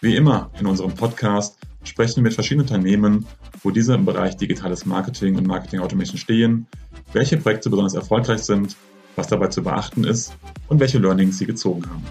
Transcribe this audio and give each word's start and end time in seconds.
Wie 0.00 0.14
immer 0.14 0.52
in 0.60 0.66
unserem 0.66 0.94
Podcast 0.94 1.58
sprechen 1.82 2.16
wir 2.16 2.22
mit 2.22 2.34
verschiedenen 2.34 2.68
Unternehmen, 2.68 3.26
wo 3.64 3.72
diese 3.72 3.94
im 3.94 4.04
Bereich 4.04 4.36
digitales 4.36 4.86
Marketing 4.86 5.36
und 5.36 5.44
Marketing 5.44 5.80
Automation 5.80 6.18
stehen, 6.18 6.68
welche 7.12 7.36
Projekte 7.36 7.68
besonders 7.68 7.94
erfolgreich 7.94 8.44
sind, 8.44 8.76
was 9.16 9.26
dabei 9.26 9.48
zu 9.48 9.60
beachten 9.64 10.04
ist 10.04 10.36
und 10.68 10.78
welche 10.78 10.98
Learnings 10.98 11.38
sie 11.38 11.46
gezogen 11.46 11.82
haben. 11.90 12.04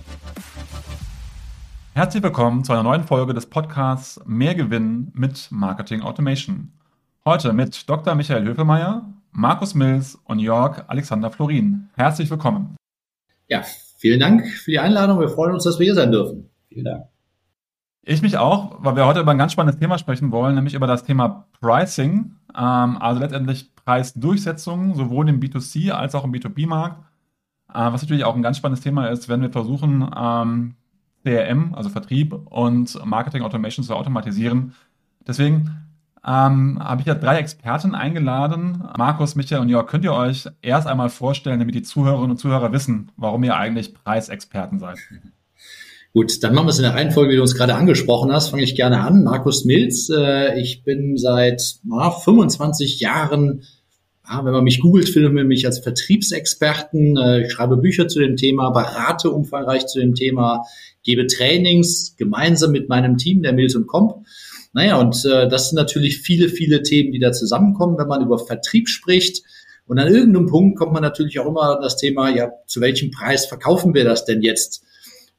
Herzlich 1.93 2.21
willkommen 2.21 2.65
zu 2.65 2.73
einer 2.73 2.83
neuen 2.83 3.05
Folge 3.05 3.33
des 3.33 3.45
Podcasts 3.45 4.19
Mehr 4.25 4.55
Gewinn 4.55 5.13
mit 5.13 5.47
Marketing 5.49 6.01
Automation. 6.01 6.73
Heute 7.23 7.53
mit 7.53 7.89
Dr. 7.89 8.15
Michael 8.15 8.43
Höfemeier, 8.43 9.13
Markus 9.31 9.75
Mills 9.75 10.19
und 10.25 10.39
Jörg 10.39 10.83
Alexander 10.89 11.31
Florin. 11.31 11.87
Herzlich 11.95 12.29
willkommen. 12.29 12.75
Ja, 13.47 13.63
vielen 13.97 14.19
Dank 14.19 14.45
für 14.45 14.71
die 14.71 14.79
Einladung. 14.79 15.21
Wir 15.21 15.29
freuen 15.29 15.53
uns, 15.53 15.63
dass 15.63 15.79
wir 15.79 15.85
hier 15.85 15.95
sein 15.95 16.11
dürfen. 16.11 16.49
Vielen 16.67 16.83
Dank. 16.83 17.05
Ich 18.09 18.21
mich 18.21 18.37
auch, 18.37 18.77
weil 18.79 18.95
wir 18.95 19.05
heute 19.05 19.19
über 19.19 19.31
ein 19.31 19.37
ganz 19.37 19.51
spannendes 19.51 19.81
Thema 19.81 19.97
sprechen 19.97 20.31
wollen, 20.31 20.55
nämlich 20.55 20.75
über 20.75 20.87
das 20.87 21.03
Thema 21.03 21.45
Pricing, 21.59 22.37
ähm, 22.55 22.97
also 23.01 23.19
letztendlich 23.19 23.75
Preisdurchsetzung, 23.75 24.95
sowohl 24.95 25.27
im 25.27 25.41
B2C 25.41 25.91
als 25.91 26.15
auch 26.15 26.23
im 26.23 26.31
B2B-Markt. 26.31 27.03
Äh, 27.69 27.91
was 27.91 28.01
natürlich 28.01 28.23
auch 28.23 28.37
ein 28.37 28.41
ganz 28.41 28.55
spannendes 28.55 28.81
Thema 28.81 29.07
ist, 29.07 29.27
wenn 29.27 29.41
wir 29.41 29.49
versuchen, 29.49 30.09
ähm, 30.15 30.75
CRM, 31.25 31.75
also 31.75 31.89
Vertrieb 31.89 32.31
und 32.31 32.97
Marketing 33.05 33.41
Automation 33.41 33.83
zu 33.83 33.93
automatisieren. 33.93 34.73
Deswegen 35.27 35.71
ähm, 36.25 36.79
habe 36.81 37.01
ich 37.01 37.07
ja 37.07 37.13
drei 37.13 37.39
Experten 37.39 37.93
eingeladen. 37.93 38.85
Markus, 38.97 39.35
Michael 39.35 39.63
und 39.63 39.67
Jörg, 39.67 39.85
könnt 39.85 40.05
ihr 40.05 40.13
euch 40.13 40.47
erst 40.61 40.87
einmal 40.87 41.09
vorstellen, 41.09 41.59
damit 41.59 41.75
die 41.75 41.83
Zuhörerinnen 41.83 42.31
und 42.31 42.37
Zuhörer 42.37 42.71
wissen, 42.71 43.11
warum 43.17 43.43
ihr 43.43 43.57
eigentlich 43.57 43.93
Preisexperten 43.93 44.79
seid? 44.79 44.97
Gut, 46.17 46.43
dann 46.43 46.55
machen 46.55 46.65
wir 46.65 46.71
es 46.71 46.79
in 46.79 46.83
der 46.83 46.95
Reihenfolge, 46.95 47.31
wie 47.31 47.35
du 47.35 47.43
uns 47.43 47.53
gerade 47.53 47.75
angesprochen 47.75 48.31
hast. 48.31 48.49
Fange 48.49 48.63
ich 48.63 48.73
gerne 48.73 49.01
an. 49.01 49.23
Markus 49.23 49.65
Milz. 49.65 50.09
Äh, 50.09 50.59
ich 50.59 50.81
bin 50.83 51.15
seit 51.15 51.75
na, 51.83 52.09
25 52.09 52.99
Jahren, 52.99 53.61
ja, 54.27 54.43
wenn 54.43 54.51
man 54.51 54.63
mich 54.63 54.79
googelt, 54.79 55.09
findet 55.09 55.31
man 55.33 55.45
mich 55.45 55.67
als 55.67 55.77
Vertriebsexperten. 55.77 57.17
Äh, 57.17 57.45
ich 57.45 57.51
schreibe 57.51 57.77
Bücher 57.77 58.07
zu 58.07 58.17
dem 58.17 58.35
Thema, 58.35 58.71
berate 58.71 59.29
umfangreich 59.29 59.85
zu 59.85 59.99
dem 59.99 60.15
Thema, 60.15 60.63
gebe 61.03 61.27
Trainings 61.27 62.15
gemeinsam 62.17 62.71
mit 62.71 62.89
meinem 62.89 63.17
Team, 63.17 63.43
der 63.43 63.53
Mills 63.53 63.75
und 63.75 63.85
Comp. 63.85 64.25
Naja, 64.73 64.99
und 64.99 65.23
äh, 65.23 65.47
das 65.47 65.69
sind 65.69 65.75
natürlich 65.75 66.21
viele, 66.21 66.49
viele 66.49 66.81
Themen, 66.81 67.11
die 67.11 67.19
da 67.19 67.31
zusammenkommen, 67.31 67.95
wenn 67.99 68.07
man 68.07 68.23
über 68.23 68.39
Vertrieb 68.39 68.89
spricht. 68.89 69.43
Und 69.85 69.99
an 69.99 70.07
irgendeinem 70.11 70.47
Punkt 70.47 70.79
kommt 70.79 70.93
man 70.93 71.03
natürlich 71.03 71.37
auch 71.37 71.45
immer 71.45 71.79
das 71.79 71.95
Thema, 71.95 72.35
ja, 72.35 72.49
zu 72.65 72.81
welchem 72.81 73.11
Preis 73.11 73.45
verkaufen 73.45 73.93
wir 73.93 74.03
das 74.03 74.25
denn 74.25 74.41
jetzt? 74.41 74.83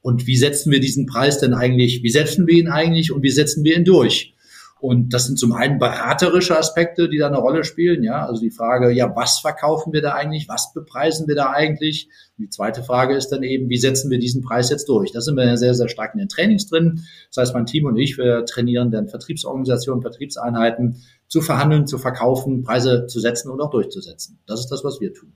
Und 0.01 0.27
wie 0.27 0.37
setzen 0.37 0.71
wir 0.71 0.79
diesen 0.79 1.05
Preis 1.05 1.39
denn 1.39 1.53
eigentlich, 1.53 2.03
wie 2.03 2.09
setzen 2.09 2.47
wir 2.47 2.55
ihn 2.55 2.69
eigentlich 2.69 3.11
und 3.11 3.21
wie 3.21 3.31
setzen 3.31 3.63
wir 3.63 3.75
ihn 3.75 3.85
durch? 3.85 4.33
Und 4.79 5.13
das 5.13 5.25
sind 5.25 5.37
zum 5.37 5.51
einen 5.51 5.77
beraterische 5.77 6.57
Aspekte, 6.57 7.09
die 7.09 7.17
da 7.17 7.27
eine 7.27 7.39
Rolle 7.39 7.65
spielen. 7.65 8.01
Ja, 8.01 8.25
also 8.25 8.41
die 8.41 8.49
Frage, 8.49 8.91
ja, 8.91 9.13
was 9.13 9.39
verkaufen 9.39 9.91
wir 9.91 10.01
da 10.01 10.13
eigentlich? 10.13 10.47
Was 10.47 10.71
bepreisen 10.73 11.27
wir 11.27 11.35
da 11.35 11.51
eigentlich? 11.51 12.07
Und 12.37 12.45
die 12.45 12.49
zweite 12.49 12.81
Frage 12.81 13.15
ist 13.15 13.27
dann 13.27 13.43
eben, 13.43 13.67
wie 13.69 13.77
setzen 13.77 14.09
wir 14.09 14.19
diesen 14.19 14.41
Preis 14.41 14.69
jetzt 14.69 14.87
durch? 14.87 15.11
Da 15.11 15.19
sind 15.19 15.35
wir 15.35 15.45
ja 15.45 15.57
sehr, 15.57 15.75
sehr 15.75 15.89
stark 15.89 16.13
in 16.13 16.19
den 16.19 16.29
Trainings 16.29 16.67
drin. 16.67 17.01
Das 17.27 17.41
heißt, 17.41 17.53
mein 17.53 17.65
Team 17.65 17.85
und 17.85 17.97
ich, 17.97 18.17
wir 18.17 18.45
trainieren 18.45 18.89
dann 18.89 19.09
Vertriebsorganisationen, 19.09 20.01
Vertriebseinheiten 20.01 21.03
zu 21.27 21.41
verhandeln, 21.41 21.85
zu 21.85 21.97
verkaufen, 21.97 22.63
Preise 22.63 23.05
zu 23.07 23.19
setzen 23.19 23.49
und 23.51 23.59
auch 23.59 23.71
durchzusetzen. 23.71 24.39
Das 24.47 24.61
ist 24.61 24.69
das, 24.69 24.85
was 24.85 25.01
wir 25.01 25.13
tun. 25.13 25.33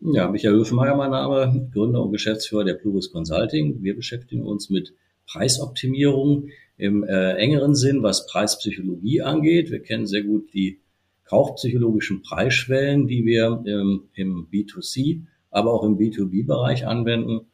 Ja, 0.00 0.28
Michael 0.28 0.54
Höfenmeier, 0.54 0.94
mein 0.94 1.10
Name, 1.10 1.70
Gründer 1.74 2.00
und 2.02 2.12
Geschäftsführer 2.12 2.62
der 2.62 2.74
Pluris 2.74 3.10
Consulting. 3.10 3.82
Wir 3.82 3.96
beschäftigen 3.96 4.46
uns 4.46 4.70
mit 4.70 4.94
Preisoptimierung 5.26 6.50
im 6.76 7.02
äh, 7.02 7.32
engeren 7.34 7.74
Sinn, 7.74 8.04
was 8.04 8.26
Preispsychologie 8.26 9.22
angeht. 9.22 9.72
Wir 9.72 9.82
kennen 9.82 10.06
sehr 10.06 10.22
gut 10.22 10.54
die 10.54 10.78
kaufpsychologischen 11.24 12.22
Preisschwellen, 12.22 13.08
die 13.08 13.24
wir 13.24 13.64
ähm, 13.66 14.04
im 14.14 14.46
B2C, 14.52 15.22
aber 15.50 15.72
auch 15.72 15.82
im 15.82 15.98
B2B-Bereich 15.98 16.86
anwenden 16.86 17.46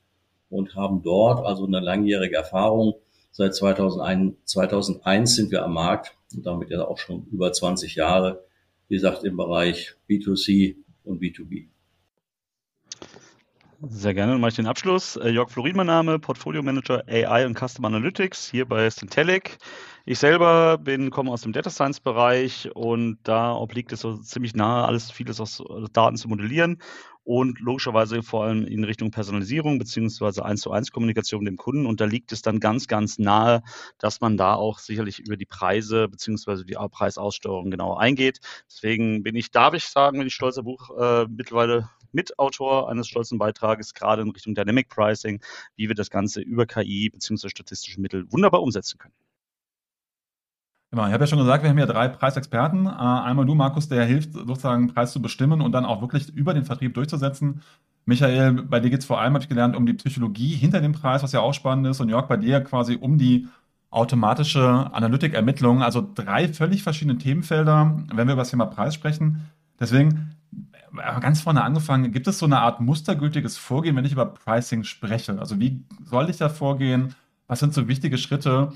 und 0.50 0.76
haben 0.76 1.02
dort 1.02 1.46
also 1.46 1.64
eine 1.66 1.80
langjährige 1.80 2.36
Erfahrung. 2.36 2.96
Seit 3.30 3.54
2001, 3.54 4.34
2001 4.44 5.34
sind 5.34 5.50
wir 5.50 5.64
am 5.64 5.72
Markt 5.72 6.14
und 6.36 6.44
damit 6.44 6.68
ja 6.68 6.86
auch 6.86 6.98
schon 6.98 7.26
über 7.32 7.50
20 7.50 7.94
Jahre, 7.94 8.44
wie 8.88 8.96
gesagt, 8.96 9.24
im 9.24 9.38
Bereich 9.38 9.94
B2C 10.10 10.76
und 11.04 11.22
B2B. 11.22 11.68
Sehr 13.88 14.14
gerne. 14.14 14.32
Dann 14.32 14.40
mache 14.40 14.50
ich 14.50 14.56
den 14.56 14.66
Abschluss. 14.66 15.16
Äh, 15.16 15.30
Jörg 15.30 15.50
Florin, 15.50 15.76
mein 15.76 15.86
Name, 15.86 16.18
Portfolio 16.18 16.62
Manager 16.62 17.04
AI 17.08 17.44
und 17.44 17.58
Custom 17.58 17.84
Analytics 17.84 18.48
hier 18.50 18.66
bei 18.66 18.88
Syntelic. 18.88 19.58
Ich 20.06 20.18
selber 20.18 20.78
bin, 20.78 21.10
komme 21.10 21.30
aus 21.30 21.42
dem 21.42 21.52
Data 21.52 21.70
Science 21.70 22.00
Bereich 22.00 22.70
und 22.74 23.18
da 23.24 23.52
obliegt 23.52 23.92
es 23.92 24.00
so 24.00 24.16
ziemlich 24.16 24.54
nahe, 24.54 24.86
alles 24.86 25.10
vieles 25.10 25.40
aus 25.40 25.62
Daten 25.92 26.16
zu 26.16 26.28
modellieren 26.28 26.78
und 27.24 27.58
logischerweise 27.60 28.22
vor 28.22 28.44
allem 28.44 28.66
in 28.66 28.84
Richtung 28.84 29.10
Personalisierung 29.10 29.78
beziehungsweise 29.78 30.44
eins 30.44 30.60
zu 30.60 30.70
eins 30.70 30.92
Kommunikation 30.92 31.42
mit 31.42 31.50
dem 31.50 31.56
Kunden. 31.56 31.86
Und 31.86 32.00
da 32.00 32.04
liegt 32.04 32.32
es 32.32 32.42
dann 32.42 32.60
ganz, 32.60 32.86
ganz 32.86 33.18
nahe, 33.18 33.62
dass 33.98 34.20
man 34.20 34.36
da 34.36 34.54
auch 34.54 34.78
sicherlich 34.78 35.20
über 35.20 35.36
die 35.36 35.46
Preise 35.46 36.08
beziehungsweise 36.08 36.64
die 36.64 36.74
Preisaussteuerung 36.74 37.70
genauer 37.70 38.00
eingeht. 38.00 38.40
Deswegen 38.66 39.22
bin 39.22 39.36
ich, 39.36 39.50
darf 39.50 39.74
ich 39.74 39.86
sagen, 39.86 40.18
bin 40.18 40.26
ich 40.26 40.34
stolzer 40.34 40.62
Buch 40.62 40.90
äh, 40.98 41.26
mittlerweile 41.28 41.88
Mitautor 42.14 42.88
eines 42.88 43.08
stolzen 43.08 43.38
Beitrages, 43.38 43.94
gerade 43.94 44.22
in 44.22 44.30
Richtung 44.30 44.54
Dynamic 44.54 44.88
Pricing, 44.88 45.40
wie 45.76 45.88
wir 45.88 45.94
das 45.94 46.10
Ganze 46.10 46.40
über 46.40 46.66
KI 46.66 47.10
bzw. 47.10 47.48
statistische 47.48 48.00
Mittel 48.00 48.30
wunderbar 48.32 48.62
umsetzen 48.62 48.98
können. 48.98 49.14
Genau, 50.90 51.08
ich 51.08 51.12
habe 51.12 51.24
ja 51.24 51.26
schon 51.26 51.40
gesagt, 51.40 51.64
wir 51.64 51.70
haben 51.70 51.76
hier 51.76 51.86
drei 51.86 52.06
Preisexperten. 52.06 52.86
Äh, 52.86 52.90
einmal 52.90 53.44
du, 53.46 53.56
Markus, 53.56 53.88
der 53.88 54.04
hilft 54.04 54.32
sozusagen 54.32 54.94
Preis 54.94 55.12
zu 55.12 55.20
bestimmen 55.20 55.60
und 55.60 55.72
dann 55.72 55.84
auch 55.84 56.00
wirklich 56.00 56.28
über 56.32 56.54
den 56.54 56.64
Vertrieb 56.64 56.94
durchzusetzen. 56.94 57.62
Michael, 58.04 58.52
bei 58.52 58.78
dir 58.78 58.90
geht 58.90 59.00
es 59.00 59.06
vor 59.06 59.20
allem, 59.20 59.34
habe 59.34 59.42
ich 59.42 59.48
gelernt, 59.48 59.74
um 59.74 59.86
die 59.86 59.94
Psychologie 59.94 60.54
hinter 60.54 60.80
dem 60.80 60.92
Preis, 60.92 61.24
was 61.24 61.32
ja 61.32 61.40
auch 61.40 61.52
spannend 61.52 61.88
ist. 61.88 62.00
Und 62.00 62.10
Jörg, 62.10 62.28
bei 62.28 62.36
dir 62.36 62.60
quasi 62.60 62.96
um 63.00 63.18
die 63.18 63.48
automatische 63.94 64.62
Analytikermittlung. 64.92 65.82
Also 65.82 66.06
drei 66.14 66.48
völlig 66.48 66.82
verschiedene 66.82 67.18
Themenfelder, 67.18 67.96
wenn 68.12 68.28
wir 68.28 68.34
über 68.34 68.42
das 68.42 68.50
Thema 68.50 68.66
Preis 68.66 68.94
sprechen. 68.94 69.50
Deswegen 69.80 70.36
ganz 71.20 71.40
vorne 71.40 71.62
angefangen, 71.62 72.12
gibt 72.12 72.26
es 72.26 72.38
so 72.38 72.46
eine 72.46 72.60
Art 72.60 72.80
mustergültiges 72.80 73.56
Vorgehen, 73.56 73.96
wenn 73.96 74.04
ich 74.04 74.12
über 74.12 74.26
Pricing 74.26 74.84
spreche? 74.84 75.38
Also 75.38 75.60
wie 75.60 75.82
soll 76.04 76.30
ich 76.30 76.36
da 76.36 76.48
vorgehen? 76.48 77.14
Was 77.46 77.60
sind 77.60 77.74
so 77.74 77.88
wichtige 77.88 78.18
Schritte, 78.18 78.72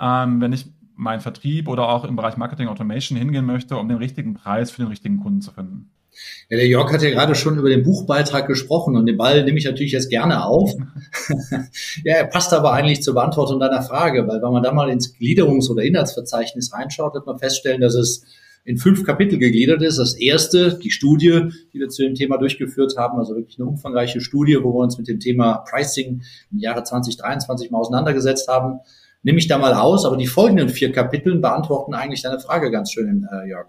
ähm, 0.00 0.40
wenn 0.40 0.52
ich 0.52 0.66
meinen 0.96 1.20
Vertrieb 1.20 1.68
oder 1.68 1.88
auch 1.88 2.04
im 2.04 2.16
Bereich 2.16 2.36
Marketing 2.36 2.68
Automation 2.68 3.18
hingehen 3.18 3.44
möchte, 3.44 3.76
um 3.76 3.88
den 3.88 3.98
richtigen 3.98 4.34
Preis 4.34 4.70
für 4.70 4.82
den 4.82 4.88
richtigen 4.88 5.20
Kunden 5.20 5.40
zu 5.40 5.52
finden? 5.52 5.90
Ja, 6.50 6.58
der 6.58 6.66
Jörg 6.66 6.92
hat 6.92 7.02
ja 7.02 7.10
gerade 7.10 7.34
schon 7.34 7.58
über 7.58 7.70
den 7.70 7.82
Buchbeitrag 7.82 8.46
gesprochen 8.46 8.96
und 8.96 9.06
den 9.06 9.16
Ball 9.16 9.42
nehme 9.44 9.58
ich 9.58 9.64
natürlich 9.64 9.92
jetzt 9.92 10.10
gerne 10.10 10.44
auf. 10.44 10.72
ja, 12.04 12.14
er 12.16 12.26
passt 12.26 12.52
aber 12.52 12.72
eigentlich 12.72 13.02
zur 13.02 13.14
Beantwortung 13.14 13.60
deiner 13.60 13.82
Frage, 13.82 14.28
weil 14.28 14.42
wenn 14.42 14.52
man 14.52 14.62
da 14.62 14.72
mal 14.72 14.90
ins 14.90 15.14
Gliederungs- 15.14 15.70
oder 15.70 15.82
Inhaltsverzeichnis 15.82 16.72
reinschaut, 16.74 17.14
wird 17.14 17.26
man 17.26 17.38
feststellen, 17.38 17.80
dass 17.80 17.94
es 17.94 18.26
in 18.64 18.76
fünf 18.76 19.04
Kapitel 19.04 19.38
gegliedert 19.38 19.82
ist. 19.82 19.98
Das 19.98 20.14
erste, 20.14 20.78
die 20.78 20.90
Studie, 20.90 21.48
die 21.72 21.80
wir 21.80 21.88
zu 21.88 22.02
dem 22.02 22.14
Thema 22.14 22.38
durchgeführt 22.38 22.96
haben, 22.96 23.18
also 23.18 23.34
wirklich 23.34 23.58
eine 23.58 23.68
umfangreiche 23.68 24.20
Studie, 24.20 24.58
wo 24.62 24.72
wir 24.72 24.82
uns 24.82 24.98
mit 24.98 25.08
dem 25.08 25.20
Thema 25.20 25.64
Pricing 25.68 26.22
im 26.50 26.58
Jahre 26.58 26.84
2023 26.84 27.70
mal 27.70 27.78
auseinandergesetzt 27.78 28.48
haben. 28.48 28.80
Nehme 29.24 29.38
ich 29.38 29.46
da 29.46 29.56
mal 29.58 29.74
aus, 29.74 30.04
aber 30.04 30.16
die 30.16 30.26
folgenden 30.26 30.68
vier 30.68 30.90
Kapiteln 30.90 31.40
beantworten 31.40 31.94
eigentlich 31.94 32.22
deine 32.22 32.40
Frage 32.40 32.72
ganz 32.72 32.92
schön, 32.92 33.26
äh, 33.32 33.48
Jörg. 33.48 33.68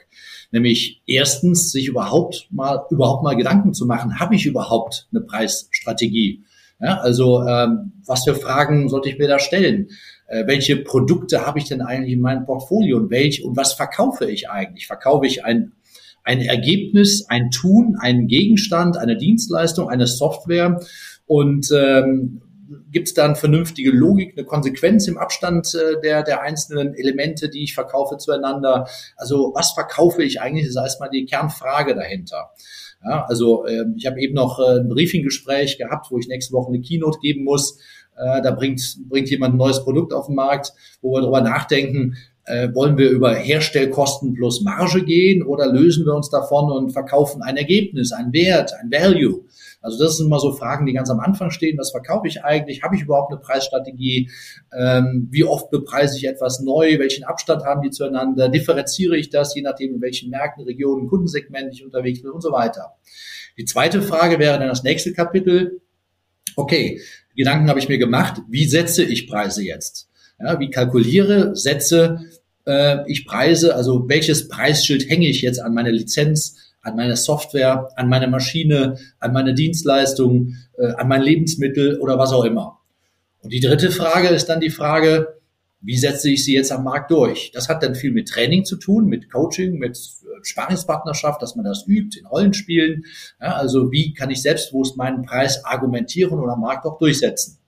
Nämlich 0.51 1.03
erstens, 1.05 1.71
sich 1.71 1.87
überhaupt 1.87 2.47
mal, 2.49 2.85
überhaupt 2.89 3.23
mal 3.23 3.35
Gedanken 3.35 3.73
zu 3.73 3.85
machen, 3.85 4.19
habe 4.19 4.35
ich 4.35 4.47
überhaupt 4.47 5.07
eine 5.11 5.21
Preisstrategie? 5.21 6.43
Ja, 6.79 6.97
also 6.99 7.43
ähm, 7.43 7.93
was 8.05 8.23
für 8.25 8.35
Fragen 8.35 8.89
sollte 8.89 9.09
ich 9.09 9.17
mir 9.17 9.27
da 9.27 9.39
stellen? 9.39 9.89
Äh, 10.27 10.47
welche 10.47 10.77
Produkte 10.77 11.45
habe 11.45 11.59
ich 11.59 11.65
denn 11.65 11.81
eigentlich 11.81 12.13
in 12.13 12.21
meinem 12.21 12.45
Portfolio 12.45 12.97
und 12.97 13.09
welch 13.09 13.43
und 13.43 13.57
was 13.57 13.73
verkaufe 13.73 14.29
ich 14.29 14.49
eigentlich? 14.49 14.87
Verkaufe 14.87 15.25
ich 15.25 15.43
ein, 15.43 15.73
ein 16.23 16.41
Ergebnis, 16.41 17.25
ein 17.29 17.51
Tun, 17.51 17.97
einen 17.99 18.27
Gegenstand, 18.27 18.97
eine 18.97 19.17
Dienstleistung, 19.17 19.89
eine 19.89 20.07
Software 20.07 20.79
und 21.25 21.69
ähm, 21.71 22.41
gibt 22.91 23.09
es 23.09 23.13
dann 23.13 23.35
vernünftige 23.35 23.91
Logik, 23.91 24.33
eine 24.37 24.45
Konsequenz 24.45 25.07
im 25.07 25.17
Abstand 25.17 25.75
äh, 25.75 25.99
der, 26.01 26.23
der 26.23 26.41
einzelnen 26.41 26.93
Elemente, 26.93 27.49
die 27.49 27.63
ich 27.63 27.73
verkaufe 27.73 28.17
zueinander? 28.17 28.87
Also 29.17 29.51
was 29.55 29.73
verkaufe 29.73 30.23
ich 30.23 30.41
eigentlich, 30.41 30.65
das 30.65 30.75
ist 30.75 30.81
erstmal 30.81 31.09
die 31.09 31.25
Kernfrage 31.25 31.95
dahinter. 31.95 32.51
Ja, 33.05 33.25
also 33.25 33.65
äh, 33.65 33.83
ich 33.97 34.05
habe 34.05 34.19
eben 34.21 34.33
noch 34.33 34.59
äh, 34.59 34.79
ein 34.79 34.87
Briefinggespräch 34.87 35.77
gehabt, 35.77 36.09
wo 36.09 36.17
ich 36.17 36.27
nächste 36.27 36.53
Woche 36.53 36.69
eine 36.69 36.79
Keynote 36.79 37.19
geben 37.19 37.43
muss. 37.43 37.77
Äh, 38.17 38.41
da 38.41 38.51
bringt, 38.51 38.81
bringt 39.09 39.29
jemand 39.29 39.55
ein 39.55 39.57
neues 39.57 39.83
Produkt 39.83 40.13
auf 40.13 40.27
den 40.27 40.35
Markt, 40.35 40.73
wo 41.01 41.13
wir 41.13 41.21
darüber 41.21 41.41
nachdenken, 41.41 42.15
äh, 42.45 42.73
wollen 42.73 42.97
wir 42.97 43.09
über 43.09 43.33
Herstellkosten 43.33 44.33
plus 44.33 44.61
Marge 44.61 45.03
gehen 45.03 45.43
oder 45.43 45.71
lösen 45.71 46.05
wir 46.05 46.13
uns 46.13 46.29
davon 46.29 46.71
und 46.71 46.91
verkaufen 46.91 47.41
ein 47.41 47.57
Ergebnis, 47.57 48.11
ein 48.11 48.33
Wert, 48.33 48.73
ein 48.73 48.91
Value? 48.91 49.45
Also 49.81 50.01
das 50.01 50.17
sind 50.17 50.27
immer 50.27 50.39
so 50.39 50.53
Fragen, 50.53 50.85
die 50.85 50.93
ganz 50.93 51.09
am 51.09 51.19
Anfang 51.19 51.51
stehen. 51.51 51.77
Was 51.77 51.91
verkaufe 51.91 52.27
ich 52.27 52.43
eigentlich? 52.43 52.83
Habe 52.83 52.95
ich 52.95 53.01
überhaupt 53.01 53.31
eine 53.31 53.41
Preisstrategie? 53.41 54.29
Ähm, 54.77 55.27
wie 55.29 55.43
oft 55.43 55.69
bepreise 55.71 56.17
ich 56.17 56.25
etwas 56.25 56.61
neu? 56.61 56.99
Welchen 56.99 57.25
Abstand 57.25 57.65
haben 57.65 57.81
die 57.81 57.91
zueinander? 57.91 58.47
Differenziere 58.47 59.17
ich 59.17 59.29
das, 59.29 59.53
je 59.55 59.61
nachdem, 59.61 59.95
in 59.95 60.01
welchen 60.01 60.29
Märkten, 60.29 60.63
Regionen, 60.63 61.07
Kundensegment 61.07 61.73
ich 61.73 61.83
unterwegs 61.83 62.21
bin 62.21 62.31
und 62.31 62.41
so 62.41 62.51
weiter. 62.51 62.93
Die 63.57 63.65
zweite 63.65 64.01
Frage 64.01 64.39
wäre 64.39 64.57
dann 64.57 64.69
das 64.69 64.83
nächste 64.83 65.11
Kapitel. 65.11 65.81
Okay, 66.55 67.01
Gedanken 67.35 67.69
habe 67.69 67.79
ich 67.79 67.89
mir 67.89 67.97
gemacht. 67.97 68.41
Wie 68.49 68.65
setze 68.65 69.03
ich 69.03 69.27
Preise 69.27 69.63
jetzt? 69.63 70.09
Ja, 70.39 70.59
wie 70.59 70.69
kalkuliere, 70.69 71.55
setze 71.55 72.19
äh, 72.65 72.99
ich 73.09 73.25
Preise? 73.25 73.75
Also 73.75 74.07
welches 74.07 74.47
Preisschild 74.47 75.09
hänge 75.09 75.27
ich 75.27 75.41
jetzt 75.41 75.59
an 75.59 75.73
meine 75.73 75.91
Lizenz? 75.91 76.57
an 76.83 76.97
meine 76.97 77.15
Software, 77.15 77.89
an 77.95 78.09
meine 78.09 78.27
Maschine, 78.27 78.97
an 79.19 79.33
meine 79.33 79.53
Dienstleistung, 79.53 80.55
äh, 80.77 80.91
an 80.93 81.07
mein 81.07 81.21
Lebensmittel 81.21 81.97
oder 81.99 82.19
was 82.19 82.33
auch 82.33 82.43
immer. 82.43 82.79
Und 83.41 83.51
die 83.51 83.61
dritte 83.61 83.89
Frage 83.89 84.27
ist 84.27 84.47
dann 84.47 84.59
die 84.59 84.69
Frage, 84.69 85.39
wie 85.81 85.97
setze 85.97 86.29
ich 86.29 86.45
sie 86.45 86.53
jetzt 86.53 86.71
am 86.71 86.83
Markt 86.83 87.11
durch? 87.11 87.51
Das 87.53 87.67
hat 87.67 87.83
dann 87.83 87.95
viel 87.95 88.11
mit 88.11 88.27
Training 88.27 88.63
zu 88.63 88.77
tun, 88.77 89.05
mit 89.05 89.31
Coaching, 89.31 89.79
mit 89.79 89.97
Sparingspartnerschaft, 90.43 91.41
dass 91.41 91.55
man 91.55 91.65
das 91.65 91.85
übt, 91.87 92.19
in 92.19 92.25
Rollenspielen. 92.25 93.05
Ja, 93.39 93.55
also 93.55 93.91
wie 93.91 94.13
kann 94.13 94.29
ich 94.29 94.41
selbstbewusst 94.41 94.97
meinen 94.97 95.23
Preis 95.23 95.63
argumentieren 95.65 96.39
oder 96.39 96.53
am 96.53 96.61
Markt 96.61 96.85
auch 96.85 96.97
durchsetzen? 96.97 97.59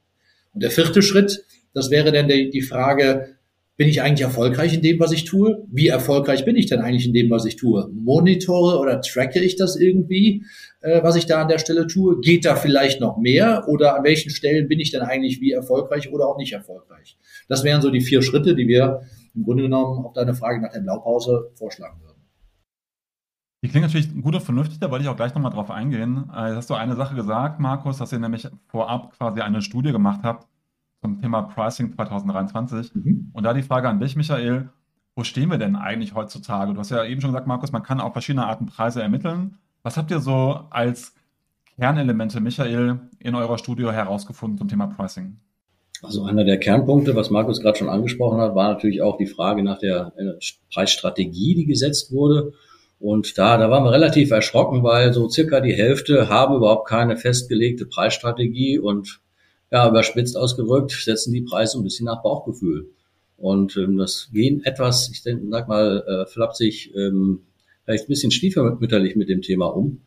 Und 0.54 0.64
der 0.64 0.72
vierte 0.72 1.02
Schritt, 1.02 1.46
das 1.74 1.90
wäre 1.90 2.12
dann 2.12 2.28
die, 2.28 2.50
die 2.50 2.62
Frage, 2.62 3.36
bin 3.78 3.90
ich 3.90 4.02
eigentlich 4.02 4.22
erfolgreich 4.22 4.74
in 4.74 4.82
dem, 4.82 5.00
was 5.00 5.12
ich 5.12 5.26
tue? 5.26 5.66
Wie 5.70 5.88
erfolgreich 5.88 6.46
bin 6.46 6.56
ich 6.56 6.68
denn 6.68 6.80
eigentlich 6.80 7.06
in 7.06 7.14
dem, 7.14 7.30
was 7.30 7.46
ich 7.46 7.58
tue? 7.58 7.90
Monitore 7.94 8.80
oder 8.80 9.02
tracke 9.02 9.42
ich 9.42 9.58
das 9.58 9.76
irgendwie, 9.76 10.44
äh, 10.80 11.04
was 11.04 11.18
ich 11.18 11.26
da 11.26 11.42
an 11.42 11.50
der 11.50 11.60
Stelle 11.60 11.86
tue? 11.86 12.22
Geht 12.22 12.46
da 12.46 12.56
vielleicht 12.56 13.02
noch 13.02 13.18
mehr? 13.18 13.66
Oder 13.68 13.98
an 13.98 14.06
welchen 14.06 14.30
Stellen 14.30 14.70
bin 14.70 14.80
ich 14.80 14.92
denn 14.92 15.02
eigentlich 15.02 15.42
wie 15.42 15.52
erfolgreich 15.52 16.12
oder 16.14 16.28
auch 16.28 16.38
nicht 16.38 16.54
erfolgreich? 16.54 17.18
Das 17.50 17.66
wären 17.66 17.82
so 17.82 17.92
die 17.92 18.02
vier 18.02 18.22
Schritte, 18.22 18.56
die 18.56 18.68
wir 18.68 19.02
im 19.36 19.44
Grunde 19.44 19.64
genommen 19.64 20.06
auf 20.06 20.14
deine 20.14 20.34
Frage 20.34 20.62
nach 20.62 20.72
der 20.72 20.80
Blaupause 20.80 21.52
vorschlagen 21.56 22.00
würden. 22.00 22.05
Die 23.66 23.72
klingt 23.72 23.88
natürlich 23.88 24.22
gut 24.22 24.36
und 24.36 24.42
vernünftig, 24.42 24.78
da 24.78 24.92
wollte 24.92 25.02
ich 25.06 25.10
auch 25.10 25.16
gleich 25.16 25.34
nochmal 25.34 25.52
drauf 25.52 25.72
eingehen. 25.72 26.30
Äh, 26.32 26.50
jetzt 26.50 26.58
hast 26.58 26.70
du 26.70 26.76
eine 26.76 26.96
Sache 26.96 27.16
gesagt, 27.16 27.60
Markus, 27.60 27.98
dass 27.98 28.14
ihr 28.14 28.20
nämlich 28.20 28.48
vorab 28.68 29.18
quasi 29.18 29.42
eine 29.42 29.64
Studie 29.64 29.92
gemacht 29.92 30.20
habt, 30.22 30.46
zum 31.02 31.20
Thema 31.20 31.42
Pricing 31.42 31.92
2023. 31.96 32.94
Mhm. 32.94 33.32
Und 33.34 33.44
da 33.44 33.56
die 33.56 33.64
Frage 33.64 33.90
an 33.90 34.00
dich, 34.00 34.16
Michael, 34.16 34.70
wo 35.16 35.24
stehen 35.24 35.50
wir 35.50 35.58
denn 35.58 35.76
eigentlich 35.76 36.14
heutzutage? 36.14 36.76
Du 36.76 36.80
hast 36.80 36.92
ja 36.92 37.04
eben 37.06 37.22
schon 37.22 37.32
gesagt, 37.32 37.48
Markus, 37.48 37.72
man 37.72 37.82
kann 37.82 38.00
auch 38.00 38.14
verschiedene 38.14 38.46
Arten 38.46 38.68
Preise 38.68 39.02
ermitteln. 39.02 39.58
Was 39.82 39.98
habt 39.98 40.12
ihr 40.12 40.20
so 40.20 40.60
als 40.70 41.16
Kernelemente, 41.76 42.42
Michael, 42.42 43.00
in 43.18 43.34
eurer 43.34 43.58
Studie 43.58 43.92
herausgefunden 43.92 44.60
zum 44.60 44.68
Thema 44.68 44.86
Pricing? 44.86 45.38
Also 46.04 46.24
einer 46.26 46.44
der 46.44 46.60
Kernpunkte, 46.60 47.16
was 47.16 47.32
Markus 47.32 47.62
gerade 47.62 47.80
schon 47.80 47.90
angesprochen 47.90 48.40
hat, 48.40 48.54
war 48.54 48.72
natürlich 48.72 49.02
auch 49.02 49.18
die 49.18 49.26
Frage 49.26 49.64
nach 49.64 49.80
der 49.80 50.14
äh, 50.18 50.34
Preisstrategie, 50.72 51.56
die 51.56 51.66
gesetzt 51.66 52.12
wurde. 52.12 52.54
Und 53.00 53.38
da, 53.38 53.58
da 53.58 53.70
waren 53.70 53.84
wir 53.84 53.92
relativ 53.92 54.32
erschrocken, 54.32 54.84
weil 54.84 55.14
so 55.14 55.30
circa 55.30 55.60
die 55.60 55.74
Hälfte 55.74 56.30
haben 56.30 56.56
überhaupt 56.56 56.88
keine 56.88 57.18
festgelegte 57.18 57.86
Preisstrategie 57.86 58.80
und 58.80 59.20
ja, 59.72 59.90
überspitzt 59.90 60.38
ausgedrückt, 60.38 60.92
setzen 60.92 61.34
die 61.34 61.42
Preise 61.42 61.78
ein 61.78 61.84
bisschen 61.84 62.06
nach 62.06 62.24
Bauchgefühl. 62.24 62.90
Und 63.38 63.76
ähm, 63.78 63.98
das 63.98 64.30
gehen 64.32 64.64
etwas, 64.64 65.10
ich 65.12 65.24
denke, 65.24 65.46
sag 65.50 65.68
mal, 65.68 66.04
äh, 66.08 66.26
flapsig, 66.26 66.94
ähm, 66.96 67.42
vielleicht 67.84 68.06
ein 68.06 68.08
bisschen 68.08 68.32
stiefmütterlich 68.32 69.16
mit 69.16 69.30
dem 69.30 69.42
Thema 69.42 69.66
um. 69.66 70.02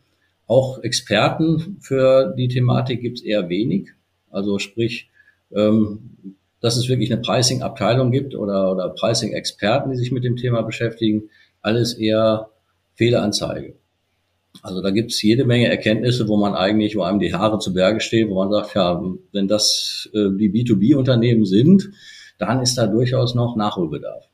Auch 0.46 0.78
Experten 0.82 1.76
für 1.80 2.34
die 2.36 2.48
Thematik 2.48 3.02
gibt 3.02 3.18
es 3.18 3.24
eher 3.24 3.48
wenig. 3.50 3.90
Also 4.30 4.58
sprich, 4.58 5.10
ähm, 5.52 6.34
dass 6.60 6.76
es 6.76 6.88
wirklich 6.88 7.12
eine 7.12 7.20
Pricing-Abteilung 7.20 8.10
gibt 8.10 8.34
oder, 8.34 8.72
oder 8.72 8.88
Pricing-Experten, 8.88 9.90
die 9.90 9.96
sich 9.96 10.10
mit 10.10 10.24
dem 10.24 10.36
Thema 10.36 10.62
beschäftigen, 10.62 11.24
alles 11.60 11.94
eher 11.94 12.48
Fehleranzeige. 12.98 13.76
Also 14.62 14.82
da 14.82 14.90
gibt 14.90 15.12
es 15.12 15.22
jede 15.22 15.44
Menge 15.44 15.68
Erkenntnisse, 15.68 16.28
wo 16.28 16.36
man 16.36 16.54
eigentlich, 16.54 16.96
wo 16.96 17.02
einem 17.02 17.20
die 17.20 17.32
Haare 17.32 17.58
zu 17.60 17.72
Berge 17.72 18.00
stehen, 18.00 18.28
wo 18.28 18.34
man 18.34 18.50
sagt, 18.50 18.74
ja, 18.74 19.00
wenn 19.32 19.46
das 19.46 20.10
äh, 20.12 20.30
die 20.36 20.50
B2B-Unternehmen 20.50 21.44
sind, 21.44 21.90
dann 22.38 22.60
ist 22.60 22.76
da 22.76 22.86
durchaus 22.86 23.34
noch 23.34 23.56
Nachholbedarf. 23.56 24.24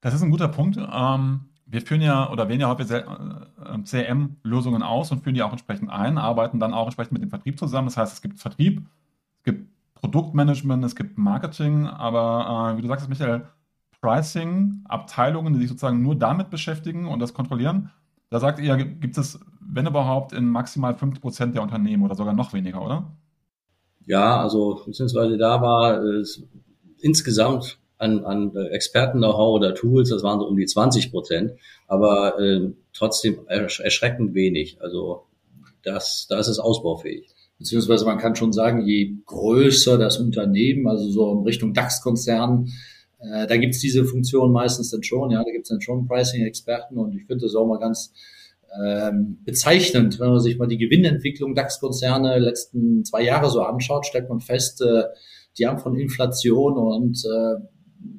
Das 0.00 0.12
ist 0.12 0.22
ein 0.22 0.30
guter 0.30 0.48
Punkt. 0.48 0.76
Ähm, 0.76 1.40
wir 1.66 1.82
führen 1.82 2.00
ja 2.00 2.30
oder 2.30 2.48
wählen 2.48 2.60
ja 2.60 2.68
häufig 2.68 2.90
äh, 2.90 3.04
CRM-Lösungen 3.84 4.82
aus 4.82 5.12
und 5.12 5.22
führen 5.22 5.34
die 5.34 5.42
auch 5.42 5.52
entsprechend 5.52 5.90
ein, 5.90 6.18
arbeiten 6.18 6.58
dann 6.58 6.74
auch 6.74 6.86
entsprechend 6.86 7.12
mit 7.12 7.22
dem 7.22 7.30
Vertrieb 7.30 7.58
zusammen. 7.58 7.88
Das 7.88 7.96
heißt, 7.96 8.12
es 8.12 8.22
gibt 8.22 8.40
Vertrieb, 8.40 8.82
es 9.38 9.44
gibt 9.44 9.68
Produktmanagement, 9.94 10.84
es 10.84 10.96
gibt 10.96 11.16
Marketing, 11.16 11.86
aber 11.86 12.72
äh, 12.74 12.78
wie 12.78 12.82
du 12.82 12.88
sagst, 12.88 13.08
Michael, 13.08 13.46
Pricing, 14.00 14.84
Abteilungen, 14.84 15.54
die 15.54 15.60
sich 15.60 15.68
sozusagen 15.68 16.02
nur 16.02 16.14
damit 16.14 16.50
beschäftigen 16.50 17.06
und 17.06 17.20
das 17.20 17.34
kontrollieren, 17.34 17.90
da 18.30 18.40
sagt 18.40 18.58
ihr, 18.58 18.76
gibt 18.76 19.18
es, 19.18 19.38
wenn 19.60 19.86
überhaupt, 19.86 20.32
in 20.32 20.48
maximal 20.48 20.94
50 20.94 21.22
Prozent 21.22 21.54
der 21.54 21.62
Unternehmen 21.62 22.02
oder 22.02 22.14
sogar 22.14 22.34
noch 22.34 22.52
weniger, 22.52 22.84
oder? 22.84 23.12
Ja, 24.04 24.40
also 24.40 24.82
beziehungsweise 24.84 25.36
da 25.36 25.60
war 25.60 26.02
es 26.02 26.42
insgesamt 27.00 27.78
an, 27.98 28.24
an 28.24 28.54
Experten-Know-how 28.54 29.56
oder 29.56 29.74
Tools, 29.74 30.10
das 30.10 30.22
waren 30.22 30.40
so 30.40 30.46
um 30.46 30.56
die 30.56 30.66
20 30.66 31.10
Prozent, 31.10 31.52
aber 31.86 32.38
äh, 32.38 32.70
trotzdem 32.92 33.46
erschreckend 33.46 34.34
wenig. 34.34 34.78
Also 34.80 35.24
das, 35.82 36.26
da 36.28 36.38
ist 36.38 36.48
es 36.48 36.58
ausbaufähig. 36.58 37.28
Beziehungsweise 37.58 38.04
man 38.04 38.18
kann 38.18 38.36
schon 38.36 38.52
sagen, 38.52 38.86
je 38.86 39.16
größer 39.24 39.96
das 39.96 40.18
Unternehmen, 40.18 40.86
also 40.88 41.08
so 41.08 41.32
in 41.32 41.44
Richtung 41.44 41.72
DAX-Konzern, 41.72 42.68
äh, 43.32 43.46
da 43.46 43.56
gibt's 43.56 43.80
diese 43.80 44.04
Funktion 44.04 44.52
meistens 44.52 44.90
dann 44.90 45.02
schon, 45.02 45.30
ja, 45.30 45.42
da 45.42 45.50
gibt's 45.50 45.68
dann 45.68 45.80
schon 45.80 46.06
Pricing-Experten 46.06 46.96
und 46.98 47.14
ich 47.14 47.26
finde 47.26 47.44
das 47.44 47.54
auch 47.54 47.66
mal 47.66 47.78
ganz 47.78 48.12
ähm, 48.84 49.38
bezeichnend, 49.44 50.20
wenn 50.20 50.30
man 50.30 50.40
sich 50.40 50.58
mal 50.58 50.68
die 50.68 50.78
Gewinnentwicklung 50.78 51.54
DAX-Konzerne 51.54 52.38
letzten 52.38 53.04
zwei 53.04 53.22
Jahre 53.22 53.50
so 53.50 53.62
anschaut, 53.62 54.06
stellt 54.06 54.28
man 54.28 54.40
fest, 54.40 54.82
äh, 54.82 55.04
die 55.58 55.66
haben 55.66 55.78
von 55.78 55.96
Inflation 55.96 56.76
und 56.76 57.16
äh, 57.24 57.28
sagen 57.28 57.64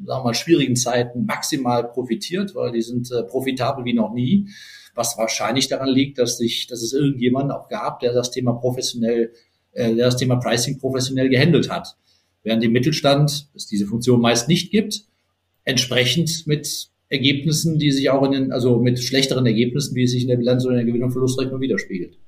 wir 0.05 0.23
mal 0.23 0.33
schwierigen 0.33 0.75
Zeiten 0.75 1.25
maximal 1.25 1.87
profitiert, 1.87 2.55
weil 2.55 2.71
die 2.71 2.81
sind 2.81 3.11
äh, 3.11 3.23
profitabel 3.23 3.85
wie 3.85 3.93
noch 3.93 4.13
nie, 4.13 4.49
was 4.95 5.17
wahrscheinlich 5.17 5.67
daran 5.67 5.89
liegt, 5.89 6.17
dass 6.17 6.37
sich, 6.37 6.67
dass 6.67 6.81
es 6.81 6.93
irgendjemanden 6.93 7.51
auch 7.51 7.69
gab, 7.69 7.99
der 7.99 8.13
das 8.13 8.31
Thema 8.31 8.53
professionell, 8.53 9.33
äh, 9.73 9.93
der 9.93 10.05
das 10.05 10.17
Thema 10.17 10.37
Pricing 10.37 10.79
professionell 10.79 11.29
gehandelt 11.29 11.69
hat 11.69 11.97
während 12.43 12.63
im 12.63 12.71
Mittelstand 12.71 13.49
es 13.53 13.67
diese 13.67 13.87
Funktion 13.87 14.21
meist 14.21 14.47
nicht 14.47 14.71
gibt, 14.71 15.03
entsprechend 15.63 16.47
mit 16.47 16.89
Ergebnissen, 17.09 17.79
die 17.79 17.91
sich 17.91 18.09
auch 18.09 18.23
in 18.23 18.31
den, 18.31 18.51
also 18.51 18.79
mit 18.79 18.99
schlechteren 18.99 19.45
Ergebnissen, 19.45 19.95
wie 19.95 20.03
es 20.03 20.11
sich 20.11 20.23
in 20.23 20.29
der 20.29 20.37
Bilanz 20.37 20.65
oder 20.65 20.73
in 20.73 20.85
der 20.85 20.85
Gewinn- 20.85 21.03
und 21.03 21.11
Verlustrechnung 21.11 21.61
widerspiegelt. 21.61 22.19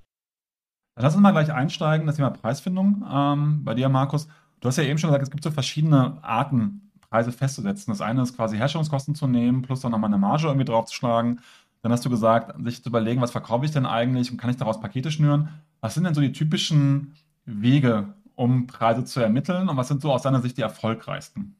Lass 0.95 1.15
uns 1.15 1.21
mal 1.21 1.31
gleich 1.31 1.51
einsteigen, 1.51 2.07
das 2.07 2.17
Thema 2.17 2.29
Preisfindung. 2.29 3.03
Ähm, 3.09 3.63
bei 3.63 3.73
dir, 3.73 3.89
Markus, 3.89 4.27
du 4.59 4.67
hast 4.67 4.77
ja 4.77 4.83
eben 4.83 4.97
schon 4.97 5.09
gesagt, 5.09 5.23
es 5.23 5.31
gibt 5.31 5.43
so 5.43 5.51
verschiedene 5.51 6.21
Arten, 6.23 6.91
Preise 7.09 7.31
festzusetzen. 7.31 7.91
Das 7.91 8.01
eine 8.01 8.21
ist 8.21 8.35
quasi 8.35 8.57
Herstellungskosten 8.57 9.15
zu 9.15 9.27
nehmen, 9.27 9.61
plus 9.61 9.81
dann 9.81 9.91
nochmal 9.91 10.09
eine 10.09 10.17
Marge 10.17 10.47
irgendwie 10.47 10.65
draufzuschlagen. 10.65 11.39
Dann 11.81 11.91
hast 11.91 12.05
du 12.05 12.09
gesagt, 12.09 12.53
sich 12.65 12.83
zu 12.83 12.89
überlegen, 12.89 13.21
was 13.21 13.31
verkaufe 13.31 13.65
ich 13.65 13.71
denn 13.71 13.85
eigentlich 13.85 14.31
und 14.31 14.37
kann 14.37 14.49
ich 14.49 14.57
daraus 14.57 14.79
Pakete 14.79 15.11
schnüren? 15.11 15.49
Was 15.79 15.93
sind 15.93 16.03
denn 16.03 16.13
so 16.13 16.21
die 16.21 16.33
typischen 16.33 17.13
Wege, 17.45 18.13
um 18.39 18.67
Preise 18.67 19.03
zu 19.03 19.19
ermitteln? 19.19 19.67
Und 19.67 19.75
was 19.75 19.89
sind 19.89 20.01
so 20.01 20.11
aus 20.11 20.21
deiner 20.21 20.41
Sicht 20.41 20.57
die 20.57 20.61
erfolgreichsten? 20.61 21.55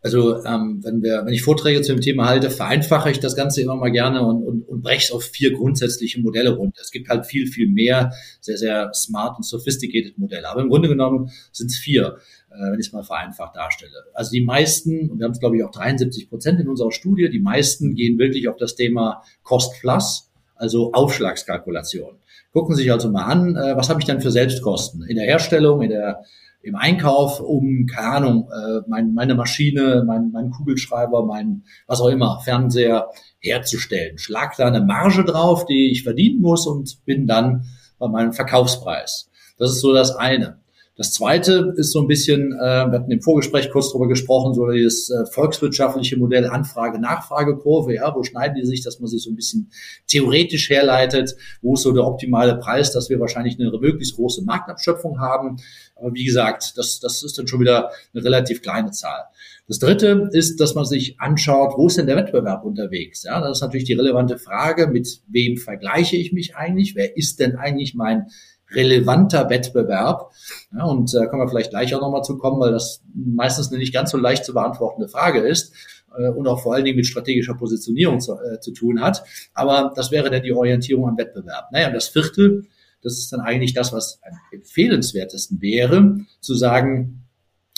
Also 0.00 0.44
ähm, 0.44 0.80
wenn, 0.82 1.00
wir, 1.00 1.24
wenn 1.24 1.32
ich 1.32 1.42
Vorträge 1.42 1.80
zu 1.80 1.92
dem 1.92 2.00
Thema 2.00 2.26
halte, 2.26 2.50
vereinfache 2.50 3.12
ich 3.12 3.20
das 3.20 3.36
Ganze 3.36 3.62
immer 3.62 3.76
mal 3.76 3.92
gerne 3.92 4.26
und, 4.26 4.42
und, 4.42 4.62
und 4.68 4.82
breche 4.82 5.04
es 5.04 5.12
auf 5.12 5.22
vier 5.22 5.52
grundsätzliche 5.52 6.20
Modelle 6.20 6.56
runter. 6.56 6.80
Es 6.82 6.90
gibt 6.90 7.08
halt 7.08 7.24
viel, 7.24 7.46
viel 7.46 7.68
mehr 7.68 8.12
sehr, 8.40 8.58
sehr 8.58 8.92
smart 8.92 9.36
und 9.36 9.44
sophisticated 9.44 10.18
Modelle. 10.18 10.48
Aber 10.48 10.60
im 10.60 10.70
Grunde 10.70 10.88
genommen 10.88 11.30
sind 11.52 11.68
es 11.68 11.76
vier, 11.76 12.16
äh, 12.50 12.72
wenn 12.72 12.80
ich 12.80 12.88
es 12.88 12.92
mal 12.92 13.04
vereinfacht 13.04 13.54
darstelle. 13.54 13.92
Also 14.12 14.32
die 14.32 14.44
meisten, 14.44 15.08
und 15.08 15.20
wir 15.20 15.24
haben 15.24 15.32
es 15.32 15.38
glaube 15.38 15.56
ich 15.56 15.62
auch 15.62 15.70
73 15.70 16.28
Prozent 16.28 16.58
in 16.58 16.68
unserer 16.68 16.90
Studie, 16.90 17.30
die 17.30 17.38
meisten 17.38 17.94
gehen 17.94 18.18
wirklich 18.18 18.48
auf 18.48 18.56
das 18.56 18.74
Thema 18.74 19.22
Cost 19.44 19.80
Plus, 19.80 20.32
also 20.56 20.92
Aufschlagskalkulation 20.92 22.18
gucken 22.52 22.76
sich 22.76 22.92
also 22.92 23.10
mal 23.10 23.24
an, 23.24 23.56
äh, 23.56 23.76
was 23.76 23.88
habe 23.88 24.00
ich 24.00 24.06
dann 24.06 24.20
für 24.20 24.30
Selbstkosten 24.30 25.02
in 25.02 25.16
der 25.16 25.26
Herstellung, 25.26 25.82
in 25.82 25.90
der 25.90 26.22
im 26.62 26.76
Einkauf, 26.76 27.40
um, 27.40 27.86
keine 27.86 28.08
Ahnung, 28.08 28.48
äh, 28.52 28.82
mein, 28.86 29.14
meine 29.14 29.34
Maschine, 29.34 30.04
mein, 30.06 30.30
mein 30.32 30.50
Kugelschreiber, 30.50 31.24
mein, 31.26 31.64
was 31.86 32.00
auch 32.00 32.08
immer, 32.08 32.40
Fernseher 32.40 33.08
herzustellen. 33.40 34.18
Schlag 34.18 34.56
da 34.56 34.68
eine 34.68 34.80
Marge 34.80 35.24
drauf, 35.24 35.66
die 35.66 35.90
ich 35.90 36.04
verdienen 36.04 36.40
muss 36.40 36.66
und 36.66 37.04
bin 37.04 37.26
dann 37.26 37.64
bei 37.98 38.08
meinem 38.08 38.32
Verkaufspreis. 38.32 39.28
Das 39.58 39.70
ist 39.70 39.80
so 39.80 39.92
das 39.92 40.14
eine. 40.14 40.61
Das 40.94 41.14
zweite 41.14 41.72
ist 41.76 41.90
so 41.90 42.00
ein 42.02 42.06
bisschen, 42.06 42.52
äh, 42.52 42.58
wir 42.58 42.92
hatten 42.92 43.10
im 43.10 43.22
Vorgespräch 43.22 43.70
kurz 43.70 43.90
drüber 43.90 44.08
gesprochen, 44.08 44.52
so 44.52 44.70
dieses 44.70 45.08
äh, 45.08 45.24
volkswirtschaftliche 45.24 46.18
Modell 46.18 46.46
Anfrage-Nachfragekurve, 46.46 47.94
ja, 47.94 48.14
wo 48.14 48.22
schneiden 48.22 48.56
die 48.56 48.66
sich, 48.66 48.82
dass 48.82 49.00
man 49.00 49.08
sich 49.08 49.22
so 49.22 49.30
ein 49.30 49.36
bisschen 49.36 49.70
theoretisch 50.06 50.68
herleitet, 50.68 51.34
wo 51.62 51.74
ist 51.74 51.82
so 51.82 51.92
der 51.92 52.04
optimale 52.04 52.56
Preis, 52.56 52.92
dass 52.92 53.08
wir 53.08 53.18
wahrscheinlich 53.20 53.58
eine 53.58 53.70
möglichst 53.70 54.16
große 54.16 54.42
Marktabschöpfung 54.44 55.18
haben. 55.18 55.56
Aber 55.96 56.12
wie 56.12 56.24
gesagt, 56.24 56.76
das, 56.76 57.00
das 57.00 57.22
ist 57.22 57.38
dann 57.38 57.46
schon 57.46 57.60
wieder 57.60 57.90
eine 58.12 58.22
relativ 58.22 58.60
kleine 58.60 58.90
Zahl. 58.90 59.24
Das 59.68 59.78
dritte 59.78 60.28
ist, 60.32 60.60
dass 60.60 60.74
man 60.74 60.84
sich 60.84 61.18
anschaut, 61.18 61.72
wo 61.78 61.86
ist 61.86 61.96
denn 61.96 62.06
der 62.06 62.16
Wettbewerb 62.16 62.64
unterwegs? 62.64 63.22
Ja, 63.22 63.40
das 63.40 63.58
ist 63.58 63.62
natürlich 63.62 63.86
die 63.86 63.94
relevante 63.94 64.36
Frage, 64.36 64.88
mit 64.88 65.22
wem 65.28 65.56
vergleiche 65.56 66.16
ich 66.16 66.32
mich 66.32 66.54
eigentlich? 66.54 66.94
Wer 66.96 67.16
ist 67.16 67.40
denn 67.40 67.56
eigentlich 67.56 67.94
mein 67.94 68.26
relevanter 68.74 69.48
Wettbewerb? 69.50 70.30
Ja, 70.76 70.84
und 70.84 71.12
da 71.12 71.22
äh, 71.22 71.26
können 71.28 71.42
wir 71.42 71.48
vielleicht 71.48 71.70
gleich 71.70 71.94
auch 71.94 72.00
nochmal 72.00 72.22
zu 72.22 72.38
kommen, 72.38 72.60
weil 72.60 72.72
das 72.72 73.02
meistens 73.14 73.68
eine 73.68 73.78
nicht 73.78 73.94
ganz 73.94 74.10
so 74.10 74.18
leicht 74.18 74.44
zu 74.44 74.52
beantwortende 74.52 75.08
Frage 75.08 75.40
ist 75.40 75.72
äh, 76.16 76.28
und 76.28 76.46
auch 76.46 76.62
vor 76.62 76.74
allen 76.74 76.84
Dingen 76.84 76.96
mit 76.96 77.06
strategischer 77.06 77.54
Positionierung 77.54 78.20
zu, 78.20 78.34
äh, 78.34 78.60
zu 78.60 78.72
tun 78.72 79.00
hat. 79.00 79.24
Aber 79.54 79.92
das 79.94 80.10
wäre 80.10 80.30
dann 80.30 80.42
die 80.42 80.52
Orientierung 80.52 81.08
am 81.08 81.18
Wettbewerb. 81.18 81.70
Naja, 81.72 81.88
und 81.88 81.94
das 81.94 82.08
vierte, 82.08 82.62
das 83.02 83.18
ist 83.18 83.32
dann 83.32 83.40
eigentlich 83.40 83.74
das, 83.74 83.92
was 83.92 84.20
am 84.22 84.38
empfehlenswertesten 84.52 85.60
wäre, 85.60 86.18
zu 86.40 86.54
sagen, 86.54 87.22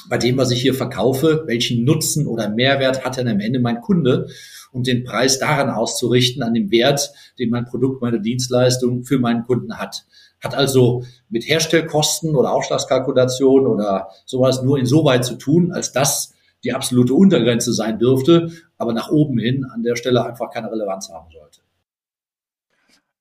bei 0.08 0.18
dem, 0.18 0.36
was 0.36 0.50
ich 0.50 0.60
hier 0.60 0.74
verkaufe, 0.74 1.44
welchen 1.46 1.84
Nutzen 1.84 2.26
oder 2.26 2.50
Mehrwert 2.50 3.04
hat 3.04 3.16
denn 3.16 3.28
am 3.28 3.40
Ende 3.40 3.58
mein 3.58 3.80
Kunde 3.80 4.28
und 4.72 4.86
den 4.86 5.04
Preis 5.04 5.38
daran 5.38 5.70
auszurichten, 5.70 6.42
an 6.42 6.52
dem 6.52 6.70
Wert, 6.70 7.10
den 7.38 7.50
mein 7.50 7.64
Produkt, 7.64 8.02
meine 8.02 8.20
Dienstleistung 8.20 9.04
für 9.04 9.18
meinen 9.18 9.44
Kunden 9.44 9.78
hat. 9.78 10.04
Hat 10.44 10.54
also 10.54 11.04
mit 11.30 11.48
Herstellkosten 11.48 12.36
oder 12.36 12.52
Aufschlagskalkulation 12.52 13.66
oder 13.66 14.08
sowas 14.26 14.62
nur 14.62 14.78
insoweit 14.78 15.24
zu 15.24 15.36
tun, 15.36 15.72
als 15.72 15.92
das 15.92 16.34
die 16.62 16.72
absolute 16.72 17.14
Untergrenze 17.14 17.72
sein 17.72 17.98
dürfte, 17.98 18.50
aber 18.78 18.92
nach 18.92 19.10
oben 19.10 19.38
hin 19.38 19.64
an 19.64 19.82
der 19.82 19.96
Stelle 19.96 20.24
einfach 20.24 20.50
keine 20.50 20.70
Relevanz 20.70 21.10
haben 21.10 21.30
sollte. 21.30 21.60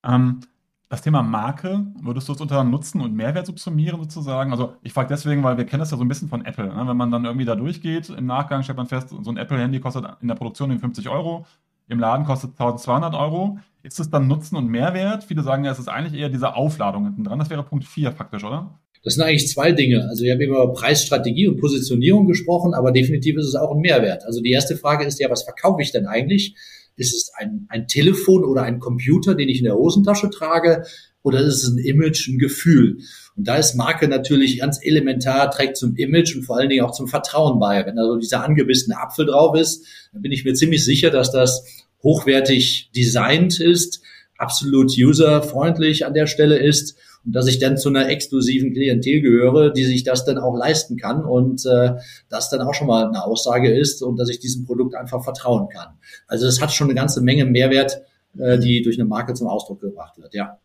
Ähm, 0.06 0.42
das 0.90 1.02
Thema 1.02 1.24
Marke, 1.24 1.88
würdest 2.02 2.30
du 2.30 2.34
es 2.34 2.42
unter 2.42 2.64
Nutzen 2.64 3.02
und 3.02 3.16
Mehrwert 3.16 3.48
subsumieren 3.48 4.00
sozusagen? 4.00 4.52
Also 4.52 4.76
ich 4.84 4.94
frage 4.94 5.08
deswegen, 5.10 5.44
weil 5.44 5.58
wir 5.58 5.66
kennen 5.66 5.80
das 5.80 5.92
ja 5.92 5.98
so 5.98 6.04
ein 6.04 6.08
bisschen 6.08 6.30
von 6.30 6.46
Apple. 6.46 6.68
Ne? 6.68 6.88
Wenn 6.88 6.98
man 6.98 7.10
dann 7.10 7.26
irgendwie 7.26 7.46
da 7.46 7.56
durchgeht, 7.56 8.10
im 8.10 8.28
Nachgang 8.28 8.64
stellt 8.64 8.78
man 8.78 8.86
fest, 8.86 9.10
so 9.10 9.32
ein 9.32 9.38
Apple-Handy 9.38 9.80
kostet 9.80 10.06
in 10.22 10.28
der 10.28 10.36
Produktion 10.36 10.78
50 10.78 11.10
Euro, 11.10 11.46
im 11.88 12.00
Laden 12.00 12.26
kostet 12.26 12.52
1200 12.52 13.16
Euro. 13.16 13.58
Ist 13.84 14.00
es 14.00 14.10
dann 14.10 14.30
Nutzen 14.30 14.56
und 14.56 14.68
Mehrwert? 14.68 15.26
Viele 15.26 15.44
sagen 15.44 15.66
ja, 15.66 15.72
es 15.72 15.80
ist 15.80 15.90
eigentlich 15.90 16.20
eher 16.20 16.30
diese 16.30 16.56
Aufladung 16.56 17.04
hinten 17.04 17.26
dran. 17.26 17.38
Das 17.38 17.50
wäre 17.50 17.64
Punkt 17.64 17.84
4 17.86 18.14
faktisch, 18.14 18.46
oder? 18.46 18.80
Das 19.04 19.16
sind 19.16 19.24
eigentlich 19.24 19.50
zwei 19.50 19.74
Dinge. 19.74 20.08
Also 20.08 20.24
wir 20.24 20.32
haben 20.32 20.40
über 20.40 20.72
Preisstrategie 20.72 21.50
und 21.50 21.60
Positionierung 21.60 22.26
gesprochen, 22.26 22.74
aber 22.74 22.94
definitiv 22.94 23.36
ist 23.38 23.48
es 23.48 23.56
auch 23.56 23.76
ein 23.76 23.82
Mehrwert. 23.82 24.24
Also 24.26 24.42
die 24.42 24.52
erste 24.52 24.78
Frage 24.78 25.06
ist 25.06 25.20
ja, 25.20 25.30
was 25.30 25.44
verkaufe 25.44 25.82
ich 25.82 25.92
denn 25.92 26.06
eigentlich? 26.06 26.56
Ist 26.96 27.14
es 27.14 27.32
ein, 27.38 27.66
ein 27.68 27.88
Telefon 27.88 28.46
oder 28.46 28.64
ein 28.64 28.80
Computer, 28.80 29.36
den 29.36 29.50
ich 29.50 29.58
in 29.58 29.66
der 29.66 29.76
Hosentasche 29.76 30.30
trage? 30.30 30.86
Oder 31.22 31.42
ist 31.42 31.64
es 31.64 31.70
ein 31.70 31.78
Image, 31.78 32.30
ein 32.30 32.38
Gefühl? 32.38 33.00
Und 33.36 33.48
da 33.48 33.58
ist 33.58 33.76
Marke 33.76 34.08
natürlich 34.08 34.60
ganz 34.60 34.80
elementar, 34.82 35.52
trägt 35.52 35.76
zum 35.76 35.98
Image 35.98 36.38
und 36.38 36.44
vor 36.44 36.58
allen 36.58 36.70
Dingen 36.70 36.86
auch 36.86 36.92
zum 36.92 37.10
Vertrauen 37.10 37.60
bei. 37.60 37.86
Wenn 37.86 37.98
da 37.98 38.06
so 38.06 38.18
dieser 38.18 38.46
angebissene 38.46 38.98
Apfel 38.98 39.26
drauf 39.26 39.58
ist, 39.58 39.86
dann 40.14 40.22
bin 40.22 40.32
ich 40.32 40.46
mir 40.46 40.54
ziemlich 40.54 40.86
sicher, 40.86 41.10
dass 41.10 41.32
das 41.32 41.66
hochwertig 42.04 42.92
designt 42.96 43.60
ist, 43.60 44.02
absolut 44.38 44.92
userfreundlich 44.98 46.06
an 46.06 46.14
der 46.14 46.28
Stelle 46.28 46.58
ist 46.58 46.98
und 47.26 47.34
dass 47.34 47.48
ich 47.48 47.60
dann 47.60 47.78
zu 47.78 47.90
einer 47.90 48.10
exklusiven 48.10 48.74
Klientel 48.74 49.22
gehöre, 49.22 49.72
die 49.72 49.86
sich 49.86 50.04
das 50.04 50.26
dann 50.26 50.38
auch 50.38 50.56
leisten 50.58 50.98
kann 50.98 51.24
und 51.24 51.66
äh, 51.66 51.94
das 52.30 52.50
dann 52.50 52.62
auch 52.62 52.74
schon 52.74 52.88
mal 52.88 53.08
eine 53.08 53.24
Aussage 53.24 53.74
ist 53.74 54.02
und 54.02 54.18
dass 54.18 54.30
ich 54.30 54.40
diesem 54.40 54.66
Produkt 54.66 54.96
einfach 54.96 55.24
vertrauen 55.24 55.70
kann. 55.70 55.98
Also 56.28 56.48
es 56.48 56.62
hat 56.62 56.72
schon 56.72 56.88
eine 56.88 56.96
ganze 56.96 57.22
Menge 57.22 57.46
Mehrwert, 57.46 58.02
äh, 58.38 58.60
die 58.60 58.82
durch 58.82 58.98
eine 58.98 59.08
Marke 59.08 59.34
zum 59.34 59.48
Ausdruck 59.48 59.80
gebracht 59.82 60.18
wird, 60.18 60.34
ja. 60.34 60.60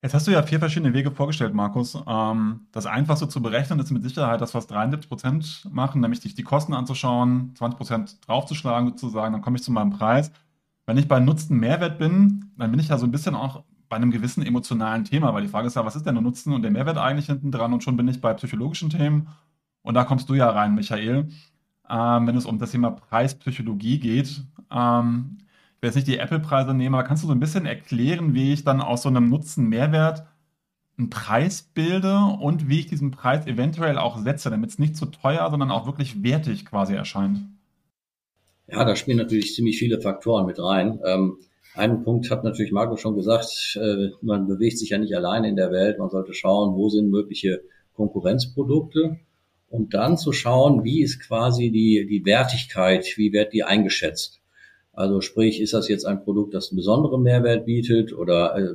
Jetzt 0.00 0.14
hast 0.14 0.28
du 0.28 0.30
ja 0.30 0.42
vier 0.42 0.60
verschiedene 0.60 0.94
Wege 0.94 1.10
vorgestellt, 1.10 1.54
Markus. 1.54 1.98
Ähm, 2.06 2.68
das 2.70 2.86
einfachste 2.86 3.28
zu 3.28 3.42
berechnen 3.42 3.80
ist 3.80 3.90
mit 3.90 4.04
Sicherheit 4.04 4.40
das, 4.40 4.54
was 4.54 4.68
73 4.68 5.08
Prozent 5.08 5.68
machen, 5.72 6.00
nämlich 6.00 6.20
sich 6.20 6.36
die 6.36 6.44
Kosten 6.44 6.72
anzuschauen, 6.72 7.52
20 7.56 7.76
Prozent 7.76 8.28
draufzuschlagen 8.28 8.90
sozusagen, 8.90 9.32
dann 9.32 9.42
komme 9.42 9.56
ich 9.56 9.64
zu 9.64 9.72
meinem 9.72 9.90
Preis. 9.90 10.30
Wenn 10.86 10.98
ich 10.98 11.08
bei 11.08 11.18
Nutzen-Mehrwert 11.18 11.98
bin, 11.98 12.52
dann 12.56 12.70
bin 12.70 12.78
ich 12.78 12.88
ja 12.88 12.98
so 12.98 13.06
ein 13.06 13.10
bisschen 13.10 13.34
auch 13.34 13.64
bei 13.88 13.96
einem 13.96 14.12
gewissen 14.12 14.46
emotionalen 14.46 15.04
Thema, 15.04 15.34
weil 15.34 15.42
die 15.42 15.48
Frage 15.48 15.66
ist 15.66 15.74
ja, 15.74 15.84
was 15.84 15.96
ist 15.96 16.06
denn 16.06 16.14
der 16.14 16.22
Nutzen 16.22 16.52
und 16.52 16.62
der 16.62 16.70
Mehrwert 16.70 16.96
eigentlich 16.96 17.26
hinten 17.26 17.50
dran? 17.50 17.72
Und 17.72 17.82
schon 17.82 17.96
bin 17.96 18.06
ich 18.06 18.20
bei 18.20 18.32
psychologischen 18.34 18.90
Themen. 18.90 19.28
Und 19.82 19.94
da 19.94 20.04
kommst 20.04 20.28
du 20.28 20.34
ja 20.34 20.48
rein, 20.48 20.74
Michael, 20.74 21.28
ähm, 21.90 22.26
wenn 22.26 22.36
es 22.36 22.46
um 22.46 22.58
das 22.58 22.70
Thema 22.70 22.92
Preispsychologie 22.92 23.98
geht. 23.98 24.44
Ähm, 24.70 25.38
ich 25.80 25.86
jetzt 25.86 25.94
nicht 25.94 26.08
die 26.08 26.18
Apple-Preise 26.18 26.74
nehmen, 26.74 26.94
aber 26.94 27.04
kannst 27.04 27.22
du 27.22 27.26
so 27.28 27.32
ein 27.32 27.40
bisschen 27.40 27.66
erklären, 27.66 28.34
wie 28.34 28.52
ich 28.52 28.64
dann 28.64 28.80
aus 28.80 29.02
so 29.02 29.08
einem 29.08 29.28
Nutzen-Mehrwert 29.28 30.26
einen 30.98 31.10
Preis 31.10 31.62
bilde 31.62 32.18
und 32.40 32.68
wie 32.68 32.80
ich 32.80 32.86
diesen 32.86 33.12
Preis 33.12 33.46
eventuell 33.46 33.98
auch 33.98 34.18
setze, 34.18 34.50
damit 34.50 34.70
es 34.70 34.78
nicht 34.78 34.96
zu 34.96 35.06
teuer, 35.06 35.48
sondern 35.50 35.70
auch 35.70 35.86
wirklich 35.86 36.22
wertig 36.24 36.66
quasi 36.66 36.94
erscheint? 36.94 37.40
Ja, 38.66 38.84
da 38.84 38.96
spielen 38.96 39.18
natürlich 39.18 39.54
ziemlich 39.54 39.78
viele 39.78 40.00
Faktoren 40.00 40.46
mit 40.46 40.58
rein. 40.58 41.00
Ähm, 41.04 41.38
einen 41.74 42.02
Punkt 42.02 42.30
hat 42.30 42.42
natürlich 42.42 42.72
Marco 42.72 42.96
schon 42.96 43.14
gesagt, 43.14 43.78
äh, 43.80 44.10
man 44.20 44.48
bewegt 44.48 44.78
sich 44.78 44.90
ja 44.90 44.98
nicht 44.98 45.14
alleine 45.14 45.48
in 45.48 45.56
der 45.56 45.70
Welt. 45.70 45.98
Man 45.98 46.10
sollte 46.10 46.34
schauen, 46.34 46.74
wo 46.74 46.88
sind 46.88 47.08
mögliche 47.08 47.62
Konkurrenzprodukte 47.94 49.20
und 49.70 49.94
dann 49.94 50.16
zu 50.16 50.32
schauen, 50.32 50.82
wie 50.82 51.02
ist 51.02 51.20
quasi 51.20 51.70
die, 51.70 52.06
die 52.06 52.24
Wertigkeit, 52.24 53.06
wie 53.16 53.32
wird 53.32 53.52
die 53.52 53.64
eingeschätzt. 53.64 54.37
Also 54.98 55.20
sprich, 55.20 55.60
ist 55.60 55.74
das 55.74 55.86
jetzt 55.86 56.06
ein 56.06 56.24
Produkt, 56.24 56.54
das 56.54 56.70
einen 56.70 56.76
besonderen 56.76 57.22
Mehrwert 57.22 57.64
bietet 57.64 58.12
oder 58.12 58.56
äh, 58.58 58.74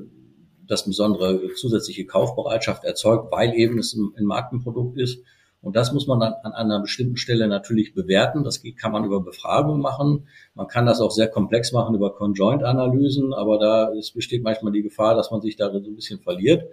das 0.66 0.86
besondere 0.86 1.54
zusätzliche 1.56 2.06
Kaufbereitschaft 2.06 2.86
erzeugt, 2.86 3.30
weil 3.30 3.54
eben 3.56 3.78
es 3.78 3.94
ein, 3.94 4.14
ein 4.16 4.24
Markenprodukt 4.24 4.98
ist. 4.98 5.22
Und 5.62 5.76
das 5.76 5.92
muss 5.92 6.08
man 6.08 6.22
dann 6.22 6.32
an 6.44 6.54
einer 6.54 6.80
bestimmten 6.80 7.18
Stelle 7.18 7.50
natürlich 7.50 7.94
bewerten. 7.94 8.46
Das 8.46 8.64
kann 8.80 8.94
man 8.94 9.04
über 9.04 9.20
Befragung 9.20 9.82
machen. 9.82 10.30
Man 10.56 10.68
kann 10.68 10.86
das 10.86 11.02
auch 11.02 11.12
sehr 11.12 11.28
komplex 11.28 11.74
machen 11.74 11.94
über 11.94 12.16
Conjoint-Analysen, 12.16 13.34
aber 13.34 13.60
da 13.60 13.92
es 13.92 14.12
besteht 14.12 14.44
manchmal 14.44 14.72
die 14.72 14.82
Gefahr, 14.82 15.16
dass 15.16 15.30
man 15.30 15.42
sich 15.42 15.58
da 15.58 15.74
so 15.74 15.80
ein 15.80 15.96
bisschen 15.96 16.22
verliert. 16.22 16.64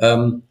Ähm, 0.00 0.42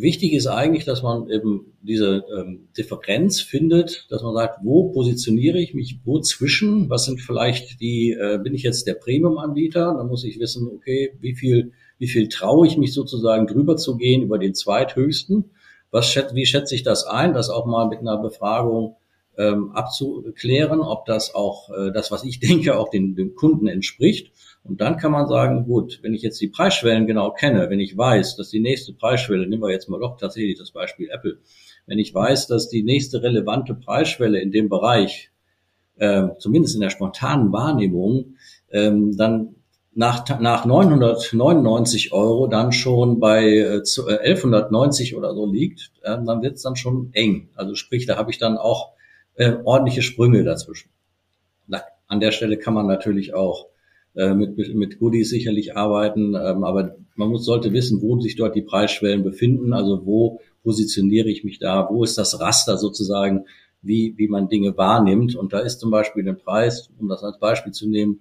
Wichtig 0.00 0.32
ist 0.32 0.46
eigentlich, 0.46 0.86
dass 0.86 1.02
man 1.02 1.28
eben 1.28 1.74
diese 1.82 2.24
ähm, 2.34 2.68
Differenz 2.76 3.40
findet, 3.40 4.06
dass 4.08 4.22
man 4.22 4.34
sagt, 4.34 4.60
wo 4.62 4.90
positioniere 4.92 5.60
ich 5.60 5.74
mich 5.74 6.00
wo 6.04 6.20
zwischen? 6.20 6.88
Was 6.88 7.04
sind 7.04 7.20
vielleicht 7.20 7.80
die, 7.80 8.12
äh, 8.12 8.38
bin 8.42 8.54
ich 8.54 8.62
jetzt 8.62 8.86
der 8.86 8.94
Premium-Anbieter? 8.94 9.94
Da 9.98 10.04
muss 10.04 10.24
ich 10.24 10.40
wissen, 10.40 10.70
okay, 10.74 11.12
wie 11.20 11.34
viel, 11.34 11.72
wie 11.98 12.08
viel 12.08 12.28
traue 12.28 12.66
ich 12.66 12.78
mich 12.78 12.94
sozusagen 12.94 13.46
drüber 13.46 13.76
zu 13.76 13.96
gehen 13.98 14.22
über 14.22 14.38
den 14.38 14.54
zweithöchsten? 14.54 15.50
Was 15.90 16.08
schätze, 16.08 16.34
wie 16.34 16.46
schätze 16.46 16.74
ich 16.74 16.82
das 16.82 17.04
ein? 17.04 17.34
Das 17.34 17.50
auch 17.50 17.66
mal 17.66 17.86
mit 17.88 17.98
einer 17.98 18.16
Befragung 18.16 18.96
ähm, 19.36 19.72
abzuklären, 19.72 20.80
ob 20.80 21.04
das 21.04 21.34
auch 21.34 21.68
äh, 21.70 21.92
das, 21.92 22.10
was 22.10 22.24
ich 22.24 22.40
denke, 22.40 22.78
auch 22.78 22.88
den, 22.88 23.16
dem 23.16 23.34
Kunden 23.34 23.66
entspricht. 23.66 24.32
Und 24.62 24.80
dann 24.80 24.98
kann 24.98 25.12
man 25.12 25.26
sagen, 25.26 25.64
gut, 25.64 26.00
wenn 26.02 26.14
ich 26.14 26.22
jetzt 26.22 26.40
die 26.40 26.48
Preisschwellen 26.48 27.06
genau 27.06 27.32
kenne, 27.32 27.70
wenn 27.70 27.80
ich 27.80 27.96
weiß, 27.96 28.36
dass 28.36 28.50
die 28.50 28.60
nächste 28.60 28.92
Preisschwelle, 28.92 29.46
nehmen 29.46 29.62
wir 29.62 29.70
jetzt 29.70 29.88
mal 29.88 30.00
doch 30.00 30.16
tatsächlich 30.16 30.58
das 30.58 30.70
Beispiel 30.70 31.08
Apple, 31.10 31.38
wenn 31.86 31.98
ich 31.98 32.14
weiß, 32.14 32.46
dass 32.46 32.68
die 32.68 32.82
nächste 32.82 33.22
relevante 33.22 33.74
Preisschwelle 33.74 34.40
in 34.40 34.52
dem 34.52 34.68
Bereich, 34.68 35.30
äh, 35.96 36.28
zumindest 36.38 36.74
in 36.74 36.82
der 36.82 36.90
spontanen 36.90 37.52
Wahrnehmung, 37.52 38.36
ähm, 38.70 39.16
dann 39.16 39.56
nach, 39.92 40.40
nach 40.40 40.64
999 40.64 42.12
Euro 42.12 42.46
dann 42.46 42.72
schon 42.72 43.18
bei 43.18 43.44
äh, 43.48 43.82
1190 43.82 45.16
oder 45.16 45.34
so 45.34 45.46
liegt, 45.46 45.90
äh, 46.02 46.16
dann 46.24 46.42
wird 46.42 46.56
es 46.56 46.62
dann 46.62 46.76
schon 46.76 47.10
eng. 47.12 47.48
Also 47.54 47.74
sprich, 47.74 48.06
da 48.06 48.16
habe 48.16 48.30
ich 48.30 48.38
dann 48.38 48.56
auch 48.56 48.92
äh, 49.34 49.56
ordentliche 49.64 50.02
Sprünge 50.02 50.44
dazwischen. 50.44 50.90
Na, 51.66 51.82
an 52.06 52.20
der 52.20 52.30
Stelle 52.30 52.56
kann 52.56 52.74
man 52.74 52.86
natürlich 52.86 53.34
auch 53.34 53.69
äh, 54.14 54.34
mit, 54.34 54.56
mit 54.74 54.98
Goodies 54.98 55.30
sicherlich 55.30 55.76
arbeiten, 55.76 56.34
ähm, 56.34 56.64
aber 56.64 56.96
man 57.14 57.28
muss, 57.28 57.44
sollte 57.44 57.72
wissen, 57.72 58.02
wo 58.02 58.20
sich 58.20 58.36
dort 58.36 58.54
die 58.56 58.62
Preisschwellen 58.62 59.22
befinden, 59.22 59.72
also 59.72 60.04
wo 60.04 60.40
positioniere 60.62 61.28
ich 61.28 61.44
mich 61.44 61.58
da, 61.58 61.88
wo 61.90 62.02
ist 62.04 62.18
das 62.18 62.40
Raster 62.40 62.76
sozusagen, 62.76 63.44
wie, 63.82 64.14
wie 64.16 64.28
man 64.28 64.48
Dinge 64.48 64.76
wahrnimmt. 64.76 65.36
Und 65.36 65.52
da 65.52 65.60
ist 65.60 65.80
zum 65.80 65.90
Beispiel 65.90 66.24
der 66.24 66.34
Preis, 66.34 66.90
um 66.98 67.08
das 67.08 67.22
als 67.22 67.38
Beispiel 67.38 67.72
zu 67.72 67.88
nehmen, 67.88 68.20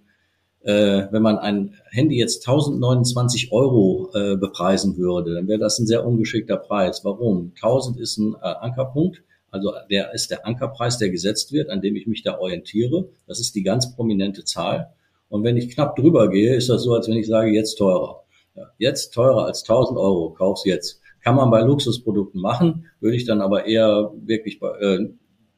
äh, 0.61 1.07
wenn 1.11 1.21
man 1.21 1.37
ein 1.37 1.75
Handy 1.89 2.17
jetzt 2.17 2.47
1029 2.47 3.51
Euro 3.51 4.11
äh, 4.13 4.35
bepreisen 4.35 4.97
würde, 4.97 5.33
dann 5.33 5.47
wäre 5.47 5.59
das 5.59 5.79
ein 5.79 5.87
sehr 5.87 6.05
ungeschickter 6.05 6.57
Preis. 6.57 7.03
Warum? 7.03 7.53
1000 7.55 7.99
ist 7.99 8.17
ein 8.17 8.35
äh, 8.35 8.45
Ankerpunkt. 8.45 9.23
Also 9.51 9.73
der 9.89 10.13
ist 10.13 10.29
der 10.29 10.45
Ankerpreis, 10.45 10.97
der 10.97 11.09
gesetzt 11.09 11.51
wird, 11.53 11.69
an 11.69 11.81
dem 11.81 11.95
ich 11.95 12.07
mich 12.07 12.21
da 12.21 12.37
orientiere. 12.37 13.07
Das 13.25 13.39
ist 13.39 13.55
die 13.55 13.63
ganz 13.63 13.95
prominente 13.95 14.43
Zahl. 14.43 14.93
Und 15.29 15.43
wenn 15.43 15.57
ich 15.57 15.69
knapp 15.69 15.95
drüber 15.95 16.29
gehe, 16.29 16.55
ist 16.55 16.69
das 16.69 16.83
so, 16.83 16.93
als 16.93 17.07
wenn 17.07 17.17
ich 17.17 17.27
sage, 17.27 17.51
jetzt 17.51 17.75
teurer. 17.75 18.23
Ja, 18.55 18.63
jetzt 18.77 19.13
teurer 19.13 19.45
als 19.45 19.61
1000 19.61 19.97
Euro, 19.97 20.31
kauf's 20.31 20.65
jetzt. 20.65 21.01
Kann 21.23 21.35
man 21.35 21.51
bei 21.51 21.61
Luxusprodukten 21.61 22.41
machen, 22.41 22.85
würde 22.99 23.15
ich 23.15 23.25
dann 23.25 23.41
aber 23.41 23.65
eher 23.65 24.11
wirklich, 24.15 24.59
bei, 24.59 24.69
äh, 24.79 25.09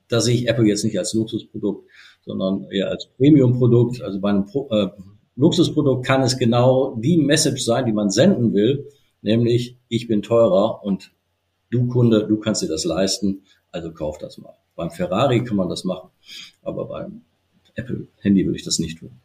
da 0.09 0.19
sehe 0.19 0.35
ich 0.35 0.47
Apple 0.47 0.65
jetzt 0.65 0.83
nicht 0.83 0.97
als 0.99 1.13
Luxusprodukt, 1.13 1.89
sondern 2.25 2.65
eher 2.69 2.89
als 2.89 3.07
Premium-Produkt. 3.17 4.01
Also 4.01 4.19
bei 4.19 4.29
einem 4.29 4.45
Pro, 4.45 4.67
äh, 4.71 4.89
Luxusprodukt 5.35 6.05
kann 6.05 6.21
es 6.21 6.37
genau 6.37 6.95
die 6.97 7.17
Message 7.17 7.63
sein, 7.63 7.85
die 7.85 7.93
man 7.93 8.09
senden 8.09 8.53
will, 8.53 8.89
nämlich 9.21 9.77
ich 9.87 10.07
bin 10.07 10.21
teurer 10.21 10.83
und 10.83 11.13
du 11.69 11.87
Kunde, 11.87 12.27
du 12.27 12.37
kannst 12.37 12.61
dir 12.61 12.67
das 12.67 12.83
leisten, 12.83 13.43
also 13.71 13.93
kauf 13.93 14.17
das 14.17 14.37
mal. 14.37 14.53
Beim 14.75 14.91
Ferrari 14.91 15.43
kann 15.43 15.57
man 15.57 15.69
das 15.69 15.85
machen, 15.85 16.09
aber 16.61 16.85
beim 16.85 17.21
Apple-Handy 17.75 18.45
würde 18.45 18.57
ich 18.57 18.65
das 18.65 18.79
nicht 18.79 18.99
tun. 18.99 19.20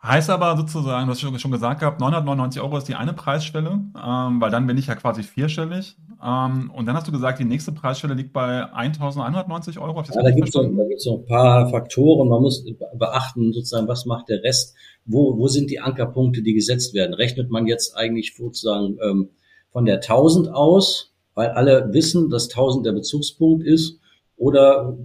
Heißt 0.00 0.30
aber 0.30 0.56
sozusagen, 0.56 1.06
du 1.06 1.12
hast 1.12 1.20
schon 1.20 1.50
gesagt 1.50 1.80
gehabt, 1.80 2.00
999 2.00 2.62
Euro 2.62 2.78
ist 2.78 2.86
die 2.86 2.94
eine 2.94 3.12
Preisschwelle, 3.12 3.80
ähm, 3.96 4.40
weil 4.40 4.50
dann 4.50 4.66
bin 4.68 4.78
ich 4.78 4.86
ja 4.86 4.94
quasi 4.94 5.24
vierstellig. 5.24 5.96
Ähm, 6.24 6.70
und 6.72 6.86
dann 6.86 6.94
hast 6.94 7.08
du 7.08 7.12
gesagt, 7.12 7.40
die 7.40 7.44
nächste 7.44 7.72
Preisschwelle 7.72 8.14
liegt 8.14 8.32
bei 8.32 8.72
1190 8.72 9.80
Euro. 9.80 10.00
Ja, 10.02 10.22
da 10.22 10.30
gibt 10.30 10.48
es 10.48 10.54
noch, 10.54 10.62
noch, 10.62 11.18
ein 11.18 11.26
paar 11.26 11.68
Faktoren. 11.68 12.28
Man 12.28 12.42
muss 12.42 12.64
beachten, 12.96 13.52
sozusagen, 13.52 13.88
was 13.88 14.06
macht 14.06 14.28
der 14.28 14.42
Rest? 14.44 14.76
Wo, 15.04 15.36
wo 15.36 15.48
sind 15.48 15.68
die 15.68 15.80
Ankerpunkte, 15.80 16.42
die 16.42 16.54
gesetzt 16.54 16.94
werden? 16.94 17.14
Rechnet 17.14 17.50
man 17.50 17.66
jetzt 17.66 17.96
eigentlich 17.96 18.36
sozusagen 18.36 18.98
ähm, 19.02 19.30
von 19.72 19.84
der 19.84 19.96
1000 19.96 20.48
aus, 20.52 21.12
weil 21.34 21.48
alle 21.48 21.92
wissen, 21.92 22.30
dass 22.30 22.48
1000 22.50 22.86
der 22.86 22.92
Bezugspunkt 22.92 23.64
ist? 23.64 23.98
Oder 24.36 24.96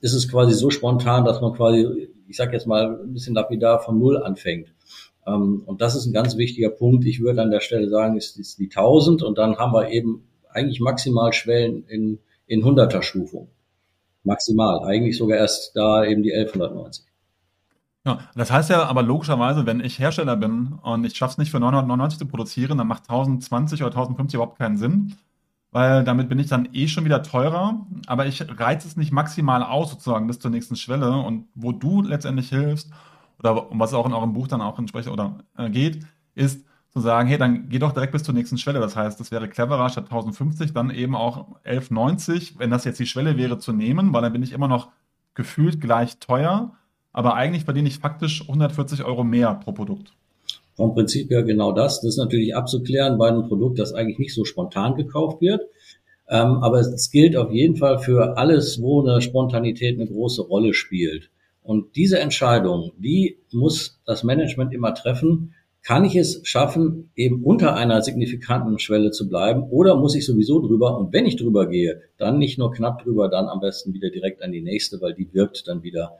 ist 0.00 0.14
es 0.14 0.30
quasi 0.30 0.54
so 0.54 0.70
spontan, 0.70 1.26
dass 1.26 1.42
man 1.42 1.52
quasi 1.52 2.08
ich 2.28 2.36
sage 2.36 2.52
jetzt 2.52 2.66
mal 2.66 3.00
ein 3.00 3.12
bisschen 3.12 3.34
lapidar, 3.34 3.80
von 3.80 3.98
Null 3.98 4.22
anfängt. 4.22 4.72
Ähm, 5.26 5.62
und 5.66 5.80
das 5.80 5.96
ist 5.96 6.06
ein 6.06 6.12
ganz 6.12 6.36
wichtiger 6.36 6.70
Punkt. 6.70 7.04
Ich 7.06 7.20
würde 7.20 7.42
an 7.42 7.50
der 7.50 7.60
Stelle 7.60 7.88
sagen, 7.88 8.16
ist, 8.16 8.38
ist 8.38 8.58
die 8.58 8.66
1000 8.66 9.22
und 9.22 9.38
dann 9.38 9.56
haben 9.56 9.72
wir 9.72 9.90
eben 9.90 10.28
eigentlich 10.50 10.80
maximal 10.80 11.32
Schwellen 11.32 11.84
in, 11.88 12.18
in 12.46 12.62
100er 12.62 13.02
Stufung. 13.02 13.48
Maximal. 14.24 14.80
Eigentlich 14.84 15.16
sogar 15.16 15.38
erst 15.38 15.74
da 15.74 16.04
eben 16.04 16.22
die 16.22 16.32
1190. 16.32 17.06
Ja, 18.04 18.20
das 18.34 18.50
heißt 18.50 18.70
ja 18.70 18.84
aber 18.84 19.02
logischerweise, 19.02 19.66
wenn 19.66 19.80
ich 19.80 19.98
Hersteller 19.98 20.36
bin 20.36 20.78
und 20.82 21.04
ich 21.04 21.16
schaffe 21.16 21.32
es 21.32 21.38
nicht 21.38 21.50
für 21.50 21.60
999 21.60 22.18
zu 22.18 22.26
produzieren, 22.26 22.78
dann 22.78 22.86
macht 22.86 23.02
1020 23.02 23.82
oder 23.82 23.90
1050 23.90 24.34
überhaupt 24.34 24.58
keinen 24.58 24.76
Sinn 24.76 25.16
weil 25.70 26.04
damit 26.04 26.28
bin 26.28 26.38
ich 26.38 26.48
dann 26.48 26.68
eh 26.72 26.88
schon 26.88 27.04
wieder 27.04 27.22
teurer, 27.22 27.86
aber 28.06 28.26
ich 28.26 28.42
reize 28.58 28.88
es 28.88 28.96
nicht 28.96 29.12
maximal 29.12 29.62
aus 29.62 29.90
sozusagen 29.90 30.26
bis 30.26 30.38
zur 30.38 30.50
nächsten 30.50 30.76
Schwelle. 30.76 31.12
Und 31.20 31.46
wo 31.54 31.72
du 31.72 32.02
letztendlich 32.02 32.48
hilfst 32.48 32.90
oder 33.38 33.66
was 33.70 33.94
auch 33.94 34.06
in 34.06 34.14
eurem 34.14 34.32
Buch 34.32 34.48
dann 34.48 34.62
auch 34.62 34.78
entsprechend 34.78 35.12
oder 35.12 35.38
äh, 35.56 35.70
geht, 35.70 36.06
ist 36.34 36.64
zu 36.90 37.00
sagen, 37.00 37.28
hey, 37.28 37.38
dann 37.38 37.68
geh 37.68 37.78
doch 37.78 37.92
direkt 37.92 38.12
bis 38.12 38.22
zur 38.22 38.34
nächsten 38.34 38.58
Schwelle. 38.58 38.80
Das 38.80 38.96
heißt, 38.96 39.20
das 39.20 39.30
wäre 39.30 39.48
cleverer 39.48 39.90
statt 39.90 40.04
1050 40.04 40.72
dann 40.72 40.90
eben 40.90 41.14
auch 41.14 41.56
1190, 41.64 42.58
wenn 42.58 42.70
das 42.70 42.84
jetzt 42.84 42.98
die 42.98 43.06
Schwelle 43.06 43.36
wäre 43.36 43.58
zu 43.58 43.72
nehmen, 43.72 44.12
weil 44.12 44.22
dann 44.22 44.32
bin 44.32 44.42
ich 44.42 44.52
immer 44.52 44.68
noch 44.68 44.88
gefühlt 45.34 45.80
gleich 45.80 46.18
teuer, 46.18 46.72
aber 47.12 47.34
eigentlich 47.34 47.64
verdiene 47.64 47.88
ich 47.88 47.98
faktisch 47.98 48.42
140 48.42 49.04
Euro 49.04 49.22
mehr 49.22 49.54
pro 49.54 49.72
Produkt 49.72 50.17
vom 50.78 50.94
Prinzip 50.94 51.28
her 51.30 51.42
genau 51.42 51.72
das. 51.72 52.00
Das 52.00 52.10
ist 52.10 52.18
natürlich 52.18 52.54
abzuklären 52.54 53.18
bei 53.18 53.26
einem 53.26 53.48
Produkt, 53.48 53.80
das 53.80 53.92
eigentlich 53.92 54.20
nicht 54.20 54.32
so 54.32 54.44
spontan 54.44 54.94
gekauft 54.94 55.40
wird. 55.40 55.62
Ähm, 56.28 56.62
aber 56.62 56.78
es 56.78 57.10
gilt 57.10 57.36
auf 57.36 57.50
jeden 57.50 57.74
Fall 57.74 57.98
für 57.98 58.38
alles, 58.38 58.80
wo 58.80 59.02
eine 59.02 59.20
Spontanität 59.20 59.98
eine 59.98 60.08
große 60.08 60.42
Rolle 60.42 60.74
spielt. 60.74 61.30
Und 61.64 61.96
diese 61.96 62.20
Entscheidung, 62.20 62.92
die 62.96 63.38
muss 63.52 63.98
das 64.06 64.22
Management 64.22 64.72
immer 64.72 64.94
treffen. 64.94 65.52
Kann 65.82 66.04
ich 66.04 66.14
es 66.14 66.42
schaffen, 66.44 67.10
eben 67.16 67.42
unter 67.42 67.74
einer 67.74 68.00
signifikanten 68.02 68.78
Schwelle 68.78 69.10
zu 69.10 69.28
bleiben 69.28 69.64
oder 69.70 69.96
muss 69.96 70.14
ich 70.14 70.24
sowieso 70.24 70.60
drüber? 70.60 70.96
Und 70.96 71.12
wenn 71.12 71.26
ich 71.26 71.34
drüber 71.34 71.66
gehe, 71.66 72.02
dann 72.18 72.38
nicht 72.38 72.56
nur 72.56 72.70
knapp 72.70 73.02
drüber, 73.02 73.28
dann 73.28 73.46
am 73.48 73.58
besten 73.58 73.94
wieder 73.94 74.10
direkt 74.10 74.42
an 74.44 74.52
die 74.52 74.62
nächste, 74.62 75.00
weil 75.00 75.14
die 75.14 75.34
wirkt 75.34 75.66
dann 75.66 75.82
wieder 75.82 76.18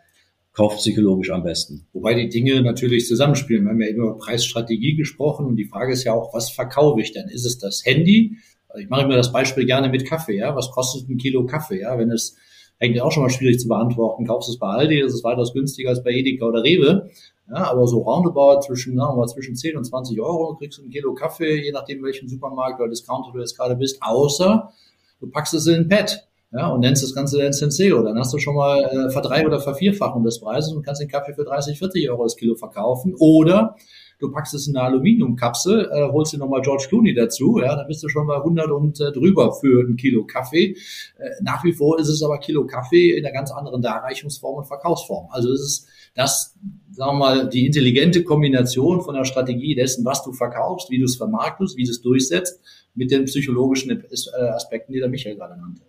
kaufpsychologisch 0.58 1.30
am 1.30 1.44
besten. 1.44 1.86
Wobei 1.92 2.14
die 2.14 2.28
Dinge 2.28 2.60
natürlich 2.62 3.06
zusammenspielen. 3.06 3.62
Wir 3.64 3.70
haben 3.70 3.80
ja 3.80 3.88
eben 3.88 4.02
über 4.02 4.18
Preisstrategie 4.18 4.96
gesprochen 4.96 5.46
und 5.46 5.54
die 5.54 5.66
Frage 5.66 5.92
ist 5.92 6.02
ja 6.02 6.12
auch, 6.12 6.34
was 6.34 6.50
verkaufe 6.50 7.00
ich 7.00 7.12
denn? 7.12 7.28
Ist 7.28 7.46
es 7.46 7.58
das 7.58 7.84
Handy? 7.84 8.38
Also 8.68 8.82
ich 8.82 8.90
mache 8.90 9.04
immer 9.04 9.14
das 9.14 9.30
Beispiel 9.30 9.66
gerne 9.66 9.88
mit 9.88 10.04
Kaffee, 10.04 10.36
ja. 10.36 10.56
Was 10.56 10.72
kostet 10.72 11.08
ein 11.08 11.16
Kilo 11.16 11.46
Kaffee, 11.46 11.82
ja? 11.82 11.96
Wenn 11.96 12.10
es 12.10 12.36
eigentlich 12.80 13.02
auch 13.02 13.12
schon 13.12 13.22
mal 13.22 13.30
schwierig 13.30 13.60
zu 13.60 13.68
beantworten. 13.68 14.26
Kaufst 14.26 14.48
du 14.48 14.52
es 14.52 14.58
bei 14.58 14.66
Aldi, 14.66 15.00
ist 15.00 15.14
es 15.14 15.22
weitaus 15.22 15.52
günstiger 15.52 15.90
als 15.90 16.02
bei 16.02 16.10
Edeka 16.10 16.46
oder 16.46 16.64
Rewe. 16.64 17.08
Ja, 17.48 17.70
aber 17.70 17.86
so 17.86 18.00
roundabout 18.00 18.62
zwischen, 18.62 18.96
wir 18.96 19.14
mal, 19.14 19.28
zwischen 19.28 19.54
10 19.54 19.76
und 19.76 19.84
20 19.84 20.20
Euro 20.20 20.56
kriegst 20.56 20.78
du 20.78 20.82
ein 20.82 20.90
Kilo 20.90 21.14
Kaffee, 21.14 21.62
je 21.62 21.70
nachdem 21.70 22.02
welchen 22.02 22.28
Supermarkt 22.28 22.80
oder 22.80 22.90
Discounter 22.90 23.30
du 23.32 23.38
jetzt 23.38 23.56
gerade 23.56 23.76
bist, 23.76 24.02
außer 24.02 24.72
du 25.20 25.30
packst 25.30 25.54
es 25.54 25.68
in 25.68 25.76
ein 25.76 25.88
Pad 25.88 26.27
ja, 26.50 26.68
und 26.68 26.80
nennst 26.80 27.02
das 27.02 27.14
Ganze 27.14 27.38
dann 27.38 27.52
Senseo. 27.52 28.02
Dann 28.02 28.18
hast 28.18 28.32
du 28.32 28.38
schon 28.38 28.54
mal 28.54 28.82
äh, 28.82 29.10
verdrei- 29.10 29.46
oder 29.46 29.60
Vervierfachung 29.60 30.24
des 30.24 30.40
Preises 30.40 30.72
und 30.72 30.82
kannst 30.82 31.00
den 31.02 31.08
Kaffee 31.08 31.34
für 31.34 31.44
30, 31.44 31.78
40 31.78 32.08
Euro 32.10 32.22
das 32.22 32.36
Kilo 32.36 32.54
verkaufen. 32.54 33.14
Oder 33.18 33.76
du 34.18 34.30
packst 34.30 34.54
es 34.54 34.66
in 34.66 34.74
eine 34.74 34.86
Aluminiumkapsel, 34.86 35.90
äh, 35.92 36.08
holst 36.10 36.32
dir 36.32 36.38
nochmal 36.38 36.62
George 36.62 36.86
Clooney 36.88 37.14
dazu, 37.14 37.58
ja, 37.58 37.76
dann 37.76 37.86
bist 37.86 38.02
du 38.02 38.08
schon 38.08 38.26
bei 38.26 38.36
100 38.36 38.70
und 38.70 38.98
äh, 38.98 39.12
drüber 39.12 39.52
für 39.52 39.86
ein 39.86 39.96
Kilo 39.96 40.24
Kaffee. 40.24 40.74
Äh, 41.18 41.30
nach 41.42 41.64
wie 41.64 41.72
vor 41.72 41.98
ist 41.98 42.08
es 42.08 42.22
aber 42.22 42.38
Kilo 42.38 42.66
Kaffee 42.66 43.16
in 43.16 43.26
einer 43.26 43.34
ganz 43.34 43.50
anderen 43.50 43.82
Darreichungsform 43.82 44.58
und 44.58 44.64
Verkaufsform. 44.64 45.28
Also 45.30 45.52
es 45.52 45.60
ist 45.60 45.88
das, 46.14 46.56
sagen 46.92 47.12
wir 47.12 47.18
mal, 47.18 47.48
die 47.48 47.66
intelligente 47.66 48.24
Kombination 48.24 49.02
von 49.02 49.14
der 49.14 49.24
Strategie 49.24 49.74
dessen, 49.74 50.04
was 50.04 50.24
du 50.24 50.32
verkaufst, 50.32 50.90
wie 50.90 50.98
du 50.98 51.04
es 51.04 51.16
vermarktest, 51.16 51.76
wie 51.76 51.84
du 51.84 51.90
es 51.90 52.00
durchsetzt, 52.00 52.60
mit 52.94 53.10
den 53.10 53.26
psychologischen 53.26 53.90
äh, 53.90 54.40
Aspekten, 54.48 54.92
die 54.92 54.98
der 54.98 55.08
Michael 55.10 55.36
gerade 55.36 55.58
nannte. 55.60 55.82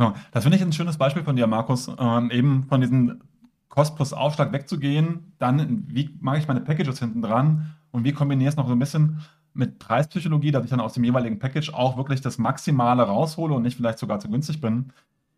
Genau. 0.00 0.14
Das 0.32 0.44
finde 0.44 0.56
ich 0.56 0.62
ein 0.62 0.72
schönes 0.72 0.96
Beispiel 0.96 1.22
von 1.22 1.36
dir, 1.36 1.46
Markus, 1.46 1.90
ähm, 1.98 2.30
eben 2.30 2.62
von 2.62 2.80
diesem 2.80 3.20
Kost 3.68 3.96
plus 3.96 4.14
Aufschlag 4.14 4.50
wegzugehen, 4.50 5.34
dann 5.38 5.84
wie 5.88 6.16
mache 6.22 6.38
ich 6.38 6.48
meine 6.48 6.62
Packages 6.62 6.98
hinten 6.98 7.20
dran 7.20 7.74
und 7.90 8.04
wie 8.04 8.12
kombiniere 8.12 8.48
ich 8.48 8.54
es 8.54 8.56
noch 8.56 8.66
so 8.66 8.72
ein 8.72 8.78
bisschen 8.78 9.20
mit 9.52 9.78
Preispsychologie, 9.78 10.52
dass 10.52 10.64
ich 10.64 10.70
dann 10.70 10.80
aus 10.80 10.94
dem 10.94 11.04
jeweiligen 11.04 11.38
Package 11.38 11.74
auch 11.74 11.98
wirklich 11.98 12.22
das 12.22 12.38
Maximale 12.38 13.02
raushole 13.02 13.52
und 13.52 13.60
nicht 13.60 13.76
vielleicht 13.76 13.98
sogar 13.98 14.20
zu 14.20 14.30
günstig 14.30 14.62
bin. 14.62 14.90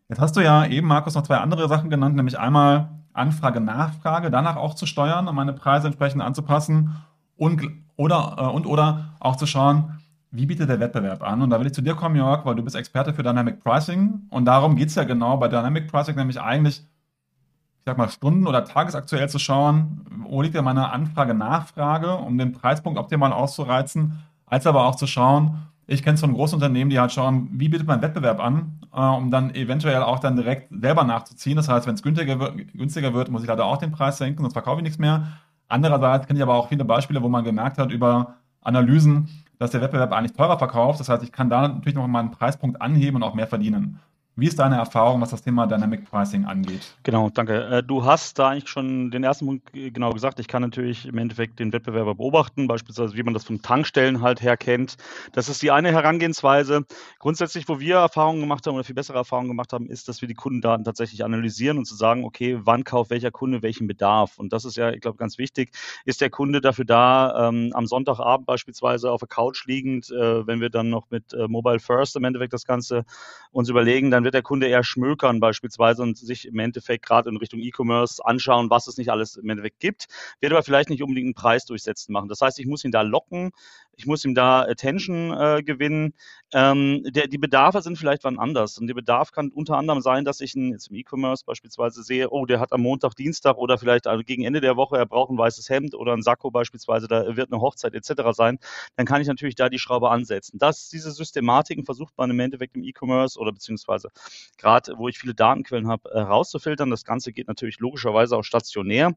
Jetzt 0.07 0.21
hast 0.21 0.37
du 0.37 0.39
ja 0.39 0.65
eben, 0.65 0.87
Markus, 0.87 1.15
noch 1.15 1.23
zwei 1.23 1.39
andere 1.39 1.67
Sachen 1.67 1.89
genannt, 1.89 2.15
nämlich 2.15 2.39
einmal 2.39 2.87
Anfrage, 3.11 3.59
Nachfrage, 3.59 4.31
danach 4.31 4.55
auch 4.55 4.75
zu 4.75 4.85
steuern, 4.85 5.27
um 5.27 5.35
meine 5.35 5.51
Preise 5.51 5.87
entsprechend 5.87 6.21
anzupassen 6.21 6.95
und 7.35 7.67
oder, 7.97 8.37
äh, 8.37 8.43
und 8.43 8.65
oder 8.65 9.09
auch 9.19 9.35
zu 9.35 9.45
schauen, 9.45 9.99
wie 10.33 10.47
bietet 10.47 10.67
der 10.67 10.79
Wettbewerb 10.79 11.21
an? 11.21 11.43
Und 11.43 11.51
da 11.51 11.59
will 11.59 11.67
ich 11.67 11.73
zu 11.73 11.83
dir 11.83 11.93
kommen, 11.93 12.15
Jörg, 12.15 12.43
weil 12.43 12.55
du 12.55 12.63
bist 12.63 12.75
Experte 12.75 13.13
für 13.13 13.21
Dynamic 13.21 13.63
Pricing. 13.63 14.21
Und 14.31 14.45
darum 14.45 14.75
geht 14.75 14.89
es 14.89 14.95
ja 14.95 15.03
genau 15.03 15.37
bei 15.37 15.47
Dynamic 15.47 15.87
Pricing, 15.87 16.15
nämlich 16.15 16.41
eigentlich, 16.41 16.79
ich 16.79 17.85
sag 17.85 17.99
mal, 17.99 18.09
stunden- 18.09 18.47
oder 18.47 18.65
tagesaktuell 18.65 19.29
zu 19.29 19.37
schauen, 19.37 20.01
wo 20.27 20.41
liegt 20.41 20.55
ja 20.55 20.63
meine 20.63 20.91
Anfrage-Nachfrage, 20.91 22.15
um 22.15 22.39
den 22.39 22.51
Preispunkt 22.51 22.97
optimal 22.97 23.31
auszureizen, 23.31 24.23
als 24.47 24.65
aber 24.65 24.85
auch 24.85 24.95
zu 24.95 25.05
schauen, 25.05 25.67
ich 25.85 26.01
kenne 26.01 26.15
es 26.15 26.21
von 26.21 26.33
großen 26.33 26.55
Unternehmen, 26.55 26.89
die 26.89 26.99
halt 26.99 27.11
schauen, 27.11 27.49
wie 27.51 27.69
bietet 27.69 27.87
mein 27.87 28.01
Wettbewerb 28.01 28.39
an, 28.39 28.79
äh, 28.93 28.99
um 28.99 29.29
dann 29.29 29.53
eventuell 29.53 30.01
auch 30.01 30.19
dann 30.19 30.35
direkt 30.35 30.69
selber 30.71 31.03
nachzuziehen. 31.03 31.57
Das 31.57 31.67
heißt, 31.67 31.85
wenn 31.85 31.95
es 31.95 32.01
günstiger 32.01 32.51
günstiger 32.73 33.13
wird, 33.13 33.29
muss 33.29 33.43
ich 33.43 33.49
leider 33.49 33.65
auch 33.65 33.77
den 33.77 33.91
Preis 33.91 34.17
senken, 34.17 34.41
sonst 34.41 34.53
verkaufe 34.53 34.79
ich 34.79 34.83
nichts 34.83 34.97
mehr. 34.97 35.27
Andererseits 35.67 36.25
kenne 36.25 36.39
ich 36.39 36.43
aber 36.43 36.55
auch 36.55 36.69
viele 36.69 36.85
Beispiele, 36.85 37.21
wo 37.21 37.29
man 37.29 37.43
gemerkt 37.43 37.77
hat 37.77 37.91
über 37.91 38.35
Analysen, 38.61 39.27
dass 39.63 39.71
der 39.71 39.81
Wettbewerb 39.81 40.11
eigentlich 40.11 40.33
teurer 40.33 40.57
verkauft. 40.57 40.99
Das 40.99 41.07
heißt, 41.07 41.23
ich 41.23 41.31
kann 41.31 41.49
da 41.49 41.67
natürlich 41.67 41.95
noch 41.95 42.05
mal 42.07 42.19
einen 42.19 42.31
Preispunkt 42.31 42.81
anheben 42.81 43.15
und 43.17 43.23
auch 43.23 43.33
mehr 43.33 43.47
verdienen. 43.47 43.99
Wie 44.35 44.47
ist 44.47 44.57
deine 44.57 44.77
Erfahrung, 44.77 45.21
was 45.21 45.29
das 45.29 45.43
Thema 45.43 45.67
Dynamic 45.67 46.09
Pricing 46.09 46.45
angeht? 46.45 46.95
Genau, 47.03 47.29
danke. 47.29 47.65
Äh, 47.67 47.83
du 47.83 48.03
hast 48.03 48.39
da 48.39 48.49
eigentlich 48.49 48.67
schon 48.67 49.11
den 49.11 49.23
ersten 49.23 49.45
Punkt 49.45 49.71
genau 49.71 50.11
gesagt. 50.11 50.39
Ich 50.39 50.47
kann 50.47 50.63
natürlich 50.63 51.05
im 51.05 51.19
Endeffekt 51.19 51.59
den 51.59 51.71
Wettbewerber 51.71 52.15
beobachten, 52.15 52.67
beispielsweise 52.67 53.15
wie 53.15 53.21
man 53.21 53.35
das 53.35 53.43
von 53.43 53.61
Tankstellen 53.61 54.23
halt 54.23 54.41
her 54.41 54.57
kennt. 54.57 54.95
Das 55.33 55.49
ist 55.49 55.61
die 55.61 55.69
eine 55.69 55.91
Herangehensweise. 55.91 56.83
Grundsätzlich, 57.19 57.69
wo 57.69 57.79
wir 57.79 57.97
Erfahrungen 57.97 58.39
gemacht 58.39 58.65
haben 58.65 58.73
oder 58.73 58.83
viel 58.83 58.95
bessere 58.95 59.19
Erfahrungen 59.19 59.49
gemacht 59.49 59.71
haben, 59.71 59.85
ist, 59.85 60.07
dass 60.07 60.21
wir 60.21 60.27
die 60.27 60.33
Kundendaten 60.33 60.83
tatsächlich 60.83 61.23
analysieren 61.23 61.77
und 61.77 61.85
zu 61.85 61.93
sagen, 61.93 62.25
okay, 62.25 62.57
wann 62.59 62.83
kauft 62.83 63.11
welcher 63.11 63.29
Kunde 63.29 63.61
welchen 63.61 63.85
Bedarf? 63.85 64.39
Und 64.39 64.51
das 64.51 64.65
ist 64.65 64.77
ja, 64.77 64.89
ich 64.89 65.01
glaube, 65.01 65.17
ganz 65.17 65.37
wichtig. 65.37 65.69
Ist 66.05 66.21
der 66.21 66.31
Kunde 66.31 66.59
dafür 66.59 66.85
da, 66.85 67.49
ähm, 67.49 67.69
am 67.75 67.85
Sonntagabend 67.85 68.47
beispielsweise 68.47 69.11
auf 69.11 69.19
der 69.19 69.27
Couch 69.27 69.67
liegend, 69.67 70.09
äh, 70.09 70.47
wenn 70.47 70.59
wir 70.59 70.71
dann 70.71 70.89
noch 70.89 71.11
mit 71.11 71.33
äh, 71.33 71.47
Mobile 71.47 71.79
First 71.79 72.15
im 72.15 72.23
Endeffekt 72.23 72.53
das 72.53 72.65
Ganze 72.65 73.05
uns 73.51 73.69
überlegen, 73.69 74.09
dann 74.09 74.22
dann 74.23 74.25
wird 74.25 74.35
der 74.35 74.41
Kunde 74.41 74.67
eher 74.67 74.83
schmökern 74.85 75.41
beispielsweise 75.41 76.01
und 76.01 76.17
sich 76.17 76.47
im 76.47 76.57
Endeffekt 76.59 77.05
gerade 77.05 77.29
in 77.29 77.35
Richtung 77.35 77.59
E-Commerce 77.59 78.23
anschauen, 78.25 78.69
was 78.69 78.87
es 78.87 78.97
nicht 78.97 79.09
alles 79.09 79.35
im 79.35 79.49
Endeffekt 79.49 79.81
gibt, 79.81 80.07
wird 80.39 80.53
aber 80.53 80.63
vielleicht 80.63 80.89
nicht 80.89 81.03
unbedingt 81.03 81.25
einen 81.25 81.33
Preis 81.33 81.65
durchsetzen 81.65 82.13
machen. 82.13 82.29
Das 82.29 82.39
heißt, 82.39 82.57
ich 82.59 82.65
muss 82.65 82.85
ihn 82.85 82.91
da 82.91 83.01
locken, 83.01 83.51
ich 83.95 84.05
muss 84.05 84.25
ihm 84.25 84.35
da 84.35 84.61
Attention 84.61 85.31
äh, 85.31 85.63
gewinnen. 85.63 86.13
Ähm, 86.53 87.03
der, 87.05 87.27
die 87.27 87.37
Bedarfe 87.37 87.81
sind 87.81 87.97
vielleicht 87.97 88.23
wann 88.23 88.37
anders. 88.37 88.77
Und 88.77 88.87
der 88.87 88.93
Bedarf 88.93 89.31
kann 89.31 89.49
unter 89.49 89.77
anderem 89.77 90.01
sein, 90.01 90.25
dass 90.25 90.41
ich 90.41 90.55
ihn 90.55 90.71
jetzt 90.71 90.89
im 90.89 90.95
E-Commerce 90.95 91.43
beispielsweise 91.45 92.03
sehe, 92.03 92.29
oh, 92.29 92.45
der 92.45 92.59
hat 92.59 92.73
am 92.73 92.81
Montag, 92.81 93.15
Dienstag 93.15 93.57
oder 93.57 93.77
vielleicht 93.77 94.07
also 94.07 94.23
gegen 94.23 94.43
Ende 94.43 94.61
der 94.61 94.75
Woche, 94.75 94.97
er 94.97 95.05
braucht 95.05 95.31
ein 95.31 95.37
weißes 95.37 95.69
Hemd 95.69 95.95
oder 95.95 96.13
ein 96.13 96.21
Sakko 96.21 96.51
beispielsweise, 96.51 97.07
da 97.07 97.35
wird 97.35 97.51
eine 97.51 97.61
Hochzeit 97.61 97.93
etc. 97.93 98.31
sein. 98.31 98.59
Dann 98.95 99.05
kann 99.05 99.21
ich 99.21 99.27
natürlich 99.27 99.55
da 99.55 99.69
die 99.69 99.79
Schraube 99.79 100.09
ansetzen. 100.09 100.57
Das, 100.57 100.89
diese 100.89 101.11
Systematiken 101.11 101.85
versucht 101.85 102.17
man 102.17 102.29
im 102.29 102.39
Endeffekt 102.39 102.75
im 102.75 102.83
E-Commerce 102.83 103.39
oder 103.39 103.51
beziehungsweise 103.51 104.09
gerade, 104.57 104.93
wo 104.97 105.07
ich 105.07 105.17
viele 105.17 105.33
Datenquellen 105.33 105.87
habe, 105.87 106.09
herauszufiltern. 106.13 106.89
Das 106.89 107.05
Ganze 107.05 107.33
geht 107.33 107.47
natürlich 107.47 107.79
logischerweise 107.79 108.37
auch 108.37 108.43
stationär. 108.43 109.13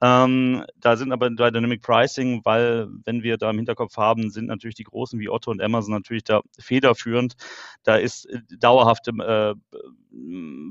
Ähm, 0.00 0.64
da 0.76 0.96
sind 0.96 1.12
aber 1.12 1.30
bei 1.30 1.50
Dynamic 1.50 1.82
Pricing, 1.82 2.42
weil 2.44 2.88
wenn 3.04 3.22
wir 3.22 3.36
da 3.36 3.50
im 3.50 3.56
Hinterkopf 3.56 3.96
haben, 3.96 4.30
sind 4.30 4.46
natürlich 4.46 4.76
die 4.76 4.84
Großen 4.84 5.18
wie 5.18 5.28
Otto 5.28 5.50
und 5.50 5.60
Amazon 5.60 5.92
natürlich 5.92 6.24
da 6.24 6.40
federführend. 6.58 7.34
Da 7.82 7.96
ist 7.96 8.26
äh, 8.26 8.40
dauerhafte 8.58 9.10
äh, 9.10 9.54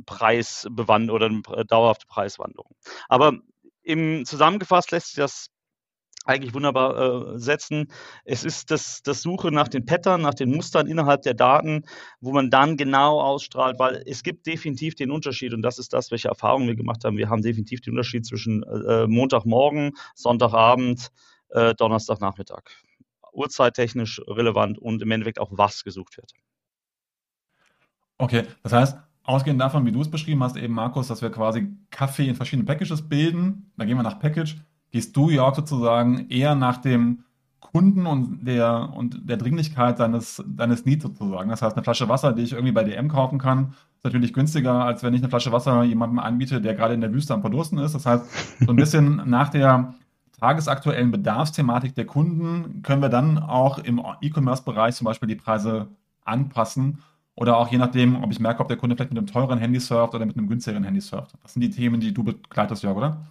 Preisbewand 0.06 1.12
oder 1.12 1.28
eine 1.28 1.42
dauerhafte 1.66 2.08
Preiswandlung. 2.08 2.68
Aber 3.10 3.34
im 3.84 4.26
zusammengefasst 4.26 4.92
lässt 4.92 5.08
sich 5.08 5.16
das 5.16 5.48
eigentlich 6.28 6.54
wunderbar 6.54 7.36
äh, 7.36 7.40
setzen. 7.40 7.88
Es 8.26 8.44
ist 8.44 8.72
das, 8.72 9.02
das 9.02 9.22
Suche 9.22 9.52
nach 9.52 9.68
den 9.68 9.86
Pattern, 9.86 10.22
nach 10.22 10.34
den 10.34 10.52
Mustern 10.52 10.88
innerhalb 10.88 11.22
der 11.22 11.34
Daten, 11.34 11.84
wo 12.20 12.32
man 12.32 12.50
dann 12.50 12.78
genau 12.78 13.22
ausstrahlt, 13.22 13.80
weil 13.80 14.04
es 14.06 14.24
gibt 14.24 14.46
definitiv 14.46 14.96
den 14.96 15.12
Unterschied 15.12 15.54
und 15.54 15.62
das 15.62 15.80
ist 15.80 15.94
das, 15.94 16.12
welche 16.12 16.28
Erfahrungen 16.28 16.68
wir 16.68 16.76
gemacht 16.76 17.04
haben. 17.06 17.18
Wir 17.18 17.30
haben 17.30 17.42
definitiv 17.42 17.82
den 17.82 17.94
Unterschied 17.94 18.26
zwischen 18.26 18.64
äh, 18.64 19.08
Montagmorgen, 19.08 19.94
Sonntagabend, 20.16 21.10
äh, 21.50 21.74
Donnerstagnachmittag. 21.76 22.64
Uhrzeittechnisch 23.34 24.22
relevant 24.28 24.80
und 24.80 25.02
im 25.02 25.12
Endeffekt 25.12 25.40
auch 25.40 25.52
was 25.52 25.84
gesucht 25.84 26.18
wird. 26.18 26.32
Okay, 28.18 28.44
das 28.64 28.74
heißt, 28.74 28.98
ausgehend 29.24 29.62
davon, 29.62 29.86
wie 29.86 29.92
du 29.92 30.02
es 30.02 30.10
beschrieben 30.10 30.44
hast, 30.44 30.58
eben 30.58 30.74
Markus, 30.74 31.08
dass 31.08 31.22
wir 31.22 31.30
quasi 31.30 31.68
Kaffee 31.92 32.28
in 32.28 32.36
verschiedenen 32.36 32.66
Packages 32.66 33.08
bilden, 33.08 33.72
da 33.78 33.86
gehen 33.86 33.96
wir 33.96 34.04
nach 34.04 34.20
Package 34.20 34.58
gehst 34.92 35.16
du, 35.16 35.30
Jörg, 35.30 35.56
sozusagen 35.56 36.30
eher 36.30 36.56
nach 36.56 36.78
dem 36.78 37.24
Kunden 37.60 38.06
und 38.06 38.48
der, 38.48 38.94
und 38.96 39.30
der 39.30 39.38
Dringlichkeit 39.38 40.00
deines, 40.00 40.44
deines 40.48 40.86
Needs 40.86 41.04
sozusagen. 41.04 41.50
Das 41.50 41.62
heißt, 41.62 41.76
eine 41.76 41.84
Flasche 41.84 42.08
Wasser, 42.08 42.34
die 42.34 42.44
ich 42.44 42.54
irgendwie 42.54 42.72
bei 42.72 42.84
DM 42.84 43.10
kaufen 43.10 43.40
kann, 43.40 43.74
ist 43.98 44.04
natürlich 44.04 44.34
günstiger, 44.34 44.86
als 44.86 45.04
wenn 45.04 45.14
ich 45.14 45.22
eine 45.22 45.30
Flasche 45.30 45.52
Wasser 45.52 45.84
jemandem 45.84 46.20
anbiete, 46.20 46.62
der 46.62 46.76
gerade 46.76 46.94
in 46.94 47.02
der 47.02 47.14
Wüste 47.14 47.34
am 47.34 47.42
Verdursten 47.42 47.78
ist. 47.80 47.94
Das 47.94 48.06
heißt, 48.06 48.26
so 48.66 48.72
ein 48.72 48.76
bisschen 48.76 49.22
nach 49.30 49.50
der 49.50 49.94
tagesaktuellen 50.40 51.12
Bedarfsthematik 51.12 51.96
der 51.96 52.06
Kunden 52.06 52.84
können 52.84 53.02
wir 53.02 53.10
dann 53.10 53.38
auch 53.40 53.80
im 53.80 54.02
E-Commerce-Bereich 54.22 54.96
zum 54.96 55.06
Beispiel 55.06 55.28
die 55.28 55.36
Preise 55.36 55.88
anpassen 56.26 57.00
oder 57.36 57.58
auch 57.58 57.70
je 57.70 57.78
nachdem, 57.78 58.24
ob 58.24 58.32
ich 58.32 58.40
merke, 58.40 58.62
ob 58.62 58.68
der 58.68 58.78
Kunde 58.78 58.96
vielleicht 58.96 59.12
mit 59.12 59.18
einem 59.18 59.28
teuren 59.28 59.60
Handy 59.60 59.80
surft 59.80 60.16
oder 60.16 60.26
mit 60.26 60.38
einem 60.38 60.48
günstigeren 60.48 60.84
Handy 60.84 61.02
surft. 61.02 61.34
Das 61.44 61.54
sind 61.54 61.62
die 61.62 61.70
Themen, 61.70 62.00
die 62.00 62.14
du 62.14 62.24
begleitest, 62.24 62.84
Jörg, 62.84 62.98
oder? 62.98 63.28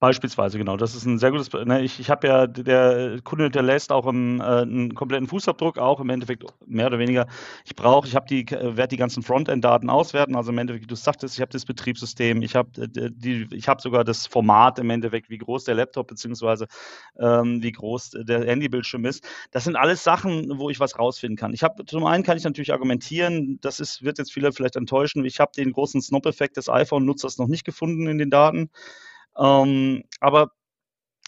Beispielsweise, 0.00 0.56
genau. 0.56 0.78
Das 0.78 0.94
ist 0.94 1.04
ein 1.04 1.18
sehr 1.18 1.30
gutes. 1.30 1.52
Ne, 1.52 1.82
ich 1.82 2.00
ich 2.00 2.08
habe 2.08 2.26
ja, 2.26 2.46
der 2.46 3.20
Kunde 3.22 3.44
hinterlässt 3.44 3.92
auch 3.92 4.06
einen, 4.06 4.40
äh, 4.40 4.44
einen 4.44 4.94
kompletten 4.94 5.28
Fußabdruck, 5.28 5.76
auch 5.76 6.00
im 6.00 6.08
Endeffekt 6.08 6.42
mehr 6.66 6.86
oder 6.86 6.98
weniger. 6.98 7.26
Ich 7.66 7.76
brauche, 7.76 8.08
ich 8.08 8.16
die, 8.30 8.46
werde 8.50 8.88
die 8.88 8.96
ganzen 8.96 9.22
Frontend-Daten 9.22 9.90
auswerten. 9.90 10.36
Also 10.36 10.52
im 10.52 10.58
Endeffekt, 10.58 10.84
wie 10.84 10.88
du 10.88 10.94
sagtest, 10.94 11.34
ich 11.34 11.42
habe 11.42 11.52
das 11.52 11.66
Betriebssystem, 11.66 12.40
ich 12.40 12.56
habe 12.56 12.70
äh, 12.80 13.10
die, 13.12 13.46
sogar 13.78 14.02
das 14.02 14.26
Format 14.26 14.78
im 14.78 14.88
Endeffekt, 14.88 15.28
wie 15.28 15.36
groß 15.36 15.64
der 15.64 15.74
Laptop 15.74 16.06
beziehungsweise 16.08 16.66
ähm, 17.18 17.62
wie 17.62 17.72
groß 17.72 18.12
der 18.22 18.46
Handybildschirm 18.46 19.04
ist. 19.04 19.22
Das 19.50 19.64
sind 19.64 19.76
alles 19.76 20.02
Sachen, 20.02 20.58
wo 20.58 20.70
ich 20.70 20.80
was 20.80 20.98
rausfinden 20.98 21.36
kann. 21.36 21.52
Ich 21.52 21.62
habe 21.62 21.84
zum 21.84 22.06
einen 22.06 22.24
kann 22.24 22.38
ich 22.38 22.44
natürlich 22.44 22.72
argumentieren, 22.72 23.58
das 23.60 23.80
ist, 23.80 24.02
wird 24.02 24.16
jetzt 24.16 24.32
viele 24.32 24.50
vielleicht 24.52 24.76
enttäuschen. 24.76 25.26
Ich 25.26 25.40
habe 25.40 25.52
den 25.54 25.72
großen 25.72 26.00
Snop-Effekt 26.00 26.56
des 26.56 26.70
iPhone-Nutzers 26.70 27.36
noch 27.36 27.48
nicht 27.48 27.66
gefunden 27.66 28.06
in 28.06 28.16
den 28.16 28.30
Daten. 28.30 28.70
Ähm, 29.38 30.04
aber 30.20 30.50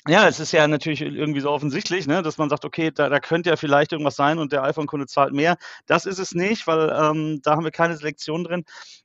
ja, 0.08 0.26
es 0.26 0.40
ist 0.40 0.52
ja 0.52 0.66
natürlich 0.66 1.00
irgendwie 1.00 1.40
so 1.40 1.50
offensichtlich, 1.50 2.08
ne, 2.08 2.22
dass 2.22 2.36
man 2.36 2.48
sagt, 2.50 2.64
okay, 2.64 2.90
da, 2.90 3.08
da 3.08 3.20
könnte 3.20 3.50
ja 3.50 3.56
vielleicht 3.56 3.92
irgendwas 3.92 4.16
sein 4.16 4.38
und 4.38 4.52
der 4.52 4.64
iPhone-Kunde 4.64 5.06
zahlt 5.06 5.32
mehr. 5.32 5.56
Das 5.86 6.06
ist 6.06 6.18
es 6.18 6.34
nicht, 6.34 6.66
weil 6.66 6.90
ähm, 6.90 7.40
da 7.44 7.52
haben 7.52 7.64
wir 7.64 7.70
keine 7.70 7.96
Selektion 7.96 8.42
drin. 8.42 8.64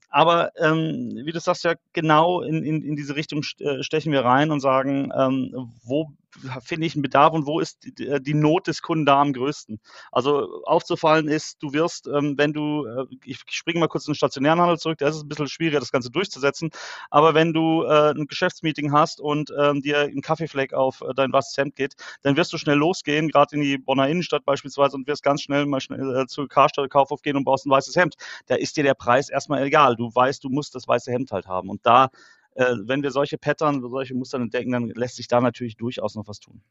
Aber 0.10 0.52
ähm, 0.58 1.12
wie 1.24 1.32
du 1.32 1.40
sagst, 1.40 1.66
ja, 1.66 1.76
genau 1.94 2.42
in, 2.42 2.64
in, 2.64 2.82
in 2.82 2.96
diese 2.96 3.16
Richtung 3.16 3.44
äh, 3.60 3.84
stechen 3.84 4.12
wir 4.12 4.26
rein 4.26 4.52
und 4.52 4.62
sagen, 4.62 5.12
ähm, 5.16 5.72
wo 5.84 6.12
finde 6.62 6.88
ich 6.88 6.96
einen 6.96 7.02
Bedarf 7.02 7.34
und 7.34 7.46
wo 7.46 7.60
ist 7.60 7.84
die, 7.84 8.08
äh, 8.08 8.22
die, 8.22 8.34
Not 8.34 8.68
des 8.68 8.82
Kunden 8.82 9.06
da 9.06 9.22
am 9.22 9.34
größten? 9.34 9.80
Also 10.12 10.64
aufzufallen 10.66 11.28
ist, 11.28 11.58
du 11.62 11.74
wirst, 11.74 12.08
ähm, 12.08 12.36
wenn 12.38 12.54
du, 12.54 12.86
äh, 12.86 13.06
ich 13.26 13.40
springe 13.50 13.80
mal 13.80 13.88
kurz 13.88 14.08
in 14.08 14.12
den 14.12 14.18
stationären 14.18 14.60
Handel 14.60 14.78
zurück, 14.78 14.98
da 15.00 15.08
ist 15.08 15.16
es 15.16 15.24
ein 15.24 15.28
bisschen 15.28 15.48
schwieriger, 15.48 15.80
das 15.80 15.92
Ganze 15.92 16.12
durchzusetzen, 16.12 16.70
aber 17.10 17.34
wenn 17.34 17.54
du 17.54 17.84
äh, 17.84 18.12
ein 18.12 18.28
Geschäftsmeeting 18.28 18.92
hast 18.92 19.20
und 19.20 19.52
ähm, 19.58 19.82
dir 19.82 20.02
ein 20.02 20.22
Kaffeefleck 20.22 20.74
auf 20.74 21.02
äh, 21.02 21.14
dein 21.16 21.32
weißes 21.32 21.58
Hemd 21.58 21.76
geht, 21.76 21.96
dann 22.22 22.36
wirst 22.36 22.54
du 22.54 22.58
schnell 22.58 22.78
losgehen, 22.78 23.30
gerade 23.30 23.56
in 23.56 23.62
die 23.62 23.78
Bonner 23.78 24.08
Innenstadt 24.08 24.46
beispielsweise 24.46 24.96
und 24.96 25.08
wirst 25.08 25.24
ganz 25.24 25.42
schnell 25.42 25.66
mal 25.66 25.82
schnell 25.82 26.16
äh, 26.16 26.28
zu 26.28 26.48
Karstadt 26.48 26.90
Kaufhof 26.90 27.22
gehen 27.22 27.38
und 27.38 27.44
brauchst 27.44 27.66
ein 27.66 27.72
weißes 27.72 27.96
Hemd. 27.96 28.16
Da 28.48 28.56
ist 28.56 28.78
dir 28.78 28.84
der 28.84 28.94
Preis 28.94 29.30
erstmal 29.30 29.64
egal. 29.64 29.96
Du 29.96 30.14
weißt, 30.14 30.44
du 30.44 30.50
musst 30.50 30.76
das 30.76 30.88
weiße 30.88 31.12
Hemd 31.12 31.32
halt 31.32 31.48
haben 31.48 31.70
und 31.70 31.86
da 31.86 32.10
äh, 32.58 32.76
wenn 32.86 33.04
wir 33.04 33.12
solche 33.12 33.38
Pattern, 33.38 33.82
solche 33.82 34.16
Muster 34.16 34.40
entdecken, 34.40 34.72
dann 34.72 34.90
lässt 34.90 35.16
sich 35.16 35.28
da 35.28 35.40
natürlich 35.40 35.78
durchaus 35.78 36.16
noch 36.16 36.28
was 36.28 36.40
tun. 36.40 36.62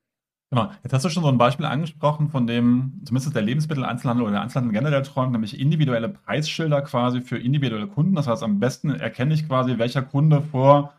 Genau. 0.51 0.71
Jetzt 0.83 0.93
hast 0.93 1.05
du 1.05 1.09
schon 1.09 1.23
so 1.23 1.29
ein 1.29 1.39
Beispiel 1.39 1.67
angesprochen, 1.67 2.29
von 2.29 2.47
dem 2.47 3.01
zumindest 3.05 3.35
der 3.35 3.43
Lebensmitteleinzelhandel 3.43 4.25
oder 4.25 4.33
der 4.35 4.43
Einzelhandel 4.43 4.73
generell 4.73 5.03
träumt, 5.03 5.33
nämlich 5.33 5.59
individuelle 5.59 6.09
Preisschilder 6.09 6.83
quasi 6.83 7.21
für 7.21 7.39
individuelle 7.39 7.87
Kunden. 7.89 8.15
Das 8.15 8.27
heißt, 8.29 8.43
am 8.43 8.61
besten 8.61 8.91
erkenne 8.91 9.35
ich 9.35 9.47
quasi, 9.47 9.79
welcher 9.79 10.03
Kunde 10.03 10.43
vor 10.43 10.93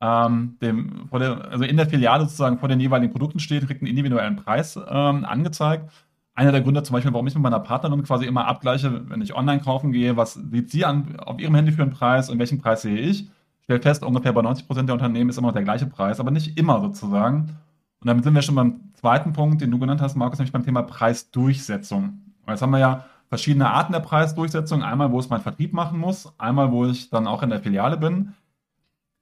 ähm, 0.00 0.56
dem, 0.62 1.08
vor 1.08 1.18
der, 1.18 1.50
also 1.50 1.64
in 1.64 1.76
der 1.76 1.88
Filiale 1.88 2.24
sozusagen 2.24 2.58
vor 2.58 2.68
den 2.68 2.80
jeweiligen 2.80 3.12
Produkten 3.12 3.40
steht, 3.40 3.66
kriegt 3.66 3.82
einen 3.82 3.90
individuellen 3.90 4.36
Preis 4.36 4.76
ähm, 4.76 5.24
angezeigt. 5.24 5.90
Einer 6.34 6.52
der 6.52 6.60
Gründe 6.60 6.82
zum 6.82 6.94
Beispiel, 6.94 7.12
warum 7.12 7.26
ich 7.26 7.34
mit 7.34 7.42
meiner 7.42 7.60
Partnerin 7.60 8.02
quasi 8.04 8.24
immer 8.24 8.46
abgleiche, 8.46 9.08
wenn 9.08 9.20
ich 9.20 9.34
online 9.34 9.60
kaufen 9.60 9.90
gehe, 9.92 10.16
was 10.16 10.34
sieht 10.34 10.70
sie 10.70 10.84
an 10.84 11.18
auf 11.18 11.40
ihrem 11.40 11.54
Handy 11.54 11.72
für 11.72 11.82
einen 11.82 11.90
Preis 11.90 12.30
und 12.30 12.38
welchen 12.38 12.58
Preis 12.58 12.82
sehe 12.82 12.96
ich 12.96 13.28
stelle 13.68 13.82
fest, 13.82 14.02
ungefähr 14.02 14.32
bei 14.32 14.40
90 14.40 14.66
Prozent 14.66 14.88
der 14.88 14.94
Unternehmen 14.94 15.28
ist 15.28 15.36
immer 15.36 15.48
noch 15.48 15.54
der 15.54 15.62
gleiche 15.62 15.84
Preis, 15.84 16.20
aber 16.20 16.30
nicht 16.30 16.58
immer 16.58 16.80
sozusagen. 16.80 17.58
Und 18.00 18.06
damit 18.06 18.24
sind 18.24 18.34
wir 18.34 18.40
schon 18.40 18.54
beim 18.54 18.80
zweiten 18.94 19.34
Punkt, 19.34 19.60
den 19.60 19.70
du 19.70 19.78
genannt 19.78 20.00
hast, 20.00 20.16
Markus, 20.16 20.38
nämlich 20.38 20.52
beim 20.52 20.64
Thema 20.64 20.82
Preisdurchsetzung. 20.82 22.18
Jetzt 22.46 22.62
haben 22.62 22.70
wir 22.70 22.78
ja 22.78 23.04
verschiedene 23.28 23.68
Arten 23.68 23.92
der 23.92 24.00
Preisdurchsetzung. 24.00 24.82
Einmal, 24.82 25.12
wo 25.12 25.18
es 25.18 25.28
mein 25.28 25.42
Vertrieb 25.42 25.74
machen 25.74 25.98
muss, 25.98 26.32
einmal, 26.38 26.72
wo 26.72 26.86
ich 26.86 27.10
dann 27.10 27.26
auch 27.26 27.42
in 27.42 27.50
der 27.50 27.60
Filiale 27.60 27.98
bin. 27.98 28.32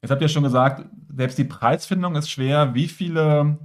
Jetzt 0.00 0.12
habt 0.12 0.22
ihr 0.22 0.28
schon 0.28 0.44
gesagt, 0.44 0.86
selbst 1.12 1.38
die 1.38 1.44
Preisfindung 1.44 2.14
ist 2.14 2.30
schwer. 2.30 2.72
Wie 2.72 2.86
viele 2.86 3.58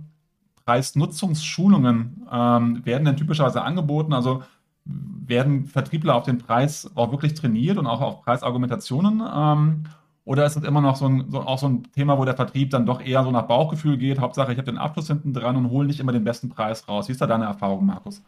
Preisnutzungsschulungen 0.66 2.26
ähm, 2.32 2.84
werden 2.86 3.06
denn 3.06 3.18
typischerweise 3.18 3.62
angeboten? 3.62 4.14
Also 4.14 4.42
werden 4.84 5.68
Vertriebler 5.68 6.16
auf 6.16 6.24
den 6.24 6.40
Preis 6.40 6.90
auch 6.96 7.12
wirklich 7.12 7.36
trainiert 7.36 7.78
und 7.78 7.86
auch 7.86 8.02
auf 8.02 8.24
Preisargumentationen? 8.24 9.22
Ähm, 9.32 9.84
oder 10.24 10.46
ist 10.46 10.56
es 10.56 10.64
immer 10.64 10.82
noch 10.82 10.96
so, 10.96 11.08
ein, 11.08 11.26
so, 11.30 11.40
auch 11.40 11.58
so 11.58 11.68
ein 11.68 11.84
Thema, 11.96 12.18
wo 12.18 12.26
der 12.26 12.36
Vertrieb 12.36 12.70
dann 12.70 12.86
doch 12.86 13.04
eher 13.04 13.24
so 13.24 13.32
nach 13.32 13.48
Bauchgefühl 13.48 13.98
geht? 13.98 14.20
Hauptsache, 14.20 14.52
ich 14.52 14.58
habe 14.58 14.70
den 14.70 14.78
Abschluss 14.78 15.08
hinten 15.08 15.34
dran 15.34 15.56
und 15.56 15.72
hole 15.72 15.88
nicht 15.88 16.00
immer 16.00 16.12
den 16.12 16.24
besten 16.24 16.50
Preis 16.50 16.88
raus. 16.88 17.08
Wie 17.08 17.14
ist 17.14 17.22
da 17.22 17.28
deine 17.28 17.46
Erfahrung, 17.46 17.86
Markus? 17.86 18.22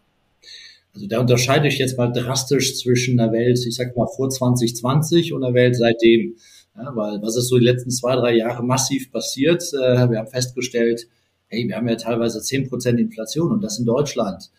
Also 0.96 1.08
da 1.08 1.20
unterscheide 1.20 1.68
ich 1.68 1.78
jetzt 1.78 1.98
mal 1.98 2.12
drastisch 2.12 2.78
zwischen 2.78 3.18
der 3.18 3.32
Welt, 3.32 3.60
ich 3.66 3.76
sag 3.76 3.96
mal 3.96 4.08
vor 4.08 4.30
2020 4.30 5.34
und 5.34 5.42
der 5.42 5.54
Welt 5.54 5.76
seitdem. 5.76 6.36
Ja, 6.76 6.96
weil 6.96 7.22
was 7.22 7.36
ist 7.36 7.50
so 7.50 7.58
die 7.58 7.66
letzten 7.66 7.92
zwei, 7.92 8.16
drei 8.16 8.36
Jahre 8.36 8.64
massiv 8.64 9.12
passiert? 9.12 9.64
Äh, 9.74 10.10
wir 10.10 10.18
haben 10.18 10.28
festgestellt, 10.28 11.08
hey, 11.48 11.68
wir 11.68 11.76
haben 11.76 11.88
ja 11.88 11.96
teilweise 11.96 12.42
zehn 12.42 12.68
Prozent 12.68 13.00
Inflation 13.00 13.52
und 13.52 13.64
das 13.64 13.78
in 13.78 13.86
Deutschland. 13.86 14.50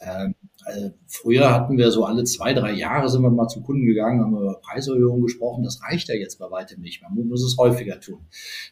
Ähm, 0.00 0.34
also 0.64 0.92
früher 1.06 1.52
hatten 1.52 1.76
wir 1.76 1.90
so 1.90 2.04
alle 2.04 2.24
zwei, 2.24 2.54
drei 2.54 2.72
Jahre 2.72 3.08
sind 3.08 3.22
wir 3.22 3.30
mal 3.30 3.48
zu 3.48 3.60
Kunden 3.62 3.84
gegangen, 3.84 4.20
haben 4.20 4.36
über 4.36 4.60
Preiserhöhungen 4.62 5.22
gesprochen. 5.22 5.62
Das 5.62 5.82
reicht 5.82 6.08
ja 6.08 6.14
jetzt 6.14 6.38
bei 6.38 6.50
weitem 6.50 6.80
nicht. 6.80 7.02
Man 7.02 7.28
muss 7.28 7.44
es 7.44 7.56
häufiger 7.58 8.00
tun. 8.00 8.20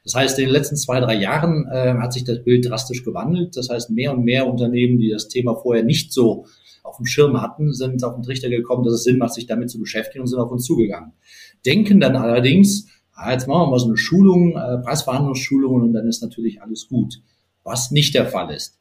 Das 0.04 0.14
heißt, 0.14 0.38
in 0.38 0.46
den 0.46 0.52
letzten 0.52 0.76
zwei, 0.76 1.00
drei 1.00 1.14
Jahren 1.14 1.66
äh, 1.70 1.94
hat 1.94 2.12
sich 2.12 2.24
das 2.24 2.42
Bild 2.42 2.68
drastisch 2.68 3.04
gewandelt. 3.04 3.56
Das 3.56 3.68
heißt, 3.68 3.90
mehr 3.90 4.12
und 4.16 4.24
mehr 4.24 4.46
Unternehmen, 4.46 4.98
die 4.98 5.10
das 5.10 5.28
Thema 5.28 5.54
vorher 5.54 5.84
nicht 5.84 6.12
so 6.12 6.46
auf 6.82 6.96
dem 6.96 7.06
Schirm 7.06 7.40
hatten, 7.40 7.72
sind 7.72 8.02
auf 8.04 8.14
den 8.14 8.22
Trichter 8.22 8.48
gekommen, 8.48 8.84
dass 8.84 8.94
es 8.94 9.04
Sinn 9.04 9.18
macht, 9.18 9.34
sich 9.34 9.46
damit 9.46 9.70
zu 9.70 9.78
beschäftigen 9.78 10.22
und 10.22 10.28
sind 10.28 10.38
auf 10.38 10.50
uns 10.50 10.64
zugegangen. 10.64 11.12
Denken 11.64 12.00
dann 12.00 12.16
allerdings, 12.16 12.86
ah, 13.14 13.32
jetzt 13.32 13.46
machen 13.46 13.66
wir 13.66 13.70
mal 13.70 13.78
so 13.78 13.86
eine 13.86 13.96
Schulung, 13.96 14.56
äh, 14.56 14.78
Preisverhandlungsschulung 14.78 15.82
und 15.82 15.92
dann 15.92 16.08
ist 16.08 16.22
natürlich 16.22 16.62
alles 16.62 16.88
gut. 16.88 17.20
Was 17.64 17.90
nicht 17.92 18.14
der 18.14 18.26
Fall 18.26 18.52
ist. 18.52 18.80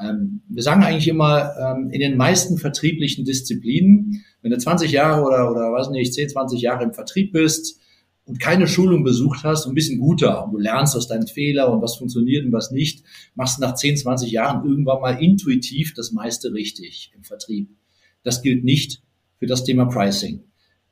Ähm, 0.00 0.42
wir 0.48 0.62
sagen 0.62 0.82
eigentlich 0.82 1.08
immer, 1.08 1.52
ähm, 1.58 1.90
in 1.90 2.00
den 2.00 2.16
meisten 2.16 2.58
vertrieblichen 2.58 3.24
Disziplinen, 3.24 4.24
wenn 4.42 4.50
du 4.50 4.58
20 4.58 4.92
Jahre 4.92 5.22
oder, 5.22 5.50
oder 5.50 5.72
weiß 5.72 5.90
nicht, 5.90 6.14
10, 6.14 6.30
20 6.30 6.60
Jahre 6.60 6.84
im 6.84 6.92
Vertrieb 6.92 7.32
bist 7.32 7.80
und 8.24 8.38
keine 8.38 8.68
Schulung 8.68 9.04
besucht 9.04 9.42
hast, 9.42 9.66
ein 9.66 9.74
bisschen 9.74 9.98
guter 9.98 10.44
und 10.44 10.52
du 10.52 10.58
lernst 10.58 10.94
aus 10.94 11.08
deinen 11.08 11.26
Fehlern 11.26 11.72
und 11.72 11.82
was 11.82 11.96
funktioniert 11.96 12.44
und 12.44 12.52
was 12.52 12.70
nicht, 12.70 13.02
machst 13.34 13.58
du 13.58 13.62
nach 13.62 13.74
10, 13.74 13.96
20 13.96 14.30
Jahren 14.30 14.68
irgendwann 14.68 15.00
mal 15.00 15.22
intuitiv 15.22 15.94
das 15.94 16.12
meiste 16.12 16.52
richtig 16.52 17.10
im 17.16 17.24
Vertrieb. 17.24 17.70
Das 18.22 18.42
gilt 18.42 18.64
nicht 18.64 19.02
für 19.38 19.46
das 19.46 19.64
Thema 19.64 19.86
Pricing. 19.86 20.47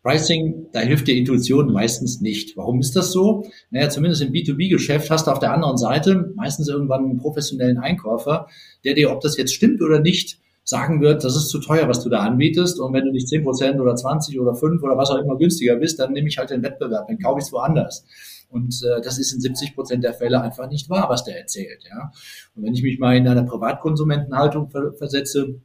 Pricing, 0.07 0.69
da 0.71 0.79
hilft 0.79 1.09
dir 1.09 1.17
Intuition 1.17 1.73
meistens 1.73 2.21
nicht. 2.21 2.57
Warum 2.57 2.79
ist 2.79 2.95
das 2.95 3.11
so? 3.11 3.45
Naja, 3.71 3.89
zumindest 3.89 4.23
im 4.23 4.31
B2B-Geschäft 4.31 5.11
hast 5.11 5.27
du 5.27 5.33
auf 5.33 5.41
der 5.41 5.53
anderen 5.53 5.77
Seite 5.77 6.33
meistens 6.37 6.69
irgendwann 6.69 7.07
einen 7.07 7.19
professionellen 7.19 7.79
Einkäufer, 7.79 8.47
der 8.85 8.95
dir, 8.95 9.11
ob 9.11 9.21
das 9.21 9.37
jetzt 9.37 9.53
stimmt 9.53 9.83
oder 9.83 9.99
nicht, 9.99 10.39
sagen 10.63 11.01
wird, 11.01 11.25
das 11.25 11.35
ist 11.35 11.49
zu 11.49 11.59
teuer, 11.59 11.89
was 11.89 12.05
du 12.05 12.09
da 12.09 12.21
anbietest. 12.21 12.79
Und 12.79 12.93
wenn 12.93 13.05
du 13.05 13.11
nicht 13.11 13.27
10% 13.27 13.81
oder 13.81 13.97
20 13.97 14.39
oder 14.39 14.55
5 14.55 14.81
oder 14.81 14.97
was 14.97 15.11
auch 15.11 15.19
immer 15.19 15.37
günstiger 15.39 15.75
bist, 15.75 15.99
dann 15.99 16.13
nehme 16.13 16.29
ich 16.29 16.39
halt 16.39 16.51
den 16.51 16.63
Wettbewerb, 16.63 17.09
dann 17.09 17.19
kaufe 17.19 17.41
ich 17.41 17.47
es 17.47 17.53
woanders. 17.53 18.05
Und 18.49 18.81
äh, 18.85 19.01
das 19.01 19.19
ist 19.19 19.33
in 19.33 19.41
70 19.41 19.75
Prozent 19.75 20.05
der 20.05 20.15
Fälle 20.15 20.41
einfach 20.41 20.69
nicht 20.69 20.89
wahr, 20.89 21.09
was 21.09 21.25
der 21.25 21.37
erzählt. 21.37 21.83
Ja? 21.91 22.13
Und 22.55 22.63
wenn 22.63 22.75
ich 22.75 22.83
mich 22.85 23.01
mal 23.01 23.17
in 23.17 23.27
einer 23.27 23.43
Privatkonsumentenhaltung 23.43 24.71
ver 24.71 24.93
versetze 24.97 25.61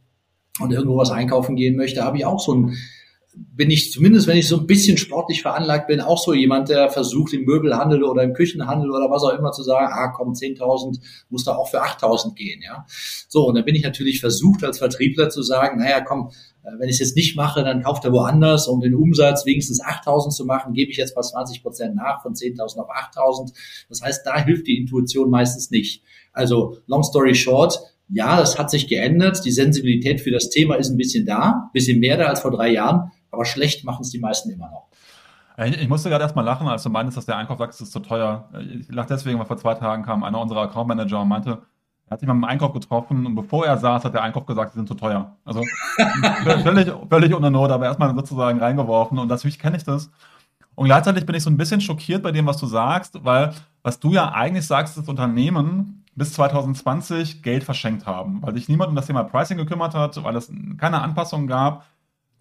und 0.59 0.71
irgendwo 0.71 0.97
was 0.97 1.11
einkaufen 1.11 1.55
gehen 1.55 1.75
möchte, 1.75 2.03
habe 2.03 2.17
ich 2.17 2.25
auch 2.25 2.39
so 2.39 2.55
ein 2.55 2.75
bin 3.33 3.71
ich 3.71 3.91
zumindest, 3.91 4.27
wenn 4.27 4.37
ich 4.37 4.47
so 4.47 4.57
ein 4.57 4.67
bisschen 4.67 4.97
sportlich 4.97 5.41
veranlagt 5.41 5.87
bin, 5.87 6.01
auch 6.01 6.21
so 6.21 6.33
jemand, 6.33 6.69
der 6.69 6.89
versucht 6.89 7.33
im 7.33 7.45
Möbelhandel 7.45 8.03
oder 8.03 8.23
im 8.23 8.33
Küchenhandel 8.33 8.91
oder 8.91 9.09
was 9.09 9.23
auch 9.23 9.37
immer 9.37 9.51
zu 9.51 9.63
sagen, 9.63 9.87
ah 9.89 10.09
komm, 10.09 10.33
10.000 10.33 10.99
muss 11.29 11.45
da 11.45 11.55
auch 11.55 11.69
für 11.69 11.81
8.000 11.81 12.35
gehen, 12.35 12.61
ja. 12.61 12.85
So, 13.29 13.47
und 13.47 13.55
dann 13.55 13.63
bin 13.63 13.75
ich 13.75 13.83
natürlich 13.83 14.19
versucht 14.19 14.63
als 14.63 14.79
Vertriebler 14.79 15.29
zu 15.29 15.43
sagen, 15.43 15.79
naja, 15.79 16.01
komm, 16.01 16.31
äh, 16.63 16.71
wenn 16.77 16.89
ich 16.89 16.95
es 16.95 16.99
jetzt 16.99 17.15
nicht 17.15 17.37
mache, 17.37 17.63
dann 17.63 17.83
kauft 17.83 18.03
er 18.03 18.11
woanders, 18.11 18.67
um 18.67 18.81
den 18.81 18.95
Umsatz 18.95 19.45
wenigstens 19.45 19.81
8.000 19.81 20.31
zu 20.31 20.45
machen, 20.45 20.73
gebe 20.73 20.91
ich 20.91 20.97
jetzt 20.97 21.15
mal 21.15 21.23
20 21.23 21.63
Prozent 21.63 21.95
nach 21.95 22.21
von 22.21 22.33
10.000 22.33 22.79
auf 22.79 22.89
8.000. 22.89 23.53
Das 23.87 24.01
heißt, 24.01 24.25
da 24.25 24.43
hilft 24.43 24.67
die 24.67 24.77
Intuition 24.77 25.29
meistens 25.29 25.71
nicht. 25.71 26.03
Also, 26.33 26.77
long 26.87 27.03
story 27.03 27.35
short, 27.35 27.79
ja, 28.13 28.37
das 28.37 28.59
hat 28.59 28.69
sich 28.69 28.87
geändert. 28.87 29.43
Die 29.45 29.51
Sensibilität 29.51 30.19
für 30.19 30.31
das 30.31 30.49
Thema 30.49 30.75
ist 30.75 30.89
ein 30.89 30.97
bisschen 30.97 31.25
da, 31.25 31.69
bisschen 31.73 31.99
mehr 31.99 32.17
da 32.17 32.25
als 32.25 32.41
vor 32.41 32.51
drei 32.51 32.71
Jahren. 32.73 33.11
Aber 33.31 33.45
schlecht 33.45 33.83
machen 33.85 34.01
es 34.01 34.11
die 34.11 34.19
meisten 34.19 34.49
immer 34.51 34.69
noch. 34.69 34.87
Ich, 35.57 35.81
ich 35.81 35.89
musste 35.89 36.09
gerade 36.09 36.23
erstmal 36.23 36.45
lachen, 36.45 36.67
als 36.67 36.83
du 36.83 36.89
meintest, 36.89 37.17
dass 37.17 37.25
der 37.25 37.37
Einkauf 37.37 37.57
sagt, 37.57 37.73
es 37.73 37.81
ist 37.81 37.91
zu 37.91 37.99
teuer. 37.99 38.49
Ich 38.79 38.89
lache 38.89 39.07
deswegen, 39.07 39.39
weil 39.39 39.45
vor 39.45 39.57
zwei 39.57 39.73
Tagen 39.75 40.03
kam 40.03 40.23
einer 40.23 40.39
unserer 40.39 40.61
Account-Manager 40.61 41.21
und 41.21 41.27
meinte, 41.27 41.61
er 42.07 42.11
hat 42.11 42.19
sich 42.19 42.27
mal 42.27 42.33
im 42.33 42.43
Einkauf 42.43 42.73
getroffen 42.73 43.25
und 43.25 43.35
bevor 43.35 43.65
er 43.65 43.77
saß, 43.77 44.03
hat 44.03 44.13
der 44.13 44.23
Einkauf 44.23 44.45
gesagt, 44.45 44.73
sie 44.73 44.79
sind 44.79 44.87
zu 44.87 44.95
teuer. 44.95 45.37
Also 45.45 45.61
völlig, 46.63 46.91
völlig 47.09 47.33
ohne 47.33 47.51
Not, 47.51 47.71
aber 47.71 47.85
erstmal 47.85 48.13
sozusagen 48.13 48.59
reingeworfen 48.59 49.17
und 49.17 49.27
natürlich 49.27 49.59
kenne 49.59 49.77
ich 49.77 49.83
das. 49.83 50.11
Und 50.75 50.85
gleichzeitig 50.85 51.25
bin 51.25 51.35
ich 51.35 51.43
so 51.43 51.49
ein 51.49 51.57
bisschen 51.57 51.81
schockiert 51.81 52.23
bei 52.23 52.31
dem, 52.31 52.45
was 52.45 52.57
du 52.57 52.65
sagst, 52.65 53.23
weil 53.23 53.53
was 53.83 53.99
du 53.99 54.11
ja 54.11 54.31
eigentlich 54.31 54.67
sagst, 54.67 54.97
ist, 54.97 55.03
dass 55.03 55.09
Unternehmen 55.09 56.03
bis 56.15 56.33
2020 56.33 57.41
Geld 57.41 57.63
verschenkt 57.63 58.05
haben, 58.05 58.41
weil 58.41 58.53
sich 58.53 58.67
niemand 58.67 58.89
um 58.89 58.95
das 58.95 59.07
Thema 59.07 59.23
Pricing 59.23 59.57
gekümmert 59.57 59.95
hat, 59.95 60.21
weil 60.23 60.35
es 60.35 60.51
keine 60.77 61.01
Anpassungen 61.01 61.47
gab. 61.47 61.85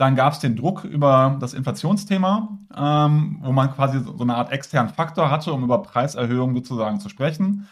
Dann 0.01 0.17
gab 0.17 0.33
es 0.33 0.39
den 0.39 0.57
Druck 0.57 0.85
über 0.85 1.37
das 1.41 1.53
Inflationsthema, 1.53 2.57
ähm, 2.75 3.39
wo 3.43 3.53
man 3.53 3.71
quasi 3.71 4.01
so 4.01 4.17
eine 4.19 4.35
Art 4.35 4.51
externen 4.51 4.91
Faktor 4.91 5.31
hatte, 5.31 5.53
um 5.53 5.63
über 5.63 5.83
Preiserhöhungen 5.83 6.57
sozusagen 6.57 7.01
zu 7.01 7.11
sprechen. 7.11 7.69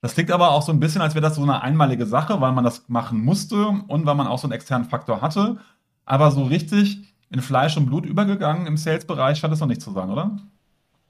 Das 0.00 0.14
klingt 0.14 0.30
aber 0.30 0.52
auch 0.52 0.62
so 0.62 0.70
ein 0.70 0.78
bisschen, 0.78 1.02
als 1.02 1.16
wäre 1.16 1.22
das 1.22 1.34
so 1.34 1.42
eine 1.42 1.60
einmalige 1.60 2.06
Sache, 2.06 2.40
weil 2.40 2.52
man 2.52 2.62
das 2.62 2.88
machen 2.88 3.24
musste 3.24 3.66
und 3.66 4.06
weil 4.06 4.14
man 4.14 4.28
auch 4.28 4.38
so 4.38 4.46
einen 4.46 4.52
externen 4.52 4.88
Faktor 4.88 5.22
hatte. 5.22 5.56
Aber 6.04 6.30
so 6.30 6.44
richtig 6.44 7.16
in 7.30 7.40
Fleisch 7.40 7.76
und 7.76 7.86
Blut 7.86 8.06
übergegangen 8.06 8.68
im 8.68 8.76
Sales-Bereich 8.76 9.38
scheint 9.38 9.52
es 9.52 9.58
noch 9.58 9.66
nicht 9.66 9.82
zu 9.82 9.90
sein, 9.90 10.08
oder? 10.08 10.36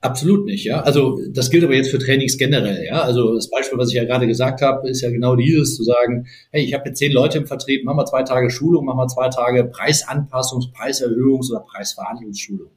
Absolut 0.02 0.46
nicht, 0.46 0.64
ja. 0.64 0.80
Also 0.80 1.20
das 1.30 1.48
gilt 1.48 1.62
aber 1.62 1.76
jetzt 1.76 1.92
für 1.92 1.98
Trainings 1.98 2.36
generell, 2.36 2.84
ja. 2.84 3.02
Also 3.02 3.36
das 3.36 3.48
Beispiel, 3.48 3.78
was 3.78 3.90
ich 3.90 3.94
ja 3.94 4.04
gerade 4.04 4.26
gesagt 4.26 4.60
habe, 4.60 4.90
ist 4.90 5.00
ja 5.00 5.10
genau 5.10 5.36
dieses 5.36 5.76
zu 5.76 5.84
sagen, 5.84 6.26
hey, 6.50 6.64
ich 6.64 6.74
habe 6.74 6.88
jetzt 6.88 6.98
zehn 6.98 7.12
Leute 7.12 7.38
im 7.38 7.46
Vertrieb, 7.46 7.84
machen 7.84 7.98
wir 7.98 8.04
zwei 8.04 8.24
Tage 8.24 8.50
Schulung, 8.50 8.84
machen 8.84 8.98
wir 8.98 9.06
zwei 9.06 9.28
Tage 9.28 9.62
Preisanpassungs-, 9.62 10.72
Preiserhöhungs- 10.72 11.52
oder 11.52 11.60
Preisverhandlungsschulung. 11.60 12.72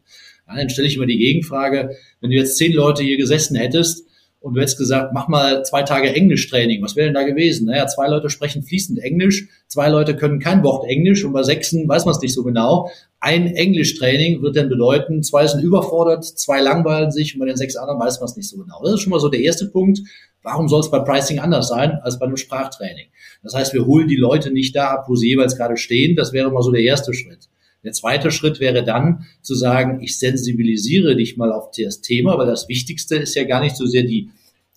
Dann 0.45 0.69
stelle 0.69 0.87
ich 0.87 0.97
immer 0.97 1.07
die 1.07 1.17
Gegenfrage, 1.17 1.97
wenn 2.21 2.29
du 2.29 2.35
jetzt 2.35 2.57
zehn 2.57 2.73
Leute 2.73 3.01
hier 3.01 3.17
gesessen 3.17 3.55
hättest 3.55 4.05
und 4.45 4.53
du 4.53 4.61
hättest 4.61 4.77
gesagt, 4.77 5.11
mach 5.11 5.27
mal 5.27 5.65
zwei 5.65 5.81
Tage 5.81 6.13
Englischtraining. 6.13 6.83
Was 6.83 6.95
wäre 6.95 7.07
denn 7.07 7.15
da 7.15 7.23
gewesen? 7.23 7.65
Naja, 7.65 7.87
zwei 7.87 8.07
Leute 8.07 8.29
sprechen 8.29 8.61
fließend 8.61 8.99
Englisch, 8.99 9.47
zwei 9.67 9.89
Leute 9.89 10.15
können 10.15 10.39
kein 10.39 10.63
Wort 10.63 10.87
Englisch 10.87 11.25
und 11.25 11.33
bei 11.33 11.41
sechsen 11.41 11.89
weiß 11.89 12.05
man 12.05 12.13
es 12.13 12.21
nicht 12.21 12.35
so 12.35 12.43
genau. 12.43 12.91
Ein 13.19 13.47
Englischtraining 13.47 14.43
wird 14.43 14.55
dann 14.55 14.69
bedeuten, 14.69 15.23
zwei 15.23 15.47
sind 15.47 15.63
überfordert, 15.63 16.23
zwei 16.23 16.61
langweilen 16.61 17.09
sich 17.09 17.33
und 17.33 17.39
bei 17.39 17.47
den 17.47 17.57
sechs 17.57 17.75
anderen 17.75 17.99
weiß 17.99 18.19
man 18.19 18.29
es 18.29 18.35
nicht 18.37 18.47
so 18.47 18.57
genau. 18.57 18.79
Das 18.83 18.93
ist 18.93 19.01
schon 19.01 19.09
mal 19.09 19.19
so 19.19 19.29
der 19.29 19.39
erste 19.39 19.65
Punkt. 19.65 20.01
Warum 20.43 20.67
soll 20.67 20.81
es 20.81 20.91
bei 20.91 20.99
Pricing 20.99 21.39
anders 21.39 21.67
sein 21.67 21.97
als 22.03 22.19
bei 22.19 22.27
einem 22.27 22.37
Sprachtraining? 22.37 23.07
Das 23.41 23.55
heißt, 23.55 23.73
wir 23.73 23.87
holen 23.87 24.07
die 24.07 24.15
Leute 24.15 24.51
nicht 24.51 24.75
da 24.75 24.91
ab, 24.91 25.05
wo 25.07 25.15
sie 25.15 25.29
jeweils 25.29 25.57
gerade 25.57 25.75
stehen. 25.75 26.15
Das 26.15 26.33
wäre 26.33 26.51
mal 26.51 26.61
so 26.61 26.69
der 26.71 26.81
erste 26.81 27.15
Schritt. 27.15 27.49
Der 27.85 27.93
zweite 27.93 28.31
Schritt 28.31 28.59
wäre 28.59 28.83
dann 28.83 29.25
zu 29.41 29.53
sagen, 29.55 30.01
ich 30.01 30.17
sensibilisiere 30.17 31.15
dich 31.15 31.37
mal 31.37 31.51
auf 31.51 31.69
das 31.71 32.01
Thema, 32.01 32.37
weil 32.37 32.47
das 32.47 32.67
Wichtigste 32.67 33.15
ist 33.15 33.35
ja 33.35 33.43
gar 33.43 33.61
nicht 33.61 33.75
so 33.75 33.85
sehr 33.85 34.03
die, 34.03 34.29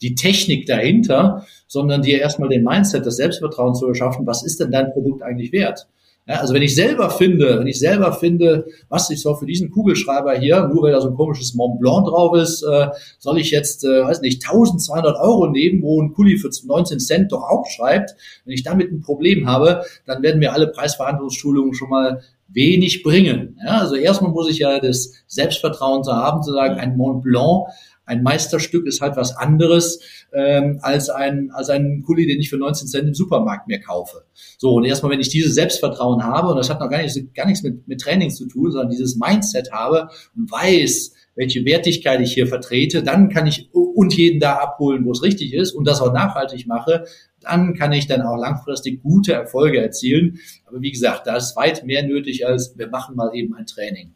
die 0.03 0.15
Technik 0.15 0.67
dahinter, 0.67 1.47
sondern 1.67 2.03
dir 2.03 2.21
erstmal 2.21 2.51
den 2.51 2.63
Mindset, 2.63 3.07
das 3.07 3.17
Selbstvertrauen 3.17 3.75
zu 3.75 3.89
erschaffen, 3.89 4.27
was 4.27 4.45
ist 4.45 4.61
denn 4.61 4.71
dein 4.71 4.93
Produkt 4.93 5.23
eigentlich 5.23 5.53
wert? 5.53 5.89
Ja, 6.29 6.41
also 6.41 6.53
wenn 6.53 6.61
ich 6.61 6.75
selber 6.75 7.09
finde, 7.09 7.59
wenn 7.59 7.67
ich 7.67 7.79
selber 7.79 8.13
finde, 8.13 8.67
was 8.91 9.09
ich 9.09 9.23
soll 9.23 9.37
für 9.37 9.47
diesen 9.47 9.71
Kugelschreiber 9.71 10.39
hier, 10.39 10.69
nur 10.69 10.83
weil 10.83 10.93
da 10.93 11.01
so 11.01 11.09
ein 11.09 11.15
komisches 11.15 11.55
Mont 11.55 11.81
Blanc 11.81 12.07
drauf 12.07 12.37
ist, 12.37 12.63
äh, 12.63 12.89
soll 13.19 13.39
ich 13.39 13.51
jetzt, 13.51 13.83
äh, 13.85 14.05
weiß 14.05 14.21
nicht, 14.21 14.43
1200 14.43 15.17
Euro 15.17 15.49
nehmen, 15.49 15.81
wo 15.81 16.03
ein 16.03 16.13
Kuli 16.13 16.37
für 16.37 16.51
19 16.67 17.01
Cent 17.01 17.33
doch 17.33 17.41
aufschreibt. 17.41 18.15
Wenn 18.45 18.53
ich 18.53 18.63
damit 18.63 18.93
ein 18.93 19.01
Problem 19.01 19.47
habe, 19.47 19.85
dann 20.05 20.23
werden 20.23 20.39
mir 20.39 20.53
alle 20.53 20.67
Preisverhandlungsschulungen 20.67 21.73
schon 21.73 21.89
mal 21.89 22.21
wenig 22.49 23.03
bringen. 23.03 23.59
Ja, 23.65 23.79
also 23.79 23.95
erstmal 23.95 24.33
muss 24.33 24.51
ich 24.51 24.59
ja 24.59 24.81
das 24.81 25.13
Selbstvertrauen 25.27 26.03
zu 26.03 26.13
haben, 26.13 26.43
zu 26.43 26.53
sagen, 26.53 26.81
ein 26.81 26.97
Mont 26.97 27.23
Blanc, 27.23 27.69
ein 28.09 28.23
Meisterstück 28.23 28.87
ist 28.87 29.03
halt 29.03 29.17
was 29.17 29.37
anderes 29.37 30.01
ähm, 30.33 30.79
als 30.81 31.11
ein 31.11 31.51
als 31.53 31.69
ein 31.69 32.03
Kuli, 32.07 32.27
den 32.27 32.41
ich 32.41 32.49
für 32.49 32.57
19 32.57 32.89
Cent 32.89 33.07
im 33.07 33.15
Supermarkt 33.15 33.69
mir 33.69 33.81
kaufe. 33.81 34.25
So 34.57 34.75
und 34.75 34.85
erstmal, 34.85 35.13
wenn 35.13 35.21
ich 35.21 35.29
dieses 35.29 35.55
Selbstvertrauen 35.55 36.25
habe 36.25 36.49
und 36.49 36.57
das 36.57 36.71
hat 36.71 36.81
noch 36.81 36.89
gar, 36.89 37.03
nicht, 37.03 37.35
gar 37.35 37.47
nichts 37.47 37.63
mit, 37.63 37.87
mit 37.87 38.01
Training 38.01 38.31
zu 38.31 38.47
tun, 38.47 38.73
sondern 38.73 38.91
dieses 38.91 39.17
Mindset 39.17 39.73
habe 39.73 40.09
und 40.35 40.51
weiß, 40.51 41.13
welche 41.35 41.65
Wertigkeit 41.67 42.21
ich 42.21 42.33
hier 42.33 42.47
vertrete, 42.47 43.03
dann 43.03 43.29
kann 43.29 43.47
ich 43.47 43.69
und 43.73 44.17
jeden 44.17 44.41
da 44.41 44.55
abholen, 44.55 45.05
wo 45.05 45.13
es 45.13 45.23
richtig 45.23 45.53
ist 45.53 45.73
und 45.73 45.87
das 45.87 46.01
auch 46.01 46.13
nachhaltig 46.13 46.67
mache, 46.67 47.05
dann 47.41 47.75
kann 47.75 47.93
ich 47.93 48.07
dann 48.07 48.23
auch 48.23 48.37
langfristig 48.37 49.03
gute 49.03 49.33
Erfolge 49.33 49.81
erzielen. 49.81 50.39
Aber 50.67 50.81
wie 50.81 50.91
gesagt, 50.91 51.27
da 51.27 51.37
ist 51.37 51.57
weit 51.57 51.85
mehr 51.85 52.03
nötig 52.03 52.47
als 52.47 52.77
wir 52.77 52.89
machen 52.89 53.17
mal 53.17 53.35
eben 53.35 53.55
ein 53.55 53.67
Training. 53.67 54.15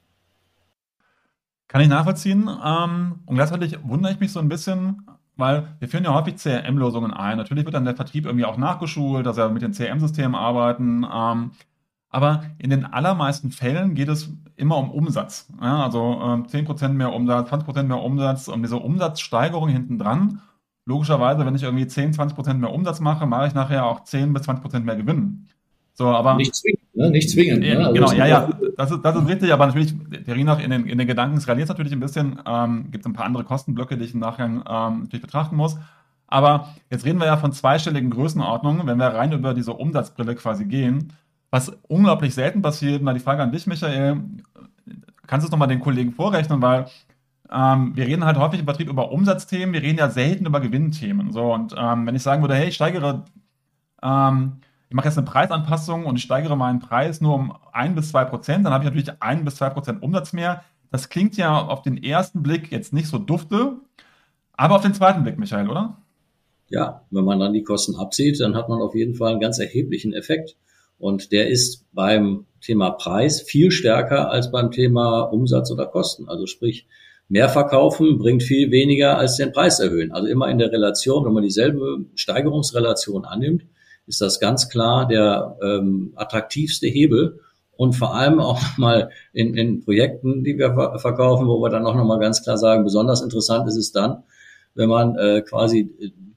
Kann 1.68 1.80
ich 1.80 1.88
nachvollziehen. 1.88 2.50
Ähm, 2.64 3.20
und 3.24 3.37
gleichzeitig 3.37 3.78
wundere 3.82 4.12
ich 4.12 4.20
mich 4.20 4.32
so 4.32 4.40
ein 4.40 4.48
bisschen, 4.48 5.06
weil 5.37 5.68
wir 5.78 5.88
führen 5.88 6.04
ja 6.04 6.12
häufig 6.12 6.37
CRM-Lösungen 6.37 7.12
ein. 7.12 7.38
Natürlich 7.38 7.64
wird 7.64 7.74
dann 7.74 7.85
der 7.85 7.96
Vertrieb 7.96 8.26
irgendwie 8.26 8.44
auch 8.44 8.58
nachgeschult, 8.58 9.24
dass 9.24 9.38
er 9.38 9.48
mit 9.48 9.62
den 9.62 9.72
CRM-Systemen 9.72 10.35
arbeiten. 10.35 11.06
Ähm, 11.11 11.52
aber 12.11 12.44
in 12.58 12.68
den 12.68 12.85
allermeisten 12.85 13.50
Fällen 13.50 13.94
geht 13.94 14.11
es 14.11 14.30
immer 14.56 14.76
um 14.76 14.90
Umsatz. 14.90 15.48
Also 15.58 16.12
äh, 16.12 16.46
10% 16.46 16.88
mehr 16.88 17.12
Umsatz, 17.14 17.50
20% 17.50 17.85
mehr 17.85 18.02
Umsatz, 18.02 18.48
um 18.48 18.62
diese 18.62 18.76
Umsatzsteigerung 18.76 19.70
hinten 19.70 19.98
dran 19.98 20.42
logischerweise, 20.84 21.44
wenn 21.46 21.54
ich 21.54 21.62
irgendwie 21.62 21.86
10, 21.86 22.12
20 22.12 22.34
Prozent 22.34 22.60
mehr 22.60 22.72
Umsatz 22.72 23.00
mache, 23.00 23.26
mache 23.26 23.48
ich 23.48 23.54
nachher 23.54 23.86
auch 23.86 24.04
10 24.04 24.32
bis 24.32 24.42
20 24.42 24.62
Prozent 24.62 24.86
mehr 24.86 24.96
Gewinn. 24.96 25.46
So, 25.94 26.06
aber. 26.08 26.34
Nicht 26.36 26.54
zwingend, 26.54 26.94
ne? 26.94 27.10
Nicht 27.10 27.30
zwingend. 27.30 27.60
Ne? 27.60 27.78
Also 27.78 27.92
genau, 27.92 28.12
ja, 28.12 28.26
ja, 28.26 28.50
das 28.76 28.90
ist, 28.90 29.02
das 29.02 29.16
ist 29.16 29.28
richtig, 29.28 29.52
aber 29.52 29.66
natürlich, 29.66 29.94
der 30.08 30.34
Rinach 30.34 30.58
in 30.58 30.70
den, 30.70 30.86
in 30.86 30.98
den 30.98 31.06
Gedanken 31.06 31.40
skaliert 31.40 31.64
es 31.64 31.68
natürlich 31.68 31.92
ein 31.92 32.00
bisschen, 32.00 32.40
ähm, 32.46 32.90
gibt 32.90 33.04
es 33.04 33.10
ein 33.10 33.12
paar 33.12 33.26
andere 33.26 33.44
Kostenblöcke, 33.44 33.96
die 33.96 34.04
ich 34.04 34.14
im 34.14 34.20
Nachgang 34.20 34.64
ähm, 34.68 35.00
natürlich 35.02 35.22
betrachten 35.22 35.56
muss. 35.56 35.76
Aber 36.26 36.68
jetzt 36.90 37.04
reden 37.04 37.18
wir 37.18 37.26
ja 37.26 37.36
von 37.36 37.52
zweistelligen 37.52 38.08
Größenordnungen, 38.08 38.86
wenn 38.86 38.96
wir 38.96 39.08
rein 39.08 39.32
über 39.32 39.52
diese 39.52 39.74
Umsatzbrille 39.74 40.34
quasi 40.34 40.64
gehen. 40.64 41.12
Was 41.50 41.70
unglaublich 41.88 42.34
selten 42.34 42.62
passiert, 42.62 43.02
mal 43.02 43.12
die 43.12 43.20
Frage 43.20 43.42
an 43.42 43.52
dich, 43.52 43.66
Michael, 43.66 44.22
kannst 45.26 45.44
du 45.44 45.48
es 45.48 45.50
nochmal 45.50 45.68
den 45.68 45.80
Kollegen 45.80 46.12
vorrechnen, 46.12 46.62
weil 46.62 46.86
ähm, 47.52 47.92
wir 47.94 48.06
reden 48.06 48.24
halt 48.24 48.38
häufig 48.38 48.60
im 48.60 48.66
Vertrieb 48.66 48.88
über 48.88 49.12
Umsatzthemen, 49.12 49.72
wir 49.72 49.82
reden 49.82 49.98
ja 49.98 50.10
selten 50.10 50.46
über 50.46 50.60
Gewinnthemen. 50.60 51.32
So, 51.32 51.52
und 51.52 51.74
ähm, 51.76 52.06
wenn 52.06 52.14
ich 52.14 52.22
sagen 52.22 52.42
würde, 52.42 52.54
hey, 52.54 52.68
ich 52.68 52.74
steigere, 52.74 53.24
ähm, 54.02 54.60
ich 54.88 54.94
mache 54.94 55.08
jetzt 55.08 55.18
eine 55.18 55.26
Preisanpassung 55.26 56.06
und 56.06 56.16
ich 56.16 56.22
steigere 56.22 56.56
meinen 56.56 56.80
Preis 56.80 57.20
nur 57.20 57.34
um 57.34 57.54
ein 57.72 57.94
bis 57.94 58.10
zwei 58.10 58.24
Prozent, 58.24 58.64
dann 58.64 58.72
habe 58.72 58.84
ich 58.84 58.90
natürlich 58.90 59.22
ein 59.22 59.44
bis 59.44 59.56
zwei 59.56 59.70
Prozent 59.70 60.02
Umsatz 60.02 60.32
mehr. 60.32 60.64
Das 60.90 61.08
klingt 61.08 61.36
ja 61.36 61.58
auf 61.58 61.82
den 61.82 62.02
ersten 62.02 62.42
Blick 62.42 62.70
jetzt 62.70 62.92
nicht 62.92 63.08
so 63.08 63.18
dufte, 63.18 63.76
aber 64.54 64.76
auf 64.76 64.82
den 64.82 64.94
zweiten 64.94 65.22
Blick, 65.22 65.38
Michael, 65.38 65.68
oder? 65.68 65.96
ja, 66.72 67.04
wenn 67.10 67.24
man 67.24 67.38
dann 67.38 67.52
die 67.52 67.62
Kosten 67.62 67.96
abzieht, 67.96 68.40
dann 68.40 68.56
hat 68.56 68.70
man 68.70 68.80
auf 68.80 68.94
jeden 68.94 69.14
Fall 69.14 69.32
einen 69.32 69.40
ganz 69.40 69.58
erheblichen 69.58 70.14
Effekt. 70.14 70.56
Und 70.98 71.30
der 71.30 71.50
ist 71.50 71.84
beim 71.92 72.46
Thema 72.62 72.90
Preis 72.90 73.42
viel 73.42 73.70
stärker 73.70 74.30
als 74.30 74.50
beim 74.50 74.70
Thema 74.70 75.20
Umsatz 75.20 75.70
oder 75.70 75.86
Kosten. 75.86 76.30
Also 76.30 76.46
sprich, 76.46 76.86
mehr 77.32 77.48
verkaufen 77.48 78.18
bringt 78.18 78.42
viel 78.42 78.70
weniger 78.70 79.16
als 79.16 79.36
den 79.36 79.52
Preis 79.52 79.80
erhöhen. 79.80 80.12
Also 80.12 80.28
immer 80.28 80.50
in 80.50 80.58
der 80.58 80.70
Relation, 80.70 81.24
wenn 81.24 81.32
man 81.32 81.42
dieselbe 81.42 82.04
Steigerungsrelation 82.14 83.24
annimmt, 83.24 83.62
ist 84.06 84.20
das 84.20 84.38
ganz 84.38 84.68
klar 84.68 85.08
der 85.08 85.56
ähm, 85.62 86.12
attraktivste 86.14 86.88
Hebel 86.88 87.40
und 87.74 87.94
vor 87.94 88.14
allem 88.14 88.38
auch 88.38 88.60
mal 88.76 89.08
in, 89.32 89.54
in 89.56 89.82
Projekten, 89.82 90.44
die 90.44 90.58
wir 90.58 90.74
verkaufen, 90.98 91.46
wo 91.46 91.58
wir 91.62 91.70
dann 91.70 91.86
auch 91.86 91.94
nochmal 91.94 92.20
ganz 92.20 92.42
klar 92.44 92.58
sagen, 92.58 92.84
besonders 92.84 93.22
interessant 93.22 93.66
ist 93.66 93.76
es 93.76 93.92
dann, 93.92 94.24
wenn 94.74 94.90
man 94.90 95.16
äh, 95.16 95.40
quasi 95.40 95.90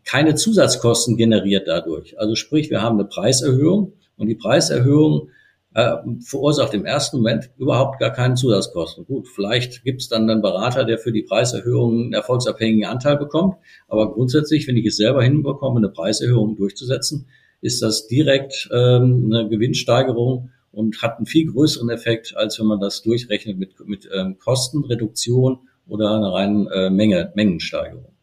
keine 0.05 0.36
Zusatzkosten 0.36 1.17
generiert 1.17 1.67
dadurch. 1.67 2.17
Also 2.17 2.36
sprich, 2.36 2.69
wir 2.69 2.81
haben 2.81 2.97
eine 2.97 3.10
Preiserhöhung 3.10 3.91
und 4.15 4.27
die 4.27 4.36
Preiserhöhung 4.36 5.27
äh, 5.76 5.98
verursacht 6.22 6.74
im 6.74 6.86
ersten 6.86 7.18
Moment 7.18 7.52
überhaupt 7.58 8.00
gar 8.00 8.12
keinen 8.12 8.38
Zusatzkosten. 8.38 9.06
Gut, 9.06 9.28
vielleicht 9.28 9.84
gibt 9.84 10.02
es 10.02 10.08
dann 10.08 10.30
einen 10.30 10.42
Berater, 10.42 10.86
der 10.86 10.98
für 10.98 11.12
die 11.12 11.24
Preiserhöhung 11.24 12.06
einen 12.06 12.14
erfolgsabhängigen 12.14 12.90
Anteil 12.90 13.18
bekommt, 13.18 13.58
aber 13.88 14.14
grundsätzlich, 14.14 14.68
wenn 14.68 14.78
ich 14.78 14.86
es 14.86 14.96
selber 14.96 15.22
hinbekomme, 15.22 15.78
eine 15.78 15.90
Preiserhöhung 15.90 16.56
durchzusetzen, 16.56 17.28
ist 17.62 17.82
das 17.82 18.08
direkt 18.08 18.70
ähm, 18.72 19.30
eine 19.32 19.50
Gewinnsteigerung 19.50 20.50
und 20.72 21.02
hat 21.02 21.18
einen 21.18 21.26
viel 21.26 21.52
größeren 21.52 21.90
Effekt, 21.90 22.36
als 22.38 22.58
wenn 22.60 22.68
man 22.68 22.80
das 22.80 23.02
durchrechnet 23.02 23.58
mit, 23.58 23.74
mit 23.86 24.10
ähm, 24.14 24.38
Kostenreduktion 24.40 25.60
oder 25.88 26.12
einer 26.16 26.32
reinen 26.32 26.68
äh, 26.68 26.90
Menge, 26.90 27.34
Mengensteigerung. 27.36 28.14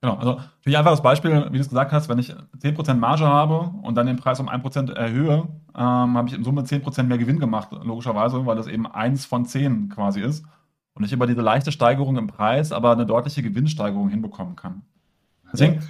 Genau, 0.00 0.14
also 0.14 0.40
für 0.60 0.70
ein 0.70 0.76
einfaches 0.76 1.02
Beispiel, 1.02 1.46
wie 1.50 1.56
du 1.56 1.60
es 1.60 1.68
gesagt 1.68 1.90
hast, 1.90 2.08
wenn 2.08 2.18
ich 2.18 2.32
10% 2.60 2.94
Marge 2.94 3.26
habe 3.26 3.72
und 3.82 3.96
dann 3.96 4.06
den 4.06 4.16
Preis 4.16 4.38
um 4.38 4.48
1% 4.48 4.92
erhöhe, 4.94 5.48
ähm, 5.74 6.16
habe 6.16 6.28
ich 6.28 6.34
in 6.34 6.44
Summe 6.44 6.62
10% 6.62 7.02
mehr 7.04 7.18
Gewinn 7.18 7.40
gemacht, 7.40 7.70
logischerweise, 7.82 8.46
weil 8.46 8.56
das 8.56 8.68
eben 8.68 8.86
eins 8.86 9.26
von 9.26 9.44
10 9.44 9.88
quasi 9.88 10.20
ist. 10.20 10.44
Und 10.94 11.04
ich 11.04 11.12
über 11.12 11.26
diese 11.26 11.42
leichte 11.42 11.72
Steigerung 11.72 12.16
im 12.16 12.28
Preis 12.28 12.70
aber 12.72 12.92
eine 12.92 13.06
deutliche 13.06 13.42
Gewinnsteigerung 13.42 14.08
hinbekommen 14.08 14.56
kann. 14.56 14.82
Deswegen, 15.52 15.80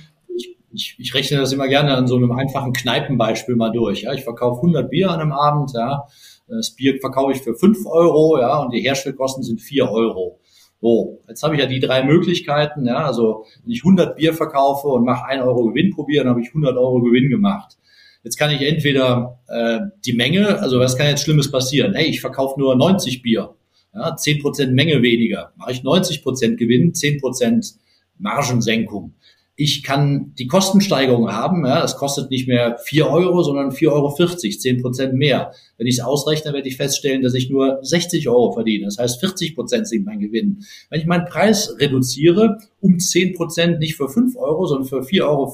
ich, 0.71 0.97
ich 0.99 1.15
rechne 1.15 1.39
das 1.39 1.53
immer 1.53 1.69
gerne 1.69 1.95
an 1.95 2.07
so 2.07 2.17
einem 2.17 2.33
einfachen 2.33 2.73
Kneipenbeispiel 2.73 3.57
mal 3.57 3.73
durch. 3.73 4.03
Ja. 4.03 4.13
Ich 4.13 4.25
verkaufe 4.25 4.61
100 4.61 4.91
Bier 4.91 5.11
an 5.11 5.21
einem 5.21 5.33
Abend, 5.33 5.73
ja. 5.75 6.07
Das 6.47 6.75
Bier 6.75 6.99
verkaufe 7.01 7.33
ich 7.33 7.43
für 7.43 7.55
5 7.55 7.85
Euro, 7.87 8.39
ja, 8.39 8.59
und 8.59 8.73
die 8.73 8.81
Herstellkosten 8.81 9.43
sind 9.43 9.61
4 9.61 9.91
Euro. 9.91 10.41
So, 10.81 11.23
jetzt 11.29 11.43
habe 11.43 11.55
ich 11.55 11.61
ja 11.61 11.67
die 11.67 11.81
drei 11.81 12.05
Möglichkeiten, 12.05 12.87
ja, 12.87 13.05
also 13.05 13.45
wenn 13.65 13.73
ich 13.73 13.81
100 13.81 14.17
Bier 14.17 14.33
verkaufe 14.33 14.89
und 14.89 15.05
mache 15.05 15.27
1 15.27 15.43
Euro 15.43 15.65
Gewinn 15.65 15.91
probieren, 15.91 16.29
habe 16.29 16.41
ich 16.41 16.49
100 16.49 16.77
Euro 16.77 17.01
Gewinn 17.03 17.29
gemacht. 17.29 17.77
Jetzt 18.23 18.37
kann 18.37 18.51
ich 18.51 18.63
entweder 18.63 19.41
äh, 19.49 19.81
die 20.05 20.13
Menge, 20.13 20.61
also 20.61 20.79
was 20.79 20.97
kann 20.97 21.09
jetzt 21.09 21.25
Schlimmes 21.25 21.51
passieren? 21.51 21.95
Hey, 21.95 22.07
ich 22.07 22.21
verkaufe 22.21 22.61
nur 22.61 22.77
90 22.77 23.23
Bier, 23.23 23.55
ja, 23.93 24.15
10% 24.15 24.71
Menge 24.71 25.03
weniger, 25.03 25.53
mache 25.57 25.73
ich 25.73 25.81
90% 25.81 26.57
Gewinn, 26.57 26.93
10% 26.93 27.75
Margensenkung 28.19 29.15
ich 29.61 29.83
kann 29.83 30.35
die 30.39 30.47
Kostensteigerung 30.47 31.33
haben. 31.33 31.67
Ja, 31.67 31.83
es 31.83 31.97
kostet 31.97 32.31
nicht 32.31 32.47
mehr 32.47 32.79
vier 32.79 33.09
Euro, 33.09 33.43
sondern 33.43 33.73
vier 33.73 33.93
Euro, 33.93 34.15
zehn 34.15 34.81
Prozent 34.81 35.15
mehr. 35.15 35.51
Wenn 35.77 35.89
ich 35.89 35.99
es 35.99 36.05
ausrechne, 36.05 36.53
werde 36.53 36.69
ich 36.69 36.77
feststellen, 36.77 37.23
dass 37.23 37.35
ich 37.35 37.51
nur 37.51 37.81
60 37.83 38.29
Euro 38.29 38.53
verdiene. 38.53 38.85
Das 38.85 38.99
heißt, 38.99 39.19
40 39.19 39.57
Prozent 39.57 39.89
sind 39.89 40.07
mein 40.07 40.21
Gewinn. 40.21 40.65
Wenn 40.91 41.01
ich 41.01 41.07
meinen 41.07 41.25
Preis 41.25 41.75
reduziere 41.81 42.59
um 42.81 43.01
zehn 43.01 43.35
Prozent, 43.35 43.81
nicht 43.81 43.97
für 43.97 44.09
fünf 44.09 44.37
Euro, 44.37 44.65
sondern 44.67 44.87
für 44.87 45.03
vier 45.03 45.27
Euro, 45.27 45.53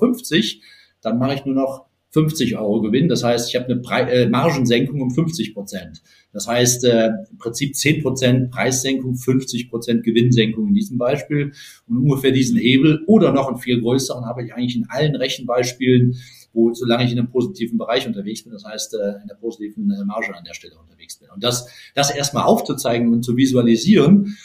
dann 1.01 1.19
mache 1.19 1.37
ich 1.37 1.47
nur 1.47 1.55
noch 1.55 1.87
50 2.11 2.59
Euro 2.59 2.83
Gewinn. 2.83 3.09
Das 3.09 3.25
heißt, 3.25 3.49
ich 3.49 3.57
habe 3.57 3.73
eine 3.73 3.81
Pre 3.81 4.11
äh, 4.11 4.29
Margensenkung 4.29 5.01
um 5.01 5.13
50 5.13 5.55
Prozent. 5.55 6.03
Das 6.35 6.49
heißt, 6.49 6.85
äh, 6.85 7.11
im 7.31 7.39
Prinzip 7.39 7.77
10 7.77 8.03
Prozent 8.03 8.51
Preissenkung, 8.51 9.15
50 9.15 9.71
Prozent 9.71 10.03
Gewinnsenkung 10.03 10.69
in 10.69 10.75
diesem 10.75 10.99
Beispiel. 10.99 11.53
Und 11.87 11.97
ungefähr 11.97 12.33
diesen 12.33 12.59
Hebel 12.59 13.05
oder 13.07 13.33
noch 13.33 13.49
einen 13.49 13.59
viel 13.59 13.81
größeren 13.81 14.27
habe 14.27 14.45
ich 14.45 14.53
eigentlich 14.53 14.77
in 14.77 14.87
allen 14.89 15.15
Rechenbeispielen, 15.15 16.17
wo, 16.53 16.75
solange 16.75 17.05
ich 17.05 17.13
in 17.13 17.19
einem 17.19 17.31
positiven 17.31 17.79
Bereich 17.79 18.07
unterwegs 18.07 18.43
bin, 18.43 18.53
das 18.53 18.65
heißt, 18.65 18.95
äh, 18.95 19.23
in 19.23 19.29
der 19.29 19.37
positiven 19.37 19.91
äh, 19.91 20.05
Marge 20.05 20.37
an 20.37 20.45
der 20.45 20.55
Stelle 20.55 20.75
unterwegs 20.79 21.17
bin. 21.19 21.29
Und 21.31 21.43
das, 21.43 21.69
das 21.95 22.15
erstmal 22.15 22.45
aufzuzeigen 22.45 23.13
und 23.13 23.23
zu 23.25 23.37
visualisieren, 23.37 24.37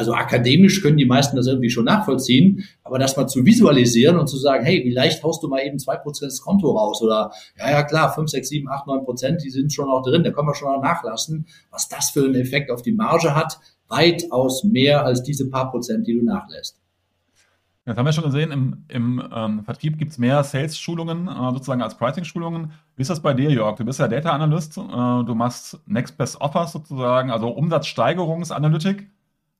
also 0.00 0.14
akademisch 0.14 0.80
können 0.80 0.96
die 0.96 1.04
meisten 1.04 1.36
das 1.36 1.46
irgendwie 1.46 1.68
schon 1.68 1.84
nachvollziehen, 1.84 2.64
aber 2.84 2.98
das 2.98 3.18
mal 3.18 3.26
zu 3.26 3.44
visualisieren 3.44 4.18
und 4.18 4.28
zu 4.28 4.38
sagen, 4.38 4.64
hey, 4.64 4.82
wie 4.82 4.94
leicht 4.94 5.22
haust 5.22 5.42
du 5.42 5.48
mal 5.48 5.60
eben 5.60 5.78
zwei 5.78 5.96
Prozent 5.96 6.32
das 6.32 6.40
Konto 6.40 6.70
raus 6.70 7.02
oder 7.02 7.30
ja, 7.58 7.70
ja 7.70 7.82
klar, 7.82 8.10
fünf, 8.14 8.30
sechs, 8.30 8.48
sieben, 8.48 8.66
acht, 8.70 8.86
neun 8.86 9.04
Prozent, 9.04 9.42
die 9.44 9.50
sind 9.50 9.74
schon 9.74 9.90
auch 9.90 10.02
drin, 10.02 10.24
da 10.24 10.30
können 10.30 10.48
wir 10.48 10.54
schon 10.54 10.68
auch 10.68 10.82
nachlassen, 10.82 11.46
was 11.70 11.90
das 11.90 12.08
für 12.10 12.24
einen 12.24 12.34
Effekt 12.34 12.70
auf 12.70 12.80
die 12.80 12.92
Marge 12.92 13.34
hat, 13.34 13.58
weitaus 13.88 14.64
mehr 14.64 15.04
als 15.04 15.22
diese 15.22 15.50
paar 15.50 15.70
Prozent, 15.70 16.06
die 16.06 16.18
du 16.18 16.24
nachlässt. 16.24 16.80
Das 17.84 17.98
haben 17.98 18.06
wir 18.06 18.12
schon 18.12 18.24
gesehen, 18.24 18.52
im, 18.52 18.84
im 18.88 19.22
ähm, 19.34 19.64
Vertrieb 19.64 19.98
gibt 19.98 20.12
es 20.12 20.18
mehr 20.18 20.42
Sales-Schulungen 20.42 21.28
äh, 21.28 21.52
sozusagen 21.52 21.82
als 21.82 21.98
Pricing-Schulungen. 21.98 22.72
Wie 22.96 23.02
ist 23.02 23.10
das 23.10 23.20
bei 23.20 23.34
dir, 23.34 23.50
Jörg? 23.50 23.76
Du 23.76 23.84
bist 23.84 23.98
ja 23.98 24.08
Data 24.08 24.30
Analyst, 24.30 24.78
äh, 24.78 24.80
du 24.80 25.34
machst 25.34 25.78
Next 25.86 26.16
Best 26.16 26.40
Offers 26.40 26.72
sozusagen, 26.72 27.30
also 27.30 27.48
Umsatzsteigerungsanalytik 27.48 29.10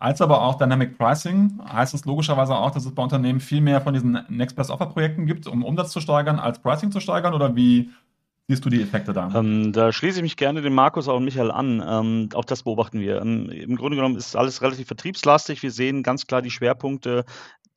als 0.01 0.23
aber 0.23 0.41
auch 0.41 0.57
Dynamic 0.57 0.97
Pricing 0.97 1.61
heißt 1.71 1.93
es 1.93 2.07
logischerweise 2.07 2.57
auch, 2.57 2.71
dass 2.71 2.87
es 2.87 2.95
bei 2.95 3.03
Unternehmen 3.03 3.39
viel 3.39 3.61
mehr 3.61 3.83
von 3.83 3.93
diesen 3.93 4.19
Next 4.31 4.57
Best 4.57 4.71
Offer 4.71 4.87
Projekten 4.87 5.27
gibt, 5.27 5.47
um 5.47 5.63
Umsatz 5.63 5.93
zu 5.93 6.01
steigern, 6.01 6.39
als 6.39 6.59
Pricing 6.59 6.91
zu 6.91 7.01
steigern 7.01 7.35
oder 7.35 7.55
wie 7.55 7.91
siehst 8.49 8.65
du 8.65 8.71
die 8.71 8.81
Effekte 8.81 9.13
da? 9.13 9.31
Ähm, 9.35 9.73
da 9.73 9.93
schließe 9.93 10.19
ich 10.19 10.23
mich 10.23 10.37
gerne 10.39 10.63
dem 10.63 10.75
Markus 10.75 11.07
und 11.07 11.25
Michael 11.25 11.51
an. 11.51 11.85
Ähm, 11.87 12.29
auch 12.33 12.47
das 12.47 12.63
beobachten 12.63 12.99
wir. 12.99 13.21
Ähm, 13.21 13.51
Im 13.51 13.77
Grunde 13.77 13.97
genommen 13.97 14.17
ist 14.17 14.35
alles 14.35 14.63
relativ 14.63 14.87
vertriebslastig. 14.87 15.63
Wir 15.63 15.71
sehen 15.71 16.03
ganz 16.03 16.27
klar 16.27 16.41
die 16.41 16.51
Schwerpunkte 16.51 17.27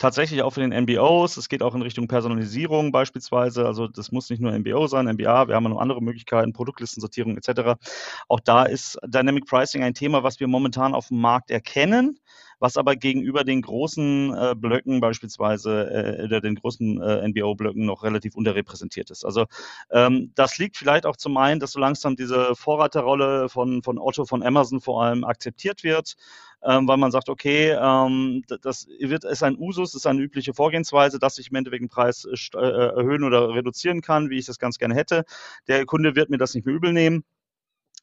tatsächlich 0.04 0.42
auch 0.42 0.50
für 0.50 0.60
den 0.60 0.74
MBOs. 0.84 1.38
Es 1.38 1.48
geht 1.48 1.63
auch 1.63 1.74
in 1.76 1.82
Richtung 1.82 2.10
Personalisierung 2.10 2.92
beispielsweise. 2.92 3.66
Also 3.66 3.88
das 3.88 4.12
muss 4.12 4.30
nicht 4.30 4.42
nur 4.42 4.52
MBO 4.52 4.86
sein, 4.88 5.06
MBA. 5.06 5.48
Wir 5.48 5.56
haben 5.56 5.63
noch 5.63 5.80
andere 5.80 6.04
Möglichkeiten, 6.04 6.52
Produktlistensortierung 6.52 7.38
etc. 7.38 7.80
Auch 8.28 8.42
da 8.42 8.63
ist 8.63 9.00
Dynamic 9.06 9.46
Pricing 9.46 9.82
ein 9.82 9.94
Thema, 9.94 10.22
was 10.22 10.42
wir 10.42 10.50
momentan 10.50 10.94
auf 10.94 11.08
dem 11.08 11.22
Markt 11.22 11.52
erkennen, 11.52 12.20
was 12.63 12.78
aber 12.78 12.95
gegenüber 12.95 13.43
den 13.43 13.62
großen 13.62 14.34
äh, 14.34 14.56
Blöcken 14.56 15.02
beispielsweise 15.02 16.19
äh, 16.21 16.23
oder 16.23 16.39
den 16.39 16.56
großen 16.56 17.02
äh, 17.02 17.28
NBO-Blöcken 17.28 17.86
noch 17.86 18.04
relativ 18.04 18.36
unterrepräsentiert 18.36 19.12
ist. 19.12 19.26
Also 19.26 19.47
ähm, 19.91 20.32
das 20.36 20.58
liegt 20.60 20.78
vielleicht 20.78 21.06
auch 21.06 21.17
zum 21.17 21.36
einen, 21.36 21.60
dass 21.60 21.73
so 21.73 21.82
langsam 21.82 22.15
diese 22.15 22.56
Vorreiterrolle 22.56 23.49
von, 23.49 23.84
von 23.84 23.99
Otto, 23.99 24.23
von 24.23 24.41
Amazon 24.41 24.80
vor 24.80 25.04
allem 25.04 25.26
akzeptiert 25.26 25.84
wird 25.84 26.15
ähm, 26.65 26.88
weil 26.88 26.95
man 26.95 27.12
sagt, 27.12 27.28
okay, 27.28 27.71
ähm, 27.71 28.43
das 28.62 28.88
wird, 28.88 29.26
ist 29.26 29.43
ein 29.43 29.58
Usus, 29.58 29.95
ist 29.95 30.08
eine 30.08 30.21
übliche 30.21 30.54
Vorgehensweise, 30.54 31.19
dass 31.19 31.38
ich 31.38 31.49
im 31.49 31.58
Endeffekt 31.58 31.82
den 31.82 31.89
Preis 31.89 32.23
äh, 32.23 32.58
äh, 32.58 32.95
erhöhen 32.95 33.26
oder 33.26 33.54
reduzieren 33.54 33.99
kann, 33.99 34.30
wie 34.30 34.38
ich 34.38 34.45
das 34.45 34.60
ganz 34.60 34.78
gerne 34.78 34.95
hätte. 34.95 35.26
Der 35.67 35.86
Kunde 35.86 36.15
wird 36.15 36.30
mir 36.30 36.38
das 36.38 36.54
nicht 36.54 36.65
mehr 36.65 36.73
übel 36.76 36.93
nehmen. 36.93 37.26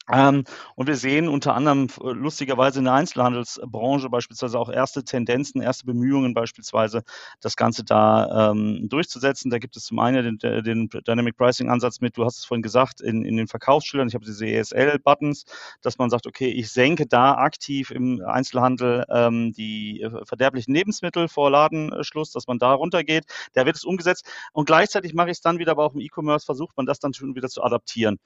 Ähm, 0.09 0.45
und 0.75 0.87
wir 0.87 0.95
sehen 0.95 1.27
unter 1.27 1.53
anderem 1.53 1.87
äh, 2.03 2.11
lustigerweise 2.11 2.79
in 2.79 2.85
der 2.85 2.95
Einzelhandelsbranche 2.95 4.09
beispielsweise 4.09 4.57
auch 4.57 4.69
erste 4.69 5.03
Tendenzen, 5.03 5.61
erste 5.61 5.85
Bemühungen 5.85 6.33
beispielsweise, 6.33 7.03
das 7.39 7.55
Ganze 7.55 7.83
da 7.83 8.51
ähm, 8.51 8.89
durchzusetzen. 8.89 9.51
Da 9.51 9.59
gibt 9.59 9.77
es 9.77 9.85
zum 9.85 9.99
einen 9.99 10.39
den, 10.39 10.63
den 10.63 10.89
Dynamic 10.89 11.37
Pricing 11.37 11.69
Ansatz 11.69 12.01
mit, 12.01 12.17
du 12.17 12.25
hast 12.25 12.39
es 12.39 12.45
vorhin 12.45 12.63
gesagt, 12.63 12.99
in, 12.99 13.23
in 13.23 13.37
den 13.37 13.47
Verkaufsschildern, 13.47 14.07
ich 14.07 14.15
habe 14.15 14.25
diese 14.25 14.47
ESL-Buttons, 14.47 15.45
dass 15.81 15.97
man 15.99 16.09
sagt, 16.09 16.25
okay, 16.25 16.49
ich 16.49 16.71
senke 16.71 17.05
da 17.05 17.35
aktiv 17.35 17.91
im 17.91 18.21
Einzelhandel 18.25 19.05
ähm, 19.09 19.53
die 19.53 20.01
äh, 20.01 20.25
verderblichen 20.25 20.73
Lebensmittel 20.73 21.27
vor 21.27 21.51
Ladenschluss, 21.51 22.31
dass 22.31 22.47
man 22.47 22.57
da 22.57 22.73
runtergeht. 22.73 23.25
Da 23.53 23.65
wird 23.67 23.75
es 23.75 23.83
umgesetzt 23.83 24.25
und 24.51 24.65
gleichzeitig 24.65 25.13
mache 25.13 25.27
ich 25.29 25.37
es 25.37 25.41
dann 25.41 25.59
wieder, 25.59 25.71
aber 25.71 25.85
auch 25.85 25.93
im 25.93 26.01
E-Commerce 26.01 26.45
versucht 26.45 26.75
man 26.75 26.87
das 26.87 26.99
dann 26.99 27.13
schon 27.13 27.35
wieder 27.35 27.49
zu 27.49 27.63
adaptieren. 27.63 28.17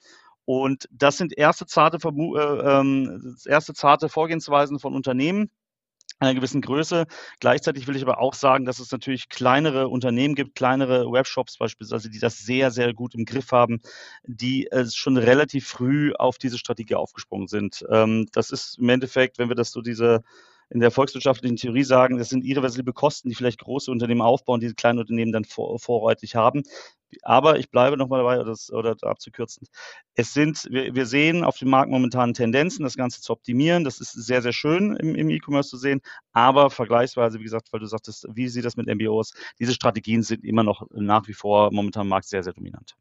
Und 0.46 0.88
das 0.90 1.18
sind 1.18 1.36
erste 1.36 1.66
zarte, 1.66 1.98
äh, 2.06 2.10
ähm, 2.10 3.36
erste 3.46 3.74
zarte 3.74 4.08
Vorgehensweisen 4.08 4.78
von 4.78 4.94
Unternehmen 4.94 5.50
einer 6.18 6.34
gewissen 6.34 6.62
Größe. 6.62 7.06
Gleichzeitig 7.40 7.86
will 7.86 7.96
ich 7.96 8.02
aber 8.02 8.20
auch 8.20 8.32
sagen, 8.32 8.64
dass 8.64 8.78
es 8.78 8.90
natürlich 8.90 9.28
kleinere 9.28 9.88
Unternehmen 9.88 10.34
gibt, 10.34 10.54
kleinere 10.54 11.10
Webshops 11.12 11.58
beispielsweise, 11.58 12.08
die 12.08 12.18
das 12.18 12.38
sehr, 12.38 12.70
sehr 12.70 12.94
gut 12.94 13.14
im 13.14 13.24
Griff 13.26 13.52
haben, 13.52 13.80
die 14.24 14.70
äh, 14.70 14.86
schon 14.86 15.18
relativ 15.18 15.66
früh 15.66 16.14
auf 16.14 16.38
diese 16.38 16.58
Strategie 16.58 16.94
aufgesprungen 16.94 17.48
sind. 17.48 17.84
Ähm, 17.90 18.26
das 18.32 18.50
ist 18.50 18.78
im 18.78 18.88
Endeffekt, 18.88 19.38
wenn 19.38 19.48
wir 19.48 19.56
das 19.56 19.72
so 19.72 19.82
diese 19.82 20.22
in 20.70 20.80
der 20.80 20.90
volkswirtschaftlichen 20.90 21.56
Theorie 21.56 21.84
sagen, 21.84 22.18
das 22.18 22.28
sind 22.28 22.44
irreversible 22.44 22.92
Kosten, 22.92 23.28
die 23.28 23.34
vielleicht 23.34 23.60
große 23.60 23.90
Unternehmen 23.90 24.20
aufbauen, 24.20 24.60
die 24.60 24.74
kleine 24.74 25.00
Unternehmen 25.00 25.32
dann 25.32 25.44
vor, 25.44 25.78
vorrätig 25.78 26.34
haben. 26.34 26.64
Aber 27.22 27.58
ich 27.58 27.70
bleibe 27.70 27.96
nochmal 27.96 28.20
dabei, 28.20 28.40
oder, 28.40 28.50
das, 28.50 28.72
oder 28.72 28.96
abzukürzen. 29.02 29.68
Es 30.14 30.34
sind, 30.34 30.66
wir, 30.70 30.94
wir, 30.94 31.06
sehen 31.06 31.44
auf 31.44 31.56
dem 31.56 31.70
Markt 31.70 31.90
momentan 31.90 32.34
Tendenzen, 32.34 32.82
das 32.82 32.96
Ganze 32.96 33.20
zu 33.20 33.32
optimieren. 33.32 33.84
Das 33.84 34.00
ist 34.00 34.12
sehr, 34.12 34.42
sehr 34.42 34.52
schön 34.52 34.96
im, 34.96 35.14
im 35.14 35.30
E-Commerce 35.30 35.70
zu 35.70 35.76
sehen. 35.76 36.00
Aber 36.32 36.68
vergleichsweise, 36.68 37.38
wie 37.38 37.44
gesagt, 37.44 37.72
weil 37.72 37.80
du 37.80 37.86
sagtest, 37.86 38.26
wie 38.32 38.48
sieht 38.48 38.64
das 38.64 38.76
mit 38.76 38.88
MBOs? 38.88 39.34
Diese 39.60 39.72
Strategien 39.72 40.22
sind 40.22 40.44
immer 40.44 40.64
noch 40.64 40.86
nach 40.90 41.28
wie 41.28 41.34
vor 41.34 41.70
momentan 41.72 42.02
im 42.02 42.08
Markt 42.08 42.26
sehr, 42.26 42.42
sehr 42.42 42.52
dominant. 42.52 42.96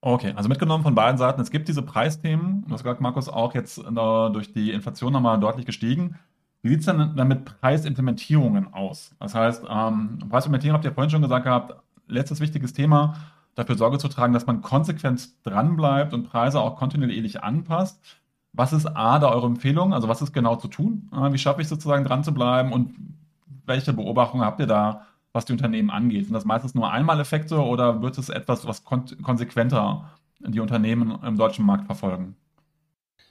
Okay, 0.00 0.32
also 0.36 0.48
mitgenommen 0.48 0.84
von 0.84 0.94
beiden 0.94 1.18
Seiten. 1.18 1.40
Es 1.40 1.50
gibt 1.50 1.68
diese 1.68 1.82
Preisthemen. 1.82 2.64
Du 2.66 2.72
hast 2.72 2.82
gesagt, 2.82 3.00
Markus, 3.00 3.28
auch 3.28 3.54
jetzt 3.54 3.78
durch 3.78 4.52
die 4.52 4.70
Inflation 4.70 5.12
nochmal 5.12 5.40
deutlich 5.40 5.66
gestiegen. 5.66 6.16
Wie 6.62 6.68
sieht 6.68 6.80
es 6.80 6.86
denn 6.86 7.14
dann 7.16 7.28
mit 7.28 7.44
Preisimplementierungen 7.44 8.72
aus? 8.74 9.14
Das 9.20 9.34
heißt, 9.34 9.64
ähm, 9.68 10.18
Preisimplementierung 10.28 10.74
habt 10.74 10.84
ihr 10.84 10.92
vorhin 10.92 11.10
schon 11.10 11.22
gesagt 11.22 11.44
gehabt, 11.44 11.76
letztes 12.08 12.40
wichtiges 12.40 12.72
Thema, 12.72 13.14
dafür 13.54 13.76
Sorge 13.76 13.98
zu 13.98 14.08
tragen, 14.08 14.32
dass 14.32 14.46
man 14.46 14.62
konsequent 14.62 15.30
dranbleibt 15.44 16.12
und 16.12 16.28
Preise 16.28 16.60
auch 16.60 16.76
kontinuierlich 16.76 17.42
anpasst. 17.42 18.00
Was 18.52 18.72
ist 18.72 18.86
A, 18.86 19.18
da 19.18 19.28
eure 19.30 19.46
Empfehlung? 19.46 19.92
Also 19.92 20.08
was 20.08 20.22
ist 20.22 20.32
genau 20.32 20.56
zu 20.56 20.68
tun? 20.68 21.10
Äh, 21.12 21.32
wie 21.32 21.38
schaffe 21.38 21.62
ich 21.62 21.68
sozusagen 21.68 22.04
dran 22.04 22.24
zu 22.24 22.32
bleiben 22.32 22.72
und 22.72 22.94
welche 23.64 23.92
Beobachtungen 23.92 24.44
habt 24.44 24.60
ihr 24.60 24.66
da, 24.66 25.02
was 25.36 25.44
die 25.44 25.52
Unternehmen 25.52 25.90
angeht? 25.90 26.24
Sind 26.24 26.34
das 26.34 26.44
meistens 26.44 26.74
nur 26.74 26.90
Einmaleffekte 26.90 27.56
oder 27.56 28.02
wird 28.02 28.18
es 28.18 28.28
etwas, 28.30 28.66
was 28.66 28.84
kon 28.84 29.04
konsequenter 29.22 30.10
die 30.40 30.60
Unternehmen 30.60 31.16
im 31.24 31.36
deutschen 31.36 31.64
Markt 31.64 31.86
verfolgen? 31.86 32.34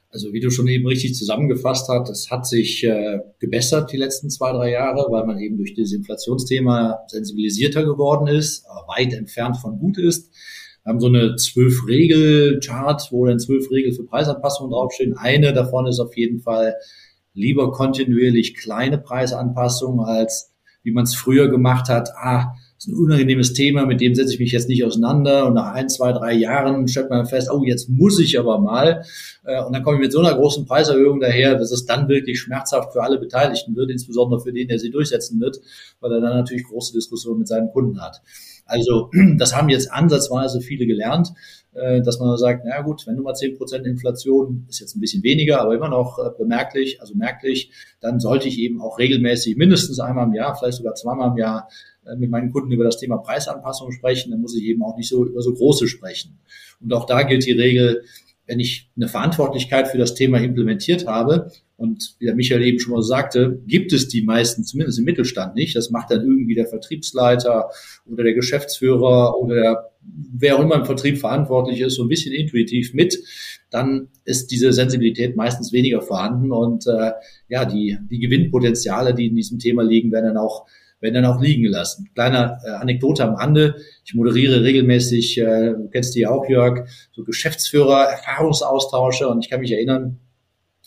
Also 0.09 0.31
wie 0.31 0.39
du 0.39 0.49
schon 0.49 0.67
eben 0.67 0.87
richtig 0.87 1.15
zusammengefasst 1.15 1.89
hast, 1.89 2.09
es 2.09 2.31
hat 2.31 2.47
sich 2.47 2.85
äh, 2.85 3.19
gebessert 3.39 3.91
die 3.91 3.97
letzten 3.97 4.29
zwei, 4.29 4.53
drei 4.53 4.71
Jahre, 4.71 5.07
weil 5.11 5.25
man 5.25 5.39
eben 5.39 5.57
durch 5.57 5.73
dieses 5.73 5.91
Inflationsthema 5.91 6.99
sensibilisierter 7.07 7.83
geworden 7.83 8.27
ist, 8.27 8.65
aber 8.67 8.87
weit 8.87 9.11
entfernt 9.11 9.57
von 9.57 9.77
gut 9.77 9.97
ist. 9.97 10.31
Wir 10.83 10.91
haben 10.91 11.01
so 11.01 11.07
eine 11.07 11.35
zwölf 11.35 11.85
Regel-Chart, 11.87 13.07
wo 13.11 13.25
dann 13.25 13.39
zwölf 13.39 13.69
Regeln 13.71 13.93
für 13.93 14.05
Preisanpassungen 14.05 14.71
draufstehen. 14.71 15.17
Eine 15.17 15.51
davon 15.51 15.87
ist 15.87 15.99
auf 15.99 16.15
jeden 16.15 16.39
Fall 16.39 16.75
lieber 17.33 17.71
kontinuierlich 17.71 18.55
kleine 18.55 18.99
Preisanpassungen 18.99 20.05
als 20.05 20.54
wie 20.86 20.91
man 20.91 21.03
es 21.03 21.15
früher 21.15 21.49
gemacht 21.49 21.89
hat. 21.89 22.11
Ah, 22.15 22.55
ist 22.77 22.88
ein 22.88 22.95
unangenehmes 22.95 23.53
Thema, 23.53 23.86
mit 23.86 24.01
dem 24.01 24.15
setze 24.15 24.33
ich 24.33 24.39
mich 24.39 24.51
jetzt 24.51 24.69
nicht 24.69 24.83
auseinander. 24.83 25.47
Und 25.47 25.55
nach 25.55 25.73
ein, 25.73 25.89
zwei, 25.89 26.11
drei 26.11 26.33
Jahren 26.33 26.88
stellt 26.88 27.09
man 27.09 27.25
fest, 27.25 27.49
oh, 27.51 27.63
jetzt 27.63 27.89
muss 27.89 28.19
ich 28.19 28.38
aber 28.38 28.59
mal. 28.59 29.03
Äh, 29.43 29.63
und 29.63 29.73
dann 29.73 29.83
komme 29.83 29.97
ich 29.97 30.01
mit 30.01 30.11
so 30.11 30.19
einer 30.19 30.36
großen 30.36 30.65
Preiserhöhung 30.65 31.19
daher, 31.19 31.55
dass 31.55 31.71
es 31.71 31.86
dann 31.86 32.07
wirklich 32.07 32.39
schmerzhaft 32.39 32.93
für 32.93 33.01
alle 33.01 33.17
Beteiligten 33.17 33.75
wird, 33.75 33.89
insbesondere 33.91 34.39
für 34.39 34.53
den, 34.53 34.67
der 34.67 34.79
sie 34.79 34.91
durchsetzen 34.91 35.39
wird, 35.39 35.59
weil 35.99 36.11
er 36.11 36.21
dann 36.21 36.38
natürlich 36.38 36.65
große 36.65 36.93
Diskussionen 36.93 37.39
mit 37.39 37.47
seinen 37.47 37.71
Kunden 37.71 38.01
hat. 38.01 38.21
Also 38.65 39.09
das 39.38 39.55
haben 39.55 39.69
jetzt 39.69 39.91
ansatzweise 39.91 40.61
viele 40.61 40.86
gelernt, 40.86 41.33
äh, 41.76 42.01
dass 42.01 42.19
man 42.19 42.38
sagt, 42.38 42.63
na 42.65 42.82
gut, 42.82 43.05
wenn 43.05 43.17
du 43.17 43.23
mal 43.23 43.34
zehn 43.34 43.57
Prozent 43.57 43.86
Inflation, 43.86 44.65
ist 44.69 44.80
jetzt 44.80 44.95
ein 44.95 45.01
bisschen 45.01 45.23
weniger, 45.23 45.61
aber 45.61 45.76
immer 45.76 45.89
noch 45.89 46.17
äh, 46.19 46.30
bemerklich, 46.38 47.01
also 47.01 47.15
merklich, 47.15 47.71
dann 47.99 48.19
sollte 48.19 48.47
ich 48.47 48.59
eben 48.59 48.82
auch 48.82 48.97
regelmäßig 48.97 49.57
mindestens 49.57 49.99
einmal 49.99 50.26
im 50.26 50.34
Jahr, 50.34 50.55
vielleicht 50.55 50.78
sogar 50.78 50.95
zweimal 50.95 51.32
im 51.32 51.38
Jahr 51.38 51.69
äh, 52.05 52.15
mit 52.15 52.30
meinen 52.30 52.51
Kunden 52.51 52.71
über 52.71 52.86
das 52.86 52.97
Thema 52.97 53.17
Preisanpassung 53.17 53.91
sprechen, 53.91 54.32
dann 54.32 54.41
muss 54.41 54.55
ich 54.55 54.63
eben 54.63 54.84
auch 54.84 54.95
nicht 54.95 55.09
so 55.09 55.26
über 55.26 55.41
so 55.41 55.53
große 55.53 55.88
sprechen. 55.88 56.39
Und 56.82 56.93
auch 56.93 57.05
da 57.05 57.23
gilt 57.23 57.45
die 57.45 57.51
Regel, 57.51 58.03
wenn 58.47 58.59
ich 58.59 58.89
eine 58.95 59.07
Verantwortlichkeit 59.07 59.88
für 59.88 59.97
das 59.97 60.13
Thema 60.13 60.39
implementiert 60.39 61.07
habe, 61.07 61.51
und 61.78 62.15
wie 62.19 62.26
der 62.26 62.36
Michael 62.36 62.63
eben 62.63 62.80
schon 62.80 62.93
mal 62.93 63.01
sagte, 63.01 63.59
gibt 63.67 63.91
es 63.91 64.07
die 64.07 64.21
meisten, 64.21 64.63
zumindest 64.63 64.99
im 64.99 65.05
Mittelstand 65.05 65.55
nicht. 65.55 65.76
Das 65.76 65.89
macht 65.89 66.09
dann 66.09 66.21
irgendwie 66.21 66.55
der 66.55 66.67
Vertriebsleiter 66.67 67.69
oder 68.05 68.23
der 68.23 68.34
Geschäftsführer 68.34 69.38
oder 69.38 69.55
der, 69.55 69.91
wer 70.37 70.57
auch 70.57 70.61
immer 70.61 70.75
im 70.75 70.85
Vertrieb 70.85 71.17
verantwortlich 71.17 71.81
ist, 71.81 71.95
so 71.95 72.03
ein 72.03 72.09
bisschen 72.09 72.33
intuitiv 72.33 72.93
mit. 72.93 73.17
Dann 73.69 74.09
ist 74.23 74.51
diese 74.51 74.73
Sensibilität 74.73 75.35
meistens 75.35 75.73
weniger 75.73 76.01
vorhanden 76.01 76.51
und 76.51 76.85
äh, 76.87 77.11
ja, 77.47 77.65
die, 77.65 77.97
die 78.09 78.19
Gewinnpotenziale, 78.19 79.13
die 79.13 79.27
in 79.27 79.35
diesem 79.35 79.59
Thema 79.59 79.83
liegen, 79.83 80.11
werden 80.11 80.27
dann 80.27 80.37
auch 80.37 80.65
werden 81.01 81.15
dann 81.15 81.25
auch 81.25 81.41
liegen 81.41 81.63
gelassen. 81.63 82.09
Kleine 82.15 82.57
äh, 82.65 82.69
Anekdote 82.71 83.23
am 83.23 83.35
Rande. 83.35 83.75
Ich 84.05 84.15
moderiere 84.15 84.63
regelmäßig, 84.63 85.37
äh, 85.37 85.73
du 85.73 85.89
kennst 85.89 86.15
die 86.15 86.25
auch, 86.25 86.47
Jörg, 86.49 86.89
so 87.11 87.23
Geschäftsführer, 87.23 88.05
Erfahrungsaustausche 88.05 89.27
und 89.27 89.43
ich 89.43 89.51
kann 89.51 89.59
mich 89.59 89.71
erinnern, 89.71 90.19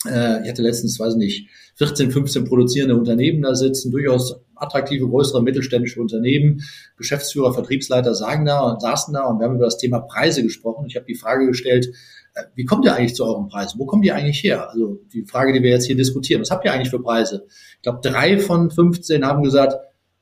äh, 0.05 0.43
ich 0.43 0.49
hatte 0.49 0.61
letztens, 0.61 0.99
weiß 0.99 1.15
nicht, 1.15 1.49
14, 1.75 2.11
15 2.11 2.45
produzierende 2.45 2.95
Unternehmen 2.95 3.41
da 3.41 3.55
sitzen, 3.55 3.91
durchaus 3.91 4.41
attraktive, 4.55 5.07
größere 5.07 5.41
mittelständische 5.41 6.01
Unternehmen. 6.01 6.61
Geschäftsführer, 6.97 7.53
Vertriebsleiter 7.53 8.13
sagen 8.13 8.45
da 8.45 8.61
und 8.61 8.81
saßen 8.81 9.13
da 9.13 9.25
und 9.25 9.39
wir 9.39 9.45
haben 9.45 9.55
über 9.55 9.65
das 9.65 9.77
Thema 9.77 9.99
Preise 9.99 10.43
gesprochen. 10.43 10.85
Ich 10.87 10.95
habe 10.95 11.05
die 11.05 11.15
Frage 11.15 11.47
gestellt, 11.47 11.87
äh, 12.33 12.43
wie 12.55 12.65
kommt 12.65 12.85
ihr 12.85 12.95
eigentlich 12.95 13.15
zu 13.15 13.25
euren 13.25 13.47
Preisen? 13.47 13.79
Wo 13.79 13.85
kommt 13.85 14.05
ihr 14.05 14.15
eigentlich 14.15 14.43
her? 14.43 14.69
Also 14.69 14.99
die 15.13 15.25
Frage, 15.25 15.53
die 15.53 15.63
wir 15.63 15.71
jetzt 15.71 15.85
hier 15.85 15.95
diskutieren. 15.95 16.41
Was 16.41 16.51
habt 16.51 16.65
ihr 16.65 16.73
eigentlich 16.73 16.89
für 16.89 17.01
Preise? 17.01 17.45
Ich 17.75 17.81
glaube, 17.81 17.99
drei 18.01 18.37
von 18.39 18.71
15 18.71 19.25
haben 19.25 19.43
gesagt, 19.43 19.75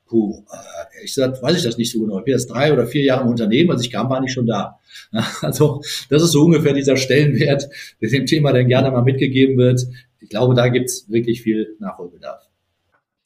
puh, 0.08 0.44
äh, 0.50 0.96
ehrlich 0.96 1.14
gesagt, 1.14 1.42
weiß 1.42 1.56
ich 1.56 1.62
das 1.62 1.78
nicht 1.78 1.92
so 1.92 2.00
genau. 2.00 2.18
Ich 2.18 2.24
bin 2.24 2.32
jetzt 2.32 2.48
drei 2.48 2.72
oder 2.72 2.86
vier 2.86 3.04
Jahre 3.04 3.22
im 3.22 3.28
Unternehmen, 3.28 3.70
als 3.70 3.82
ich 3.82 3.90
kam, 3.90 4.08
war 4.08 4.22
ich 4.22 4.32
schon 4.32 4.46
da. 4.46 4.78
Also 5.42 5.82
das 6.08 6.22
ist 6.22 6.32
so 6.32 6.44
ungefähr 6.44 6.72
dieser 6.72 6.96
Stellenwert, 6.96 7.68
der 8.00 8.10
dem 8.10 8.26
Thema 8.26 8.52
dann 8.52 8.68
gerne 8.68 8.90
mal 8.90 9.02
mitgegeben 9.02 9.56
wird. 9.56 9.82
Ich 10.20 10.30
glaube, 10.30 10.54
da 10.54 10.68
gibt 10.68 10.86
es 10.86 11.08
wirklich 11.08 11.42
viel 11.42 11.76
Nachholbedarf. 11.78 12.48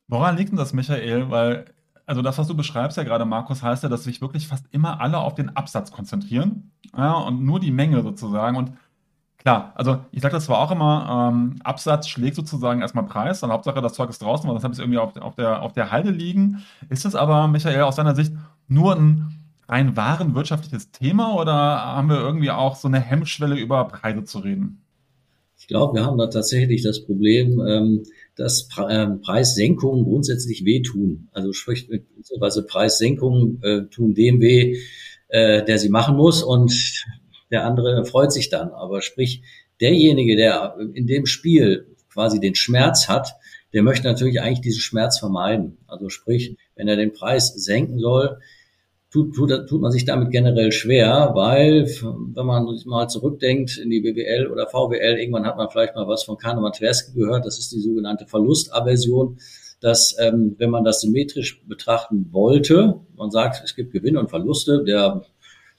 Woran 0.09 0.37
liegt 0.37 0.51
denn 0.51 0.59
das, 0.59 0.75
Michael? 0.75 1.31
Weil, 1.31 1.65
also 2.05 2.21
das, 2.21 2.37
was 2.37 2.47
du 2.47 2.55
beschreibst 2.55 2.99
ja 2.99 3.05
gerade, 3.05 3.25
Markus, 3.25 3.63
heißt 3.63 3.83
ja, 3.83 3.89
dass 3.89 4.05
sich 4.05 4.21
wirklich 4.21 4.47
fast 4.47 4.67
immer 4.71 5.01
alle 5.01 5.19
auf 5.19 5.35
den 5.35 5.49
Absatz 5.51 5.91
konzentrieren 5.91 6.73
ja, 6.97 7.15
und 7.15 7.43
nur 7.43 7.61
die 7.61 7.71
Menge 7.71 8.03
sozusagen. 8.03 8.57
Und 8.57 8.73
Klar, 9.43 9.73
also 9.75 9.99
ich 10.13 10.23
sage 10.23 10.35
das 10.35 10.45
zwar 10.45 10.61
auch 10.61 10.71
immer, 10.71 11.31
ähm, 11.33 11.57
Absatz 11.65 12.07
schlägt 12.07 12.37
sozusagen 12.37 12.81
erstmal 12.81 13.07
Preis, 13.07 13.41
dann 13.41 13.51
Hauptsache 13.51 13.83
das 13.83 13.95
Zeug 13.95 14.09
ist 14.09 14.23
draußen, 14.23 14.49
weil 14.49 14.55
das 14.55 14.63
habe 14.63 14.73
ich 14.73 14.79
irgendwie 14.79 14.99
auf, 14.99 15.17
auf, 15.17 15.35
der, 15.35 15.63
auf 15.63 15.73
der 15.73 15.91
Halde 15.91 16.11
liegen. 16.11 16.63
Ist 16.89 17.05
das 17.05 17.17
aber, 17.17 17.49
Michael, 17.49 17.83
aus 17.83 17.97
deiner 17.97 18.15
Sicht 18.15 18.33
nur 18.69 18.95
ein 18.95 19.35
rein 19.69 19.97
wahren 19.97 20.37
wirtschaftliches 20.37 20.93
Thema 20.93 21.35
oder 21.35 21.53
haben 21.53 22.09
wir 22.09 22.19
irgendwie 22.19 22.53
auch 22.53 22.77
so 22.77 22.87
eine 22.87 23.01
Hemmschwelle 23.01 23.57
über 23.57 23.85
Preise 23.89 24.25
zu 24.25 24.39
reden? 24.39 24.85
Ich 25.59 25.67
glaube, 25.67 25.99
wir 25.99 26.05
haben 26.05 26.19
da 26.19 26.29
tatsächlich 26.29 26.83
das 26.83 27.05
Problem, 27.05 27.61
ähm, 27.67 28.03
dass 28.37 28.69
Pre 28.69 28.89
ähm, 28.91 29.21
Preissenkungen 29.23 30.05
grundsätzlich 30.05 30.65
wehtun. 30.65 31.29
Also 31.33 31.53
sprich, 31.53 31.89
beziehungsweise 31.89 32.65
Preissenkungen 32.65 33.61
äh, 33.63 33.87
tun 33.87 34.15
dem 34.15 34.41
weh, 34.41 34.79
äh, 35.29 35.65
der 35.65 35.79
sie 35.79 35.89
machen 35.89 36.17
muss 36.17 36.43
und 36.45 36.73
der 37.53 37.65
andere 37.65 38.05
freut 38.05 38.33
sich 38.33 38.49
dann. 38.49 38.71
Aber 38.71 39.03
sprich, 39.03 39.43
derjenige, 39.81 40.37
der 40.37 40.77
in 40.95 41.07
dem 41.07 41.27
Spiel 41.27 41.87
quasi 42.13 42.41
den 42.41 42.55
Schmerz 42.55 43.09
hat, 43.09 43.35
der 43.73 43.83
möchte 43.83 44.07
natürlich 44.07 44.41
eigentlich 44.41 44.61
diesen 44.61 44.81
Schmerz 44.81 45.19
vermeiden. 45.19 45.79
Also 45.87 46.09
sprich, 46.09 46.57
wenn 46.75 46.89
er 46.89 46.97
den 46.97 47.13
Preis 47.13 47.55
senken 47.55 47.99
soll, 47.99 48.39
tut, 49.11 49.35
tut, 49.35 49.69
tut 49.69 49.81
man 49.81 49.93
sich 49.93 50.05
damit 50.05 50.31
generell 50.31 50.73
schwer, 50.73 51.33
weil 51.35 51.87
wenn 52.35 52.47
man 52.47 52.67
sich 52.77 52.87
mal 52.87 53.09
zurückdenkt 53.09 53.79
in 53.79 53.91
die 53.91 54.01
BWL 54.01 54.49
oder 54.49 54.67
VWL, 54.67 55.19
irgendwann 55.19 55.47
hat 55.47 55.57
man 55.57 55.69
vielleicht 55.71 55.95
mal 55.95 56.09
was 56.09 56.25
von 56.25 56.39
Kahnemann 56.39 56.73
Tversky 56.73 57.13
gehört, 57.15 57.45
das 57.45 57.59
ist 57.59 57.73
die 57.73 57.81
sogenannte 57.81 58.27
Verlustaversion, 58.27 59.39
dass 59.81 60.17
ähm, 60.21 60.55
wenn 60.59 60.71
man 60.71 60.85
das 60.85 61.01
symmetrisch 61.01 61.63
betrachten 61.67 62.29
wollte, 62.31 63.01
man 63.17 63.31
sagt, 63.31 63.63
es 63.65 63.75
gibt 63.75 63.93
Gewinne 63.93 64.21
und 64.21 64.31
Verluste, 64.31 64.85
der 64.85 65.25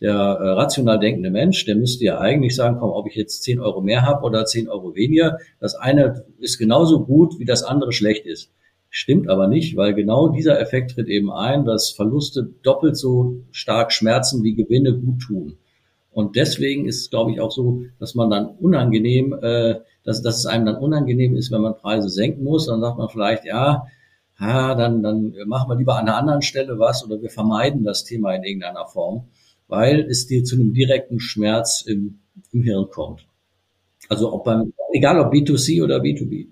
der 0.03 0.15
äh, 0.15 0.49
rational 0.49 0.99
denkende 0.99 1.31
Mensch, 1.31 1.65
der 1.65 1.75
müsste 1.75 2.03
ja 2.03 2.19
eigentlich 2.19 2.57
sagen, 2.57 2.77
komm, 2.77 2.91
ob 2.91 3.07
ich 3.07 3.15
jetzt 3.15 3.41
10 3.43 3.61
Euro 3.61 3.81
mehr 3.81 4.01
habe 4.01 4.25
oder 4.25 4.45
10 4.45 4.67
Euro 4.67 4.95
weniger, 4.95 5.37
das 5.61 5.75
eine 5.75 6.25
ist 6.39 6.57
genauso 6.57 7.05
gut, 7.05 7.39
wie 7.39 7.45
das 7.45 7.63
andere 7.63 7.93
schlecht 7.93 8.25
ist. 8.25 8.51
Stimmt 8.89 9.29
aber 9.29 9.47
nicht, 9.47 9.77
weil 9.77 9.93
genau 9.93 10.27
dieser 10.27 10.59
Effekt 10.59 10.91
tritt 10.91 11.07
eben 11.07 11.31
ein, 11.31 11.63
dass 11.63 11.89
Verluste 11.89 12.49
doppelt 12.63 12.97
so 12.97 13.37
stark 13.51 13.93
schmerzen 13.93 14.43
wie 14.43 14.55
Gewinne 14.55 14.93
gut 14.93 15.21
tun. 15.21 15.57
Und 16.11 16.35
deswegen 16.35 16.85
ist 16.85 16.99
es, 16.99 17.09
glaube 17.09 17.31
ich, 17.31 17.39
auch 17.39 17.51
so, 17.51 17.83
dass 17.97 18.13
man 18.13 18.29
dann 18.29 18.45
unangenehm, 18.45 19.33
äh, 19.41 19.75
dass, 20.03 20.21
dass 20.21 20.37
es 20.37 20.45
einem 20.45 20.65
dann 20.65 20.75
unangenehm 20.75 21.37
ist, 21.37 21.49
wenn 21.49 21.61
man 21.61 21.77
Preise 21.77 22.09
senken 22.09 22.43
muss. 22.43 22.67
Dann 22.67 22.81
sagt 22.81 22.97
man 22.97 23.07
vielleicht, 23.07 23.45
ja, 23.45 23.87
ja 24.37 24.75
dann, 24.75 25.01
dann 25.01 25.33
machen 25.47 25.69
wir 25.69 25.77
lieber 25.77 25.97
an 25.97 26.09
einer 26.09 26.17
anderen 26.17 26.41
Stelle 26.41 26.77
was 26.77 27.05
oder 27.05 27.21
wir 27.21 27.29
vermeiden 27.29 27.85
das 27.85 28.03
Thema 28.03 28.35
in 28.35 28.43
irgendeiner 28.43 28.85
Form 28.85 29.29
weil 29.73 30.01
es 30.01 30.27
dir 30.27 30.43
zu 30.43 30.55
einem 30.55 30.71
direkten 30.71 31.19
Schmerz 31.19 31.81
im, 31.81 32.19
im 32.51 32.61
Hirn 32.61 32.89
kommt. 32.91 33.25
Also 34.07 34.31
ob 34.31 34.43
beim, 34.43 34.71
egal 34.93 35.19
ob 35.19 35.33
B2C 35.33 35.83
oder 35.83 35.97
B2B. 35.97 36.49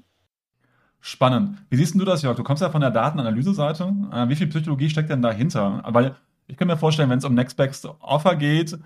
Spannend. 0.99 1.59
Wie 1.69 1.75
siehst 1.75 1.93
du 1.93 2.03
das, 2.03 2.23
Jörg? 2.23 2.35
Du 2.35 2.43
kommst 2.43 2.63
ja 2.63 2.71
von 2.71 2.81
der 2.81 2.89
Datenanalyse-Seite. 2.89 3.93
Äh, 4.11 4.29
wie 4.29 4.35
viel 4.35 4.47
Psychologie 4.47 4.89
steckt 4.89 5.11
denn 5.11 5.21
dahinter? 5.21 5.83
Weil 5.87 6.15
ich 6.47 6.57
kann 6.57 6.67
mir 6.67 6.77
vorstellen, 6.77 7.11
wenn 7.11 7.19
es 7.19 7.25
um 7.25 7.35
Next 7.35 7.57
Best 7.57 7.87
Offer 7.99 8.35
geht, 8.35 8.77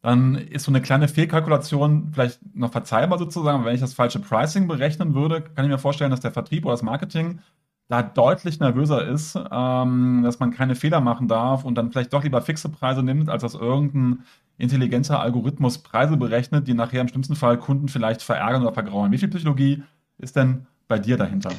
dann 0.00 0.36
ist 0.36 0.64
so 0.64 0.70
eine 0.70 0.80
kleine 0.80 1.06
Fehlkalkulation 1.06 2.12
vielleicht 2.12 2.40
noch 2.56 2.72
verzeihbar 2.72 3.18
sozusagen. 3.18 3.64
Wenn 3.64 3.74
ich 3.74 3.80
das 3.80 3.94
falsche 3.94 4.20
Pricing 4.20 4.68
berechnen 4.68 5.14
würde, 5.14 5.42
kann 5.42 5.66
ich 5.66 5.70
mir 5.70 5.78
vorstellen, 5.78 6.10
dass 6.10 6.20
der 6.20 6.32
Vertrieb 6.32 6.64
oder 6.64 6.72
das 6.72 6.82
Marketing 6.82 7.40
da 7.92 8.02
deutlich 8.02 8.58
nervöser 8.58 9.06
ist, 9.06 9.38
ähm, 9.52 10.22
dass 10.24 10.40
man 10.40 10.50
keine 10.50 10.74
Fehler 10.74 11.02
machen 11.02 11.28
darf 11.28 11.62
und 11.62 11.74
dann 11.74 11.92
vielleicht 11.92 12.14
doch 12.14 12.24
lieber 12.24 12.40
fixe 12.40 12.70
Preise 12.70 13.02
nimmt, 13.02 13.28
als 13.28 13.42
dass 13.42 13.54
irgendein 13.54 14.24
intelligenter 14.56 15.20
Algorithmus 15.20 15.76
Preise 15.76 16.16
berechnet, 16.16 16.66
die 16.66 16.72
nachher 16.72 17.02
im 17.02 17.08
schlimmsten 17.08 17.36
Fall 17.36 17.58
Kunden 17.58 17.88
vielleicht 17.88 18.22
verärgern 18.22 18.62
oder 18.62 18.72
vergrauen. 18.72 19.12
Wie 19.12 19.18
viel 19.18 19.28
Psychologie 19.28 19.82
ist 20.16 20.36
denn 20.36 20.66
bei 20.88 20.98
dir 20.98 21.18
dahinter? 21.18 21.50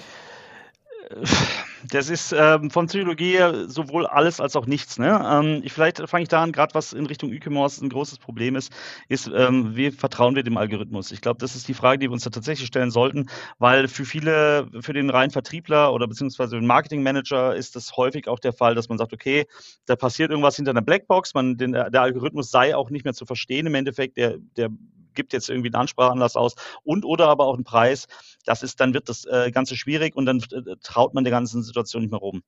Das 1.89 2.09
ist 2.09 2.33
ähm, 2.37 2.69
von 2.69 2.87
Psychologie 2.87 3.39
sowohl 3.67 4.05
alles 4.07 4.39
als 4.39 4.55
auch 4.55 4.65
nichts. 4.65 4.97
Ne? 4.99 5.21
Ähm, 5.25 5.61
ich, 5.63 5.73
vielleicht 5.73 5.97
fange 6.09 6.23
ich 6.23 6.29
da 6.29 6.41
an, 6.41 6.51
gerade 6.51 6.73
was 6.73 6.93
in 6.93 7.05
Richtung 7.05 7.31
E-Commerce 7.33 7.83
ein 7.83 7.89
großes 7.89 8.19
Problem 8.19 8.55
ist, 8.55 8.71
ist, 9.09 9.29
ähm, 9.33 9.75
wie 9.75 9.91
vertrauen 9.91 10.35
wir 10.35 10.43
dem 10.43 10.57
Algorithmus? 10.57 11.11
Ich 11.11 11.21
glaube, 11.21 11.39
das 11.39 11.55
ist 11.55 11.67
die 11.67 11.73
Frage, 11.73 11.99
die 11.99 12.07
wir 12.07 12.13
uns 12.13 12.23
da 12.23 12.29
tatsächlich 12.29 12.67
stellen 12.67 12.91
sollten, 12.91 13.27
weil 13.59 13.87
für 13.87 14.05
viele, 14.05 14.69
für 14.79 14.93
den 14.93 15.09
reinen 15.09 15.31
Vertriebler 15.31 15.93
oder 15.93 16.07
beziehungsweise 16.07 16.55
den 16.55 16.67
Marketingmanager 16.67 17.55
ist 17.55 17.75
das 17.75 17.97
häufig 17.97 18.27
auch 18.27 18.39
der 18.39 18.53
Fall, 18.53 18.75
dass 18.75 18.87
man 18.87 18.97
sagt, 18.97 19.11
okay, 19.11 19.45
da 19.85 19.95
passiert 19.95 20.31
irgendwas 20.31 20.55
hinter 20.55 20.71
einer 20.71 20.81
Blackbox, 20.81 21.33
man, 21.33 21.57
den, 21.57 21.73
der 21.73 22.01
Algorithmus 22.01 22.49
sei 22.49 22.75
auch 22.75 22.89
nicht 22.89 23.03
mehr 23.03 23.13
zu 23.13 23.25
verstehen 23.25 23.67
im 23.67 23.75
Endeffekt, 23.75 24.17
der, 24.17 24.37
der 24.55 24.69
gibt 25.13 25.33
jetzt 25.33 25.49
irgendwie 25.49 25.69
einen 25.69 25.81
Ansprachanlass 25.81 26.35
aus 26.35 26.55
und 26.83 27.05
oder 27.05 27.27
aber 27.27 27.45
auch 27.45 27.55
einen 27.55 27.63
Preis. 27.63 28.07
Das 28.45 28.63
ist, 28.63 28.79
dann 28.79 28.93
wird 28.93 29.09
das 29.09 29.25
äh, 29.25 29.51
Ganze 29.51 29.75
schwierig 29.75 30.15
und 30.15 30.25
dann 30.25 30.39
äh, 30.39 30.75
traut 30.81 31.13
man 31.13 31.23
der 31.23 31.31
ganzen 31.31 31.63
Situation 31.63 32.01
nicht 32.01 32.11
mehr 32.11 32.19
rum. 32.19 32.43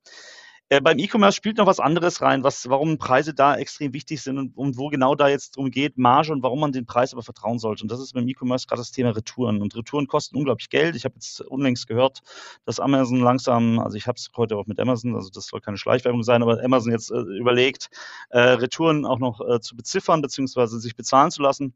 Äh, 0.70 0.82
beim 0.82 0.98
E-Commerce 0.98 1.36
spielt 1.36 1.58
noch 1.58 1.68
was 1.68 1.80
anderes 1.80 2.24
rein, 2.24 2.44
was, 2.44 2.68
warum 2.70 2.98
Preise 2.98 3.36
da 3.36 3.56
extrem 3.56 3.94
wichtig 3.94 4.24
sind 4.24 4.40
und, 4.40 4.58
und 4.58 4.78
wo 4.78 4.90
genau 4.90 5.14
da 5.14 5.28
jetzt 5.28 5.58
drum 5.58 5.70
geht, 5.70 6.00
Marge 6.00 6.32
und 6.32 6.42
warum 6.42 6.60
man 6.60 6.72
den 6.72 6.88
Preis 6.88 7.14
aber 7.14 7.22
vertrauen 7.22 7.60
sollte. 7.60 7.84
Und 7.84 7.92
das 7.92 8.00
ist 8.00 8.14
beim 8.14 8.28
E-Commerce 8.28 8.66
gerade 8.66 8.80
das 8.82 8.92
Thema 8.92 9.12
Retouren. 9.12 9.62
Und 9.62 9.76
Retouren 9.76 10.08
kosten 10.08 10.38
unglaublich 10.38 10.70
Geld. 10.70 10.96
Ich 10.96 11.06
habe 11.06 11.16
jetzt 11.16 11.40
unlängst 11.42 11.86
gehört, 11.86 12.22
dass 12.66 12.80
Amazon 12.80 13.20
langsam, 13.20 13.78
also 13.78 13.96
ich 13.96 14.08
habe 14.08 14.16
es 14.16 14.32
heute 14.36 14.58
auch 14.58 14.66
mit 14.66 14.80
Amazon, 14.80 15.16
also 15.16 15.30
das 15.30 15.46
soll 15.46 15.62
keine 15.62 15.78
Schleichwerbung 15.78 16.24
sein, 16.24 16.42
aber 16.42 16.64
Amazon 16.64 16.92
jetzt 16.92 17.12
äh, 17.12 17.20
überlegt, 17.20 17.90
äh, 18.30 18.40
Retouren 18.40 19.06
auch 19.06 19.20
noch 19.20 19.42
äh, 19.48 19.60
zu 19.60 19.76
beziffern 19.76 20.24
beziehungsweise 20.24 20.80
sich 20.80 20.96
bezahlen 20.96 21.30
zu 21.30 21.44
lassen. 21.44 21.76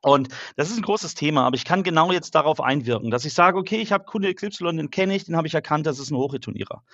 Und 0.00 0.28
das 0.54 0.70
ist 0.70 0.76
ein 0.76 0.82
großes 0.82 1.14
Thema, 1.14 1.44
aber 1.44 1.56
ich 1.56 1.64
kann 1.64 1.82
genau 1.82 2.12
jetzt 2.12 2.36
darauf 2.36 2.60
einwirken, 2.60 3.10
dass 3.10 3.24
ich 3.24 3.34
sage, 3.34 3.58
okay, 3.58 3.80
ich 3.80 3.90
habe 3.90 4.04
Kunde 4.04 4.32
XY, 4.32 4.76
den 4.76 4.90
kenne 4.90 5.16
ich, 5.16 5.24
den 5.24 5.36
habe 5.36 5.48
ich 5.48 5.54
erkannt, 5.54 5.86
das 5.86 5.98
ist 5.98 6.12
ein 6.12 6.16
Hochreturnierer. 6.16 6.84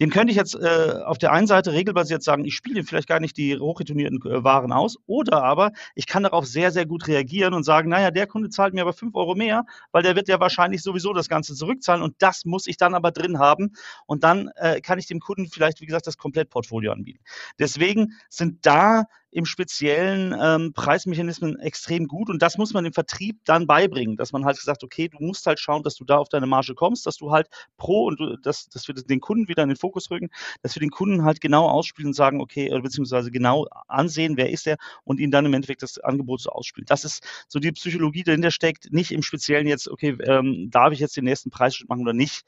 Dem 0.00 0.10
könnte 0.10 0.32
ich 0.32 0.36
jetzt 0.36 0.56
äh, 0.56 0.94
auf 1.04 1.18
der 1.18 1.30
einen 1.30 1.46
Seite 1.46 1.72
regelbasiert 1.72 2.24
sagen, 2.24 2.44
ich 2.44 2.56
spiele 2.56 2.80
ihm 2.80 2.86
vielleicht 2.86 3.06
gar 3.06 3.20
nicht 3.20 3.36
die 3.36 3.56
hochreturnierten 3.56 4.20
äh, 4.28 4.42
Waren 4.42 4.72
aus, 4.72 4.98
oder 5.06 5.44
aber 5.44 5.70
ich 5.94 6.06
kann 6.08 6.24
darauf 6.24 6.46
sehr, 6.46 6.72
sehr 6.72 6.84
gut 6.84 7.06
reagieren 7.06 7.54
und 7.54 7.62
sagen, 7.62 7.90
naja, 7.90 8.10
der 8.10 8.26
Kunde 8.26 8.50
zahlt 8.50 8.74
mir 8.74 8.82
aber 8.82 8.92
fünf 8.92 9.14
Euro 9.14 9.36
mehr, 9.36 9.64
weil 9.92 10.02
der 10.02 10.16
wird 10.16 10.26
ja 10.26 10.40
wahrscheinlich 10.40 10.82
sowieso 10.82 11.12
das 11.12 11.28
Ganze 11.28 11.54
zurückzahlen 11.54 12.02
und 12.02 12.16
das 12.18 12.44
muss 12.44 12.66
ich 12.66 12.76
dann 12.76 12.94
aber 12.94 13.12
drin 13.12 13.38
haben 13.38 13.74
und 14.06 14.24
dann 14.24 14.50
äh, 14.56 14.80
kann 14.80 14.98
ich 14.98 15.06
dem 15.06 15.20
Kunden 15.20 15.46
vielleicht, 15.46 15.80
wie 15.80 15.86
gesagt, 15.86 16.08
das 16.08 16.18
Komplettportfolio 16.18 16.90
anbieten. 16.90 17.22
Deswegen 17.60 18.14
sind 18.28 18.66
da 18.66 19.04
im 19.30 19.44
speziellen 19.44 20.34
ähm, 20.40 20.72
Preismechanismen 20.72 21.58
extrem 21.58 22.06
gut 22.06 22.30
und 22.30 22.40
das 22.40 22.56
muss 22.56 22.72
man 22.72 22.84
dem 22.84 22.92
Vertrieb 22.92 23.38
dann 23.44 23.66
beibringen, 23.66 24.16
dass 24.16 24.32
man 24.32 24.44
halt 24.44 24.58
gesagt, 24.58 24.82
okay, 24.82 25.08
du 25.08 25.18
musst 25.20 25.46
halt 25.46 25.60
schauen, 25.60 25.82
dass 25.82 25.96
du 25.96 26.04
da 26.04 26.16
auf 26.16 26.28
deine 26.28 26.46
Marge 26.46 26.74
kommst, 26.74 27.06
dass 27.06 27.16
du 27.16 27.30
halt 27.30 27.48
pro 27.76 28.06
und 28.06 28.20
du, 28.20 28.36
dass, 28.36 28.68
dass 28.68 28.88
wir 28.88 28.94
den 28.94 29.20
Kunden 29.20 29.48
wieder 29.48 29.62
in 29.62 29.68
den 29.68 29.76
Fokus 29.76 30.10
rücken, 30.10 30.30
dass 30.62 30.74
wir 30.74 30.80
den 30.80 30.90
Kunden 30.90 31.24
halt 31.24 31.40
genau 31.40 31.68
ausspielen 31.68 32.08
und 32.08 32.14
sagen, 32.14 32.40
okay, 32.40 32.70
beziehungsweise 32.80 33.30
genau 33.30 33.66
ansehen, 33.86 34.36
wer 34.36 34.50
ist 34.50 34.66
der 34.66 34.76
und 35.04 35.20
ihn 35.20 35.30
dann 35.30 35.44
im 35.44 35.54
Endeffekt 35.54 35.82
das 35.82 35.98
Angebot 35.98 36.40
so 36.40 36.50
ausspielen. 36.50 36.86
Das 36.86 37.04
ist 37.04 37.22
so 37.48 37.58
die 37.58 37.72
Psychologie, 37.72 38.20
die 38.20 38.24
dahinter 38.24 38.50
steckt, 38.50 38.92
nicht 38.92 39.12
im 39.12 39.22
Speziellen 39.22 39.66
jetzt, 39.66 39.88
okay, 39.88 40.16
ähm, 40.24 40.70
darf 40.70 40.92
ich 40.92 41.00
jetzt 41.00 41.16
den 41.16 41.24
nächsten 41.24 41.50
Preisschritt 41.50 41.88
machen 41.88 42.02
oder 42.02 42.14
nicht, 42.14 42.44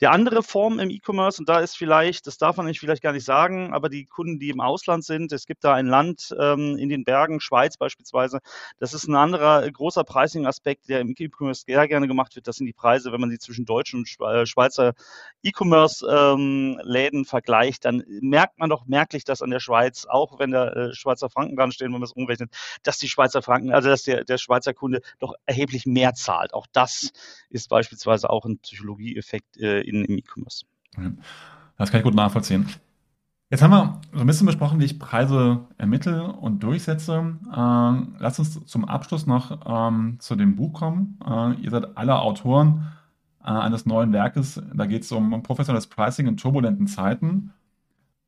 der 0.00 0.12
andere 0.12 0.42
Form 0.42 0.78
im 0.78 0.90
E-Commerce, 0.90 1.40
und 1.40 1.48
da 1.48 1.60
ist 1.60 1.76
vielleicht, 1.76 2.26
das 2.26 2.38
darf 2.38 2.56
man 2.56 2.66
nicht 2.66 2.80
vielleicht 2.80 3.02
gar 3.02 3.12
nicht 3.12 3.24
sagen, 3.24 3.72
aber 3.72 3.88
die 3.88 4.06
Kunden, 4.06 4.38
die 4.38 4.50
im 4.50 4.60
Ausland 4.60 5.04
sind, 5.04 5.32
es 5.32 5.46
gibt 5.46 5.64
da 5.64 5.74
ein 5.74 5.86
Land 5.86 6.34
ähm, 6.38 6.76
in 6.78 6.88
den 6.88 7.04
Bergen, 7.04 7.40
Schweiz 7.40 7.76
beispielsweise, 7.76 8.38
das 8.78 8.94
ist 8.94 9.08
ein 9.08 9.16
anderer 9.16 9.64
äh, 9.64 9.70
großer 9.70 10.04
Pricing-Aspekt, 10.04 10.88
der 10.88 11.00
im 11.00 11.14
E-Commerce 11.18 11.64
sehr 11.66 11.88
gerne 11.88 12.06
gemacht 12.06 12.36
wird. 12.36 12.46
Das 12.46 12.56
sind 12.56 12.66
die 12.66 12.72
Preise, 12.72 13.12
wenn 13.12 13.20
man 13.20 13.30
sie 13.30 13.38
zwischen 13.38 13.64
deutschen 13.64 14.00
und 14.00 14.08
äh, 14.26 14.46
Schweizer 14.46 14.94
E-Commerce-Läden 15.42 17.20
ähm, 17.20 17.24
vergleicht, 17.24 17.84
dann 17.84 18.04
merkt 18.20 18.58
man 18.58 18.70
doch 18.70 18.86
merklich, 18.86 19.24
dass 19.24 19.42
an 19.42 19.50
der 19.50 19.60
Schweiz, 19.60 20.06
auch 20.06 20.38
wenn 20.38 20.50
der 20.50 20.76
äh, 20.76 20.94
Schweizer 20.94 21.30
Franken 21.30 21.56
dran 21.56 21.72
stehen, 21.72 21.86
wenn 21.86 22.00
man 22.00 22.02
es 22.04 22.12
umrechnet, 22.12 22.52
dass 22.82 22.98
die 22.98 23.08
Schweizer 23.08 23.42
Franken, 23.42 23.72
also 23.72 23.88
dass 23.88 24.02
der, 24.02 24.24
der 24.24 24.38
Schweizer 24.38 24.74
Kunde 24.74 25.00
doch 25.18 25.34
erheblich 25.46 25.86
mehr 25.86 26.14
zahlt. 26.14 26.54
Auch 26.54 26.66
das 26.72 27.12
ist 27.50 27.68
beispielsweise 27.68 28.30
auch 28.30 28.44
ein 28.44 28.58
Psychologieeffekt 28.58 29.56
äh, 29.58 29.87
in, 29.88 30.04
im 30.04 30.18
E-Commerce. 30.18 30.64
Das 31.76 31.90
kann 31.90 31.98
ich 32.00 32.04
gut 32.04 32.14
nachvollziehen. 32.14 32.66
Jetzt 33.50 33.62
haben 33.62 33.70
wir 33.70 34.00
so 34.12 34.20
ein 34.20 34.26
bisschen 34.26 34.46
besprochen, 34.46 34.78
wie 34.78 34.84
ich 34.84 34.98
Preise 34.98 35.60
ermittle 35.78 36.32
und 36.32 36.62
durchsetze. 36.62 37.14
Ähm, 37.56 38.16
lass 38.18 38.38
uns 38.38 38.66
zum 38.66 38.84
Abschluss 38.84 39.26
noch 39.26 39.60
ähm, 39.66 40.16
zu 40.18 40.36
dem 40.36 40.54
Buch 40.54 40.74
kommen. 40.74 41.18
Äh, 41.26 41.54
ihr 41.62 41.70
seid 41.70 41.96
alle 41.96 42.18
Autoren 42.18 42.88
äh, 43.42 43.48
eines 43.48 43.86
neuen 43.86 44.12
Werkes. 44.12 44.60
Da 44.74 44.84
geht 44.84 45.04
es 45.04 45.12
um 45.12 45.42
professionelles 45.42 45.86
Pricing 45.86 46.26
in 46.26 46.36
turbulenten 46.36 46.86
Zeiten. 46.86 47.54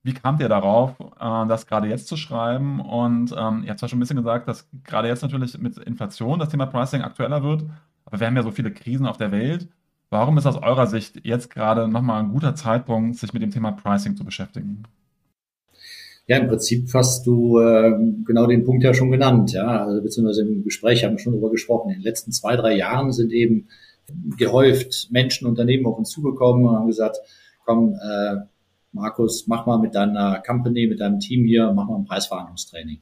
Wie 0.02 0.14
kamt 0.14 0.40
ihr 0.40 0.48
darauf, 0.48 0.98
äh, 0.98 1.46
das 1.48 1.66
gerade 1.66 1.86
jetzt 1.86 2.08
zu 2.08 2.16
schreiben? 2.16 2.80
Und 2.80 3.34
ähm, 3.36 3.64
ihr 3.64 3.70
habt 3.70 3.80
zwar 3.80 3.90
schon 3.90 3.98
ein 3.98 4.00
bisschen 4.00 4.16
gesagt, 4.16 4.48
dass 4.48 4.70
gerade 4.84 5.08
jetzt 5.08 5.22
natürlich 5.22 5.58
mit 5.58 5.76
Inflation 5.76 6.38
das 6.38 6.48
Thema 6.48 6.64
Pricing 6.64 7.02
aktueller 7.02 7.42
wird, 7.42 7.66
aber 8.06 8.20
wir 8.20 8.26
haben 8.26 8.36
ja 8.36 8.42
so 8.42 8.50
viele 8.52 8.72
Krisen 8.72 9.04
auf 9.06 9.18
der 9.18 9.32
Welt. 9.32 9.68
Warum 10.10 10.36
ist 10.38 10.46
aus 10.46 10.60
eurer 10.60 10.88
Sicht 10.88 11.24
jetzt 11.24 11.50
gerade 11.50 11.86
nochmal 11.86 12.20
ein 12.20 12.32
guter 12.32 12.56
Zeitpunkt, 12.56 13.16
sich 13.16 13.32
mit 13.32 13.42
dem 13.42 13.52
Thema 13.52 13.70
Pricing 13.70 14.16
zu 14.16 14.24
beschäftigen? 14.24 14.82
Ja, 16.26 16.38
im 16.38 16.48
Prinzip 16.48 16.88
hast 16.94 17.26
du 17.26 17.58
äh, 17.60 17.92
genau 18.24 18.46
den 18.46 18.64
Punkt 18.64 18.82
ja 18.84 18.92
schon 18.92 19.10
genannt, 19.10 19.52
ja, 19.52 19.84
also 19.84 20.02
beziehungsweise 20.02 20.42
im 20.42 20.64
Gespräch 20.64 21.04
haben 21.04 21.12
wir 21.12 21.18
schon 21.18 21.32
darüber 21.32 21.50
gesprochen. 21.50 21.90
In 21.90 21.98
den 21.98 22.02
letzten 22.02 22.32
zwei, 22.32 22.56
drei 22.56 22.76
Jahren 22.76 23.12
sind 23.12 23.32
eben 23.32 23.68
gehäuft 24.36 25.08
Menschen, 25.10 25.46
Unternehmen 25.46 25.86
auf 25.86 25.98
uns 25.98 26.10
zugekommen 26.10 26.66
und 26.66 26.76
haben 26.76 26.86
gesagt, 26.88 27.18
komm, 27.64 27.94
äh, 27.94 28.36
Markus, 28.92 29.46
mach 29.46 29.66
mal 29.66 29.78
mit 29.78 29.94
deiner 29.94 30.42
Company, 30.44 30.88
mit 30.88 31.00
deinem 31.00 31.20
Team 31.20 31.44
hier, 31.44 31.72
mach 31.72 31.88
mal 31.88 31.96
ein 31.96 32.04
Preisverhandlungstraining. 32.04 33.00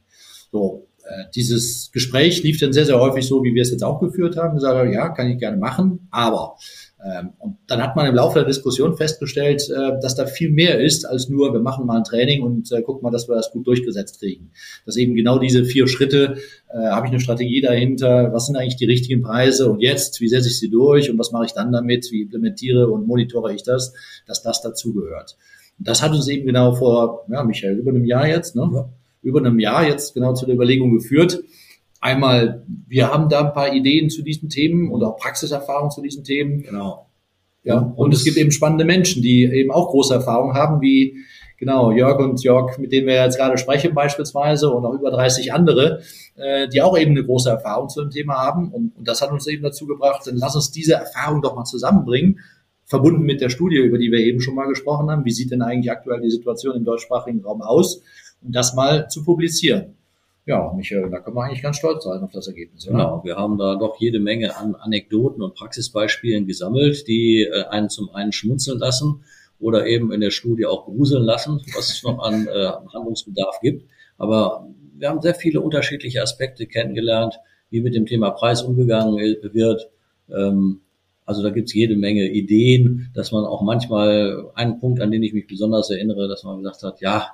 So, 0.53 0.88
dieses 1.35 1.91
Gespräch 1.93 2.43
lief 2.43 2.61
dann 2.61 2.73
sehr, 2.73 2.85
sehr 2.85 3.01
häufig 3.01 3.27
so, 3.27 3.43
wie 3.43 3.55
wir 3.55 3.63
es 3.63 3.71
jetzt 3.71 3.83
auch 3.83 4.01
geführt 4.01 4.37
haben. 4.37 4.57
Gesagt, 4.57 4.93
ja, 4.93 5.09
kann 5.09 5.31
ich 5.31 5.39
gerne 5.39 5.57
machen, 5.57 6.09
aber 6.11 6.57
ähm, 7.05 7.31
und 7.39 7.59
dann 7.69 7.81
hat 7.81 7.95
man 7.95 8.07
im 8.07 8.15
Laufe 8.15 8.41
der 8.41 8.49
Diskussion 8.49 8.97
festgestellt, 8.97 9.69
äh, 9.71 10.01
dass 10.03 10.17
da 10.17 10.27
viel 10.27 10.51
mehr 10.51 10.81
ist 10.81 11.05
als 11.05 11.29
nur, 11.29 11.53
wir 11.53 11.61
machen 11.61 11.87
mal 11.87 11.99
ein 11.99 12.05
Training 12.05 12.43
und 12.43 12.73
äh, 12.73 12.83
gucken 12.83 13.03
mal, 13.03 13.13
dass 13.13 13.29
wir 13.29 13.37
das 13.37 13.53
gut 13.53 13.67
durchgesetzt 13.69 14.19
kriegen. 14.19 14.51
Dass 14.85 14.97
eben 14.97 15.15
genau 15.15 15.39
diese 15.39 15.65
vier 15.65 15.87
Schritte, 15.87 16.39
äh, 16.69 16.89
habe 16.89 17.07
ich 17.07 17.13
eine 17.13 17.21
Strategie 17.21 17.61
dahinter, 17.61 18.33
was 18.33 18.47
sind 18.47 18.57
eigentlich 18.57 18.77
die 18.77 18.87
richtigen 18.87 19.23
Preise 19.23 19.71
und 19.71 19.81
jetzt, 19.81 20.21
wie 20.21 20.29
setze 20.29 20.49
ich 20.49 20.59
sie 20.59 20.71
durch 20.71 21.09
und 21.09 21.19
was 21.19 21.31
mache 21.31 21.45
ich 21.47 21.53
dann 21.53 21.71
damit, 21.71 22.09
wie 22.11 22.23
implementiere 22.23 22.89
und 22.89 23.07
monitore 23.07 23.55
ich 23.55 23.63
das, 23.63 23.95
dass 24.27 24.43
das 24.43 24.61
dazugehört. 24.61 25.37
Das 25.79 26.03
hat 26.03 26.11
uns 26.11 26.27
eben 26.27 26.47
genau 26.47 26.75
vor, 26.75 27.27
ja, 27.31 27.45
Michael, 27.45 27.79
über 27.79 27.91
einem 27.91 28.05
Jahr 28.05 28.27
jetzt, 28.27 28.57
ne? 28.57 28.69
Ja. 28.75 28.89
Über 29.29 29.41
einem 29.41 29.59
Jahr 29.59 29.87
jetzt 29.87 30.15
genau 30.15 30.35
zu 30.35 30.47
der 30.47 30.55
Überlegung 30.55 30.93
geführt, 30.93 31.43
einmal, 32.01 32.65
wir 32.87 33.13
haben 33.13 33.29
da 33.29 33.47
ein 33.47 33.53
paar 33.53 33.73
Ideen 33.73 34.11
zu 34.11 34.23
diesen 34.23 34.49
Themen 34.49 34.91
und 34.91 35.03
auch 35.05 35.17
Praxiserfahrung 35.17 35.91
zu 35.91 36.03
diesen 36.03 36.25
Themen. 36.25 36.63
Genau. 36.63 37.07
Ja, 37.65 37.93
und 37.97 38.15
es 38.15 38.25
gibt 38.25 38.39
eben 38.39 38.51
spannende 38.51 38.85
Menschen, 38.85 39.21
die 39.21 39.45
eben 39.45 39.71
auch 39.71 39.91
große 39.91 40.15
Erfahrung 40.15 40.55
haben, 40.55 40.81
wie 40.81 41.19
genau 41.59 41.91
Jörg 41.91 42.19
und 42.21 42.43
Jörg, 42.43 42.79
mit 42.79 42.93
denen 42.93 43.07
wir 43.07 43.23
jetzt 43.23 43.37
gerade 43.37 43.59
sprechen 43.59 43.95
beispielsweise 43.95 44.71
und 44.71 44.87
auch 44.87 44.95
über 44.95 45.11
30 45.11 45.53
andere, 45.53 46.01
äh, 46.37 46.69
die 46.69 46.81
auch 46.81 46.97
eben 46.97 47.11
eine 47.11 47.25
große 47.25 47.51
Erfahrung 47.51 47.89
zu 47.89 48.01
dem 48.01 48.11
Thema 48.11 48.35
haben. 48.35 48.73
Und, 48.73 48.97
und 48.97 49.09
das 49.09 49.21
hat 49.21 49.33
uns 49.33 49.47
eben 49.49 49.63
dazu 49.63 49.87
gebracht, 49.87 50.27
dann 50.27 50.37
lass 50.37 50.55
uns 50.55 50.71
diese 50.71 50.95
Erfahrung 50.95 51.43
doch 51.43 51.57
mal 51.57 51.65
zusammenbringen, 51.65 52.39
verbunden 52.87 53.25
mit 53.25 53.41
der 53.41 53.51
Studie, 53.51 53.77
über 53.77 53.99
die 53.99 54.11
wir 54.11 54.21
eben 54.21 54.41
schon 54.41 54.55
mal 54.55 54.67
gesprochen 54.67 55.11
haben. 55.11 55.25
Wie 55.25 55.33
sieht 55.33 55.51
denn 55.51 55.61
eigentlich 55.61 55.91
aktuell 55.91 56.23
die 56.23 56.31
Situation 56.31 56.77
im 56.77 56.85
deutschsprachigen 56.85 57.45
Raum 57.45 57.61
aus? 57.61 58.03
Das 58.41 58.75
mal 58.75 59.09
zu 59.09 59.25
publizieren 59.25 59.99
ja, 60.49 60.73
Michael, 60.75 61.11
da 61.11 61.21
können 61.21 61.37
wir 61.37 61.45
eigentlich 61.45 61.63
ganz 61.63 61.77
stolz 61.77 62.05
sein 62.05 62.23
auf 62.23 62.33
das 62.33 62.49
Ergebnis. 62.49 62.89
Oder? 62.89 62.97
Genau, 62.97 63.21
wir 63.23 63.37
haben 63.37 63.59
da 63.59 63.77
doch 63.77 64.01
jede 64.01 64.19
Menge 64.19 64.57
an 64.57 64.75
Anekdoten 64.75 65.43
und 65.43 65.55
Praxisbeispielen 65.55 66.47
gesammelt, 66.47 67.07
die 67.07 67.43
äh, 67.43 67.65
einen 67.65 67.91
zum 67.91 68.09
einen 68.15 68.33
schmunzeln 68.33 68.79
lassen 68.79 69.21
oder 69.61 69.87
eben 69.87 70.11
in 70.11 70.23
der 70.23 70.31
Studie 70.31 70.65
auch 70.65 70.87
gruseln 70.87 71.23
lassen, 71.23 71.61
was 71.77 71.91
es 71.91 72.03
noch 72.03 72.21
an 72.21 72.47
äh, 72.47 72.71
Handlungsbedarf 72.95 73.61
gibt. 73.61 73.91
Aber 74.17 74.67
wir 74.97 75.11
haben 75.11 75.21
sehr 75.21 75.35
viele 75.35 75.61
unterschiedliche 75.61 76.23
Aspekte 76.23 76.67
kennengelernt, 76.67 77.39
wie 77.69 77.83
mit 77.83 77.95
dem 77.95 78.07
Thema 78.07 78.31
Preis 78.31 78.63
umgegangen 78.63 79.19
wird. 79.53 79.91
Ähm, 80.35 80.81
also 81.27 81.43
da 81.43 81.51
gibt's 81.51 81.75
jede 81.75 81.95
Menge 81.95 82.27
Ideen, 82.27 83.11
dass 83.15 83.33
man 83.33 83.45
auch 83.45 83.61
manchmal 83.61 84.47
einen 84.55 84.81
Punkt, 84.81 85.03
an 85.03 85.11
den 85.11 85.23
ich 85.23 85.35
mich 85.35 85.47
besonders 85.47 85.91
erinnere, 85.91 86.27
dass 86.27 86.43
man 86.45 86.63
gesagt 86.63 86.83
hat, 86.85 87.03
ja, 87.03 87.33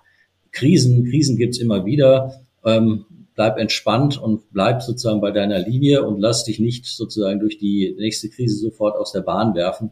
Krisen, 0.55 1.05
Krisen 1.11 1.37
gibt's 1.37 1.59
immer 1.59 1.85
wieder. 1.85 2.41
Ähm, 2.65 3.05
bleib 3.35 3.59
entspannt 3.59 4.21
und 4.21 4.53
bleib 4.53 4.83
sozusagen 4.83 5.21
bei 5.21 5.33
deiner 5.33 5.59
Linie 5.59 6.05
und 6.07 6.21
lass 6.21 6.45
dich 6.45 6.61
nicht 6.61 6.87
sozusagen 6.87 7.41
durch 7.41 7.59
die 7.59 7.95
nächste 7.99 8.29
Krise 8.29 8.57
sofort 8.57 8.97
aus 8.97 9.13
der 9.13 9.23
Bahn 9.23 9.55
werfen, 9.55 9.91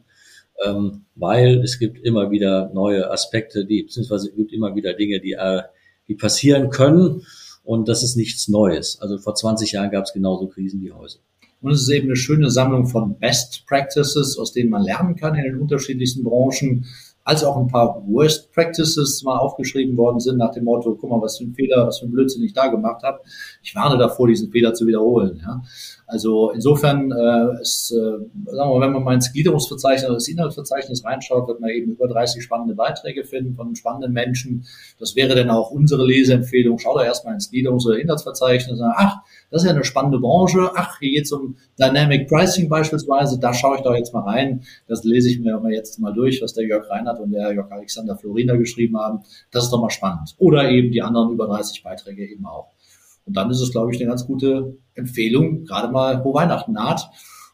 ähm, 0.64 1.02
weil 1.16 1.58
es 1.58 1.78
gibt 1.78 2.04
immer 2.04 2.30
wieder 2.30 2.70
neue 2.72 3.10
Aspekte, 3.10 3.66
die 3.66 3.82
beziehungsweise 3.82 4.28
es 4.28 4.36
gibt 4.36 4.52
immer 4.52 4.74
wieder 4.76 4.94
Dinge, 4.94 5.20
die, 5.20 5.32
äh, 5.32 5.62
die 6.08 6.14
passieren 6.14 6.70
können 6.70 7.22
und 7.64 7.88
das 7.88 8.02
ist 8.02 8.16
nichts 8.16 8.48
Neues. 8.48 8.98
Also 9.00 9.18
vor 9.18 9.34
20 9.34 9.72
Jahren 9.72 9.90
gab 9.90 10.04
es 10.04 10.12
genauso 10.12 10.46
Krisen 10.46 10.80
wie 10.80 10.92
heute. 10.92 11.18
Und 11.60 11.72
es 11.72 11.82
ist 11.82 11.90
eben 11.90 12.08
eine 12.08 12.16
schöne 12.16 12.50
Sammlung 12.50 12.86
von 12.86 13.18
Best 13.18 13.64
Practices, 13.66 14.36
aus 14.36 14.52
denen 14.52 14.70
man 14.70 14.82
lernen 14.82 15.14
kann 15.14 15.36
in 15.36 15.44
den 15.44 15.58
unterschiedlichsten 15.58 16.24
Branchen 16.24 16.86
als 17.24 17.44
auch 17.44 17.56
ein 17.56 17.68
paar 17.68 18.02
Worst 18.06 18.52
Practices 18.52 19.22
mal 19.22 19.38
aufgeschrieben 19.38 19.96
worden 19.96 20.18
sind 20.18 20.38
nach 20.38 20.52
dem 20.52 20.64
Motto, 20.64 20.96
guck 21.00 21.10
mal, 21.10 21.20
was 21.20 21.38
für 21.38 21.44
ein 21.44 21.54
Fehler, 21.54 21.86
was 21.86 22.00
für 22.00 22.06
ein 22.06 22.10
Blödsinn 22.10 22.42
ich 22.42 22.52
da 22.52 22.66
gemacht 22.66 23.02
habe. 23.02 23.20
Ich 23.62 23.74
warne 23.74 23.96
davor, 23.96 24.26
diesen 24.26 24.50
Fehler 24.50 24.74
zu 24.74 24.86
wiederholen. 24.86 25.40
Ja. 25.40 25.62
Also 26.12 26.50
insofern 26.50 27.10
äh, 27.10 27.62
ist, 27.62 27.90
äh, 27.90 27.96
sagen 27.96 28.28
wir 28.44 28.66
mal, 28.66 28.80
wenn 28.86 28.92
man 28.92 29.02
mal 29.02 29.14
ins 29.14 29.32
Gliederungsverzeichnis 29.32 30.04
oder 30.04 30.16
das 30.16 30.28
Inhaltsverzeichnis 30.28 31.06
reinschaut, 31.06 31.48
wird 31.48 31.60
man 31.60 31.70
eben 31.70 31.92
über 31.92 32.06
30 32.06 32.44
spannende 32.44 32.74
Beiträge 32.74 33.24
finden 33.24 33.54
von 33.54 33.74
spannenden 33.74 34.12
Menschen. 34.12 34.66
Das 34.98 35.16
wäre 35.16 35.34
dann 35.34 35.48
auch 35.48 35.70
unsere 35.70 36.04
Leseempfehlung. 36.04 36.78
Schaut 36.78 36.96
doch 36.96 37.02
erstmal 37.02 37.32
ins 37.32 37.50
Gliederungs- 37.50 37.86
oder 37.86 37.98
Inhaltsverzeichnis 37.98 38.78
und 38.78 38.92
ach, 38.94 39.22
das 39.50 39.62
ist 39.62 39.68
ja 39.68 39.74
eine 39.74 39.84
spannende 39.84 40.18
Branche. 40.18 40.70
Ach, 40.74 40.98
hier 40.98 41.12
geht 41.12 41.24
es 41.24 41.32
um 41.32 41.56
Dynamic 41.80 42.28
Pricing 42.28 42.68
beispielsweise. 42.68 43.40
Da 43.40 43.54
schaue 43.54 43.76
ich 43.78 43.82
doch 43.82 43.94
jetzt 43.94 44.12
mal 44.12 44.24
rein. 44.24 44.64
Das 44.88 45.04
lese 45.04 45.30
ich 45.30 45.40
mir 45.40 45.58
jetzt 45.70 45.98
mal 45.98 46.12
durch, 46.12 46.42
was 46.42 46.52
der 46.52 46.66
Jörg 46.66 46.90
Reinhardt 46.90 47.20
und 47.20 47.30
der 47.30 47.54
Jörg 47.54 47.72
Alexander 47.72 48.18
Florina 48.18 48.56
geschrieben 48.56 48.98
haben. 48.98 49.20
Das 49.50 49.64
ist 49.64 49.70
doch 49.70 49.80
mal 49.80 49.88
spannend. 49.88 50.34
Oder 50.36 50.68
eben 50.68 50.92
die 50.92 51.00
anderen 51.00 51.32
über 51.32 51.46
30 51.46 51.82
Beiträge 51.82 52.28
eben 52.28 52.44
auch. 52.44 52.71
Und 53.24 53.36
dann 53.36 53.50
ist 53.50 53.60
es, 53.60 53.70
glaube 53.70 53.92
ich, 53.92 54.00
eine 54.00 54.08
ganz 54.08 54.26
gute 54.26 54.76
Empfehlung, 54.94 55.64
gerade 55.64 55.92
mal, 55.92 56.24
wo 56.24 56.34
Weihnachten 56.34 56.72
naht. 56.72 57.08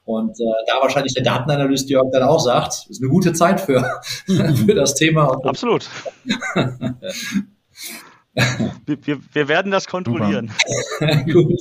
Und 0.04 0.40
äh, 0.40 0.44
da 0.66 0.80
wahrscheinlich 0.80 1.12
der 1.12 1.22
Datenanalyst 1.22 1.90
Jörg 1.90 2.06
dann 2.12 2.22
auch 2.22 2.40
sagt, 2.40 2.86
ist 2.88 3.02
eine 3.02 3.10
gute 3.10 3.34
Zeit 3.34 3.60
für, 3.60 3.84
für 4.26 4.74
das 4.74 4.94
Thema. 4.94 5.38
Absolut. 5.44 5.86
wir, 8.86 9.06
wir, 9.06 9.18
wir, 9.32 9.48
werden 9.48 9.70
das 9.70 9.86
kontrollieren. 9.86 10.50
Gut. 11.30 11.60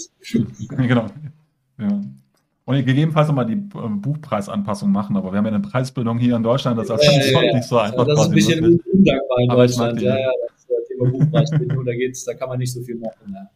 genau. 0.69 1.07
Ja. 1.77 2.01
Und 2.63 2.85
gegebenenfalls 2.85 3.27
nochmal 3.27 3.45
die 3.45 3.53
äh, 3.53 3.89
Buchpreisanpassung 3.89 4.91
machen, 4.91 5.17
aber 5.17 5.31
wir 5.33 5.39
haben 5.39 5.45
ja 5.45 5.51
eine 5.51 5.61
Preisbildung 5.61 6.17
hier 6.17 6.37
in 6.37 6.43
Deutschland, 6.43 6.77
das 6.77 6.89
ist 6.89 7.03
ja, 7.03 7.11
ja, 7.11 7.41
ja. 7.41 7.55
nicht 7.55 7.67
so 7.67 7.77
einfach. 7.79 8.05
das 8.05 8.19
ist 8.19 8.25
ein 8.27 8.31
bisschen 8.31 8.79
undankbar 8.93 9.39
in 9.39 9.49
Deutschland. 9.49 10.01
Ja, 10.01 10.17
ja, 10.17 10.31
das 10.49 10.65
äh, 10.69 10.87
Thema 10.87 11.11
Buchpreisbildung, 11.11 11.85
da 11.85 11.93
geht's, 11.93 12.23
da 12.23 12.33
kann 12.33 12.47
man 12.47 12.59
nicht 12.59 12.73
so 12.73 12.81
viel 12.81 12.95
machen. 12.95 13.33
Ja. 13.33 13.49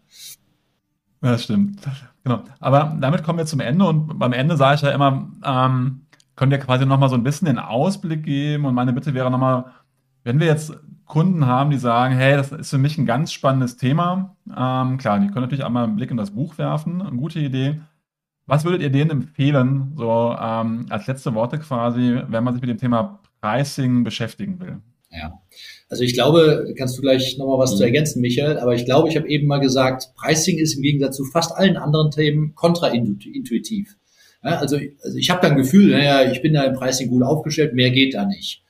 Ja, 1.21 1.37
stimmt. 1.37 1.81
Genau. 2.23 2.43
Aber 2.59 2.97
damit 2.99 3.23
kommen 3.23 3.39
wir 3.39 3.45
zum 3.45 3.59
Ende 3.59 3.85
und 3.85 4.19
beim 4.19 4.33
Ende 4.33 4.57
sage 4.57 4.75
ich 4.75 4.81
ja 4.81 4.91
immer, 4.91 5.29
ähm, 5.43 6.01
könnt 6.35 6.51
ihr 6.51 6.59
quasi 6.59 6.85
nochmal 6.85 7.09
so 7.09 7.15
ein 7.15 7.23
bisschen 7.23 7.45
den 7.45 7.59
Ausblick 7.59 8.23
geben 8.23 8.65
und 8.65 8.73
meine 8.73 8.93
Bitte 8.93 9.13
wäre 9.13 9.29
nochmal, 9.29 9.65
wenn 10.23 10.39
wir 10.39 10.47
jetzt 10.47 10.73
Kunden 11.05 11.45
haben, 11.45 11.71
die 11.71 11.77
sagen, 11.77 12.15
hey, 12.15 12.37
das 12.37 12.51
ist 12.51 12.69
für 12.69 12.77
mich 12.77 12.97
ein 12.97 13.05
ganz 13.05 13.33
spannendes 13.33 13.77
Thema, 13.77 14.35
ähm, 14.47 14.97
klar, 14.97 15.19
die 15.19 15.27
können 15.27 15.41
natürlich 15.41 15.65
einmal 15.65 15.83
einen 15.83 15.95
Blick 15.95 16.09
in 16.09 16.17
das 16.17 16.31
Buch 16.31 16.57
werfen, 16.57 17.01
eine 17.01 17.17
gute 17.17 17.39
Idee. 17.39 17.81
Was 18.45 18.65
würdet 18.65 18.81
ihr 18.81 18.91
denen 18.91 19.11
empfehlen, 19.11 19.93
so 19.95 20.35
ähm, 20.39 20.85
als 20.89 21.07
letzte 21.07 21.33
Worte 21.35 21.59
quasi, 21.59 22.21
wenn 22.27 22.43
man 22.43 22.53
sich 22.53 22.61
mit 22.61 22.69
dem 22.69 22.77
Thema 22.77 23.19
Pricing 23.41 24.03
beschäftigen 24.03 24.59
will? 24.59 24.79
Ja. 25.11 25.41
Also 25.89 26.03
ich 26.03 26.13
glaube, 26.13 26.73
kannst 26.77 26.97
du 26.97 27.01
gleich 27.01 27.37
nochmal 27.37 27.59
was 27.59 27.73
mhm. 27.73 27.77
zu 27.77 27.83
ergänzen, 27.83 28.21
Michael, 28.21 28.59
aber 28.59 28.75
ich 28.75 28.85
glaube, 28.85 29.09
ich 29.09 29.17
habe 29.17 29.27
eben 29.27 29.47
mal 29.47 29.59
gesagt, 29.59 30.11
Pricing 30.15 30.57
ist 30.57 30.75
im 30.75 30.83
Gegensatz 30.83 31.17
zu 31.17 31.25
fast 31.25 31.55
allen 31.55 31.77
anderen 31.77 32.11
Themen 32.11 32.55
kontraintuitiv. 32.55 33.97
Ja, 34.43 34.57
also, 34.57 34.77
also 35.03 35.17
ich 35.17 35.29
habe 35.29 35.41
dann 35.41 35.51
ein 35.51 35.57
Gefühl, 35.57 35.91
naja, 35.91 36.31
ich 36.31 36.41
bin 36.41 36.53
da 36.53 36.63
im 36.63 36.73
Pricing 36.73 37.09
gut 37.09 37.23
aufgestellt, 37.23 37.73
mehr 37.73 37.91
geht 37.91 38.13
da 38.13 38.25
nicht. 38.25 38.63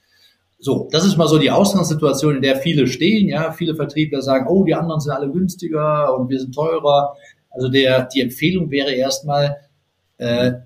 So, 0.60 0.88
das 0.92 1.06
ist 1.06 1.18
mal 1.18 1.28
so 1.28 1.40
die 1.40 1.50
Ausgangssituation, 1.50 2.36
in 2.36 2.42
der 2.42 2.56
viele 2.58 2.86
stehen. 2.86 3.28
Ja, 3.28 3.52
viele 3.52 3.76
Vertriebler 3.76 4.22
sagen, 4.22 4.46
oh, 4.48 4.64
die 4.64 4.76
anderen 4.76 5.00
sind 5.00 5.12
alle 5.12 5.32
günstiger 5.32 6.16
und 6.16 6.30
wir 6.30 6.40
sind 6.40 6.54
teurer. 6.54 7.16
Also 7.50 7.68
der, 7.68 8.08
die 8.14 8.22
Empfehlung 8.22 8.70
wäre 8.70 8.92
erstmal, 8.92 9.58
äh, 10.22 10.60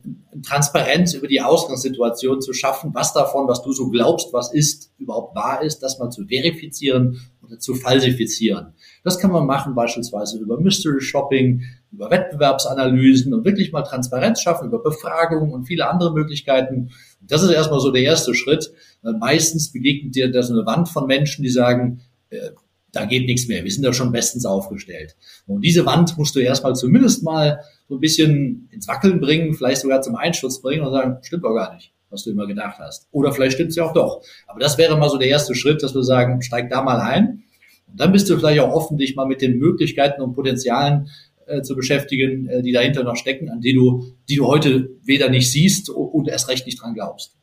Transparenz 0.43 1.13
über 1.13 1.29
die 1.29 1.39
Ausgangssituation 1.39 2.41
zu 2.41 2.51
schaffen, 2.51 2.91
was 2.93 3.13
davon, 3.13 3.47
was 3.47 3.63
du 3.63 3.71
so 3.71 3.89
glaubst, 3.89 4.33
was 4.33 4.53
ist, 4.53 4.91
überhaupt 4.97 5.33
wahr 5.33 5.63
ist, 5.63 5.79
das 5.79 5.97
mal 5.97 6.09
zu 6.09 6.25
verifizieren 6.25 7.21
oder 7.41 7.57
zu 7.57 7.73
falsifizieren. 7.73 8.73
Das 9.05 9.17
kann 9.17 9.31
man 9.31 9.45
machen 9.45 9.73
beispielsweise 9.73 10.39
über 10.39 10.59
Mystery 10.59 10.99
Shopping, 10.99 11.63
über 11.93 12.11
Wettbewerbsanalysen 12.11 13.33
und 13.33 13.45
wirklich 13.45 13.71
mal 13.71 13.83
Transparenz 13.83 14.41
schaffen, 14.41 14.67
über 14.67 14.83
Befragungen 14.83 15.53
und 15.53 15.63
viele 15.63 15.89
andere 15.89 16.13
Möglichkeiten. 16.13 16.89
Das 17.21 17.41
ist 17.41 17.49
erstmal 17.49 17.79
so 17.79 17.91
der 17.91 18.03
erste 18.03 18.35
Schritt. 18.35 18.73
Meistens 19.03 19.71
begegnet 19.71 20.15
dir 20.15 20.29
da 20.29 20.43
so 20.43 20.53
eine 20.53 20.65
Wand 20.65 20.89
von 20.89 21.07
Menschen, 21.07 21.43
die 21.43 21.49
sagen, 21.49 22.01
äh, 22.29 22.49
da 22.91 23.05
geht 23.05 23.25
nichts 23.25 23.47
mehr, 23.47 23.63
wir 23.63 23.71
sind 23.71 23.83
da 23.83 23.93
schon 23.93 24.11
bestens 24.11 24.45
aufgestellt. 24.45 25.15
Und 25.47 25.61
diese 25.61 25.85
Wand 25.85 26.17
musst 26.17 26.35
du 26.35 26.39
erstmal 26.39 26.75
zumindest 26.75 27.23
mal 27.23 27.61
so 27.87 27.95
ein 27.95 27.99
bisschen 27.99 28.69
ins 28.71 28.87
Wackeln 28.87 29.19
bringen, 29.19 29.53
vielleicht 29.53 29.81
sogar 29.81 30.01
zum 30.01 30.15
Einsturz 30.15 30.61
bringen 30.61 30.83
und 30.83 30.91
sagen, 30.91 31.17
stimmt 31.21 31.43
doch 31.43 31.53
gar 31.53 31.73
nicht, 31.73 31.93
was 32.09 32.23
du 32.23 32.31
immer 32.31 32.47
gedacht 32.47 32.79
hast. 32.79 33.07
Oder 33.11 33.31
vielleicht 33.31 33.53
stimmt 33.53 33.69
es 33.69 33.75
ja 33.75 33.83
auch 33.83 33.93
doch. 33.93 34.21
Aber 34.47 34.59
das 34.59 34.77
wäre 34.77 34.97
mal 34.97 35.09
so 35.09 35.17
der 35.17 35.27
erste 35.27 35.55
Schritt, 35.55 35.83
dass 35.83 35.93
wir 35.93 36.03
sagen, 36.03 36.41
steig 36.41 36.69
da 36.69 36.81
mal 36.81 36.99
ein. 36.99 37.43
Und 37.87 37.99
dann 37.99 38.11
bist 38.11 38.29
du 38.29 38.37
vielleicht 38.37 38.59
auch 38.59 38.73
offen, 38.73 38.97
dich 38.97 39.15
mal 39.15 39.27
mit 39.27 39.41
den 39.41 39.57
Möglichkeiten 39.57 40.21
und 40.21 40.33
Potenzialen 40.33 41.09
äh, 41.45 41.61
zu 41.61 41.75
beschäftigen, 41.75 42.47
äh, 42.47 42.61
die 42.61 42.71
dahinter 42.71 43.03
noch 43.03 43.15
stecken, 43.15 43.49
an 43.49 43.61
die 43.61 43.73
du, 43.73 44.03
die 44.27 44.35
du 44.35 44.47
heute 44.47 44.89
weder 45.03 45.29
nicht 45.29 45.51
siehst 45.51 45.89
und 45.89 46.27
erst 46.27 46.49
recht 46.49 46.65
nicht 46.65 46.81
dran 46.81 46.95
glaubst 46.95 47.35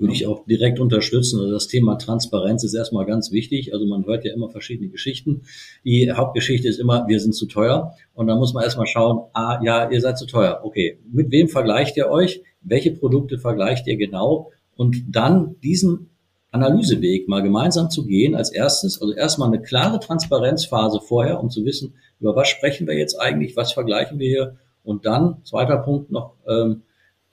würde 0.00 0.14
ich 0.14 0.26
auch 0.26 0.44
direkt 0.46 0.80
unterstützen. 0.80 1.38
Also 1.38 1.52
das 1.52 1.68
Thema 1.68 1.96
Transparenz 1.96 2.64
ist 2.64 2.74
erstmal 2.74 3.04
ganz 3.04 3.30
wichtig. 3.32 3.74
Also 3.74 3.86
man 3.86 4.06
hört 4.06 4.24
ja 4.24 4.32
immer 4.32 4.48
verschiedene 4.48 4.88
Geschichten. 4.88 5.42
Die 5.84 6.10
Hauptgeschichte 6.10 6.68
ist 6.68 6.80
immer, 6.80 7.06
wir 7.06 7.20
sind 7.20 7.34
zu 7.34 7.46
teuer. 7.46 7.94
Und 8.14 8.26
da 8.26 8.36
muss 8.36 8.54
man 8.54 8.64
erstmal 8.64 8.86
schauen, 8.86 9.28
ah, 9.34 9.60
ja, 9.62 9.90
ihr 9.90 10.00
seid 10.00 10.18
zu 10.18 10.26
teuer. 10.26 10.60
Okay, 10.62 10.98
mit 11.12 11.30
wem 11.30 11.48
vergleicht 11.48 11.96
ihr 11.96 12.08
euch? 12.08 12.42
Welche 12.62 12.92
Produkte 12.92 13.38
vergleicht 13.38 13.86
ihr 13.86 13.96
genau? 13.96 14.50
Und 14.74 15.04
dann 15.08 15.56
diesen 15.62 16.08
Analyseweg 16.50 17.28
mal 17.28 17.42
gemeinsam 17.42 17.90
zu 17.90 18.06
gehen 18.06 18.34
als 18.34 18.50
erstes. 18.50 19.00
Also 19.00 19.14
erstmal 19.14 19.48
eine 19.48 19.62
klare 19.62 20.00
Transparenzphase 20.00 21.00
vorher, 21.00 21.40
um 21.40 21.50
zu 21.50 21.64
wissen, 21.64 21.94
über 22.18 22.34
was 22.34 22.48
sprechen 22.48 22.86
wir 22.86 22.96
jetzt 22.96 23.20
eigentlich, 23.20 23.56
was 23.56 23.72
vergleichen 23.72 24.18
wir 24.18 24.28
hier. 24.28 24.56
Und 24.82 25.04
dann, 25.04 25.44
zweiter 25.44 25.76
Punkt 25.76 26.10
noch, 26.10 26.34
ähm, 26.48 26.82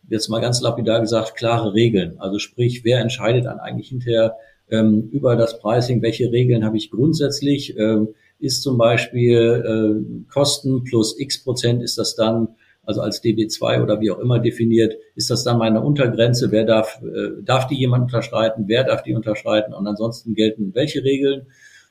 jetzt 0.10 0.30
mal 0.30 0.42
ganz 0.42 0.62
lapidar 0.62 1.02
gesagt, 1.02 1.36
klare 1.36 1.74
Regeln. 1.74 2.20
Also 2.20 2.40
sprich, 2.40 2.84
wer 2.84 3.00
entscheidet 3.00 3.46
dann 3.46 3.60
eigentlich 3.60 3.90
hinterher 3.90 4.38
ähm, 4.70 5.10
über 5.12 5.36
das 5.36 5.60
Pricing? 5.60 6.02
Welche 6.02 6.32
Regeln 6.32 6.64
habe 6.64 6.78
ich 6.78 6.92
grundsätzlich? 6.92 7.78
Ähm, 7.78 8.10
ist 8.40 8.62
zum 8.62 8.78
Beispiel 8.78 9.36
äh, 9.36 10.32
Kosten 10.32 10.84
plus 10.84 11.20
x 11.20 11.44
Prozent, 11.44 11.82
ist 11.82 11.98
das 11.98 12.16
dann, 12.16 12.50
also 12.84 13.02
als 13.02 13.24
DB2 13.24 13.82
oder 13.82 14.00
wie 14.00 14.12
auch 14.12 14.20
immer 14.20 14.40
definiert, 14.40 14.96
ist 15.16 15.30
das 15.30 15.44
dann 15.44 15.58
meine 15.58 15.82
Untergrenze? 15.82 16.52
Wer 16.52 16.64
darf, 16.66 17.02
äh, 17.02 17.42
darf 17.44 17.68
die 17.68 17.76
jemand 17.76 18.04
unterschreiten? 18.04 18.66
Wer 18.68 18.84
darf 18.84 19.04
die 19.04 19.16
unterschreiten? 19.16 19.74
Und 19.74 19.88
ansonsten 19.88 20.36
gelten 20.36 20.74
welche 20.76 21.04
Regeln? 21.04 21.48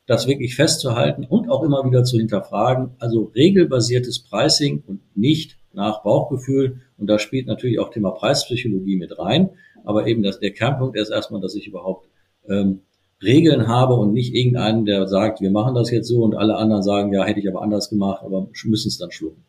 Das 0.07 0.29
wirklich 0.29 0.55
festzuhalten 0.55 1.25
und 1.25 1.51
auch 1.51 1.65
immer 1.65 1.85
wieder 1.85 2.05
zu 2.05 2.17
hinterfragen. 2.17 2.91
Also 3.01 3.33
regelbasiertes 3.35 4.23
Pricing 4.23 4.85
und 4.87 5.01
nicht 5.17 5.59
nach 5.73 6.05
Bauchgefühl. 6.05 6.81
Und 6.99 7.09
da 7.09 7.19
spielt 7.19 7.47
natürlich 7.47 7.79
auch 7.79 7.91
Thema 7.91 8.11
Preispsychologie 8.11 8.97
mit 8.97 9.19
rein. 9.19 9.51
Aber 9.85 10.07
eben 10.07 10.23
das, 10.23 10.41
der 10.41 10.53
Kernpunkt 10.53 10.97
ist 10.97 11.11
erstmal, 11.11 11.41
dass 11.41 11.55
ich 11.55 11.67
überhaupt 11.67 12.09
ähm, 12.49 12.81
Regeln 13.23 13.67
habe 13.67 13.95
und 13.95 14.13
nicht 14.13 14.35
irgendeinen, 14.35 14.85
der 14.85 15.07
sagt, 15.09 15.41
wir 15.41 15.51
machen 15.51 15.75
das 15.75 15.91
jetzt 15.91 16.09
so 16.09 16.23
und 16.23 16.35
alle 16.35 16.57
anderen 16.57 16.83
sagen, 16.83 17.13
ja, 17.13 17.25
hätte 17.25 17.41
ich 17.41 17.49
aber 17.49 17.63
anders 17.63 17.89
gemacht, 17.89 18.23
aber 18.23 18.49
müssen 18.65 18.89
es 18.89 18.99
dann 18.99 19.11
schlucken. 19.11 19.43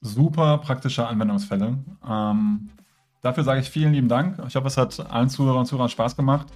Super 0.00 0.58
praktische 0.58 1.06
Anwendungsfälle. 1.06 1.78
Ähm, 2.08 2.70
dafür 3.22 3.44
sage 3.44 3.60
ich 3.60 3.68
vielen 3.68 3.92
lieben 3.92 4.08
Dank. 4.08 4.38
Ich 4.46 4.56
hoffe, 4.56 4.68
es 4.68 4.76
hat 4.76 4.98
allen 5.10 5.28
Zuhörern 5.28 5.60
und 5.60 5.66
Zuhörern 5.66 5.88
Spaß 5.88 6.16
gemacht. 6.16 6.46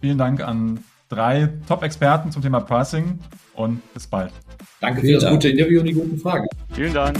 Vielen 0.00 0.18
Dank 0.18 0.40
an 0.40 0.78
drei 1.08 1.52
Top-Experten 1.68 2.30
zum 2.30 2.42
Thema 2.42 2.60
Pricing 2.60 3.18
und 3.54 3.82
bis 3.92 4.06
bald. 4.06 4.32
Danke 4.80 5.00
für 5.00 5.12
das 5.14 5.24
Dank. 5.24 5.34
gute 5.34 5.48
Interview 5.48 5.80
und 5.80 5.86
die 5.86 5.94
guten 5.94 6.18
Fragen. 6.18 6.46
Vielen 6.72 6.94
Dank. 6.94 7.18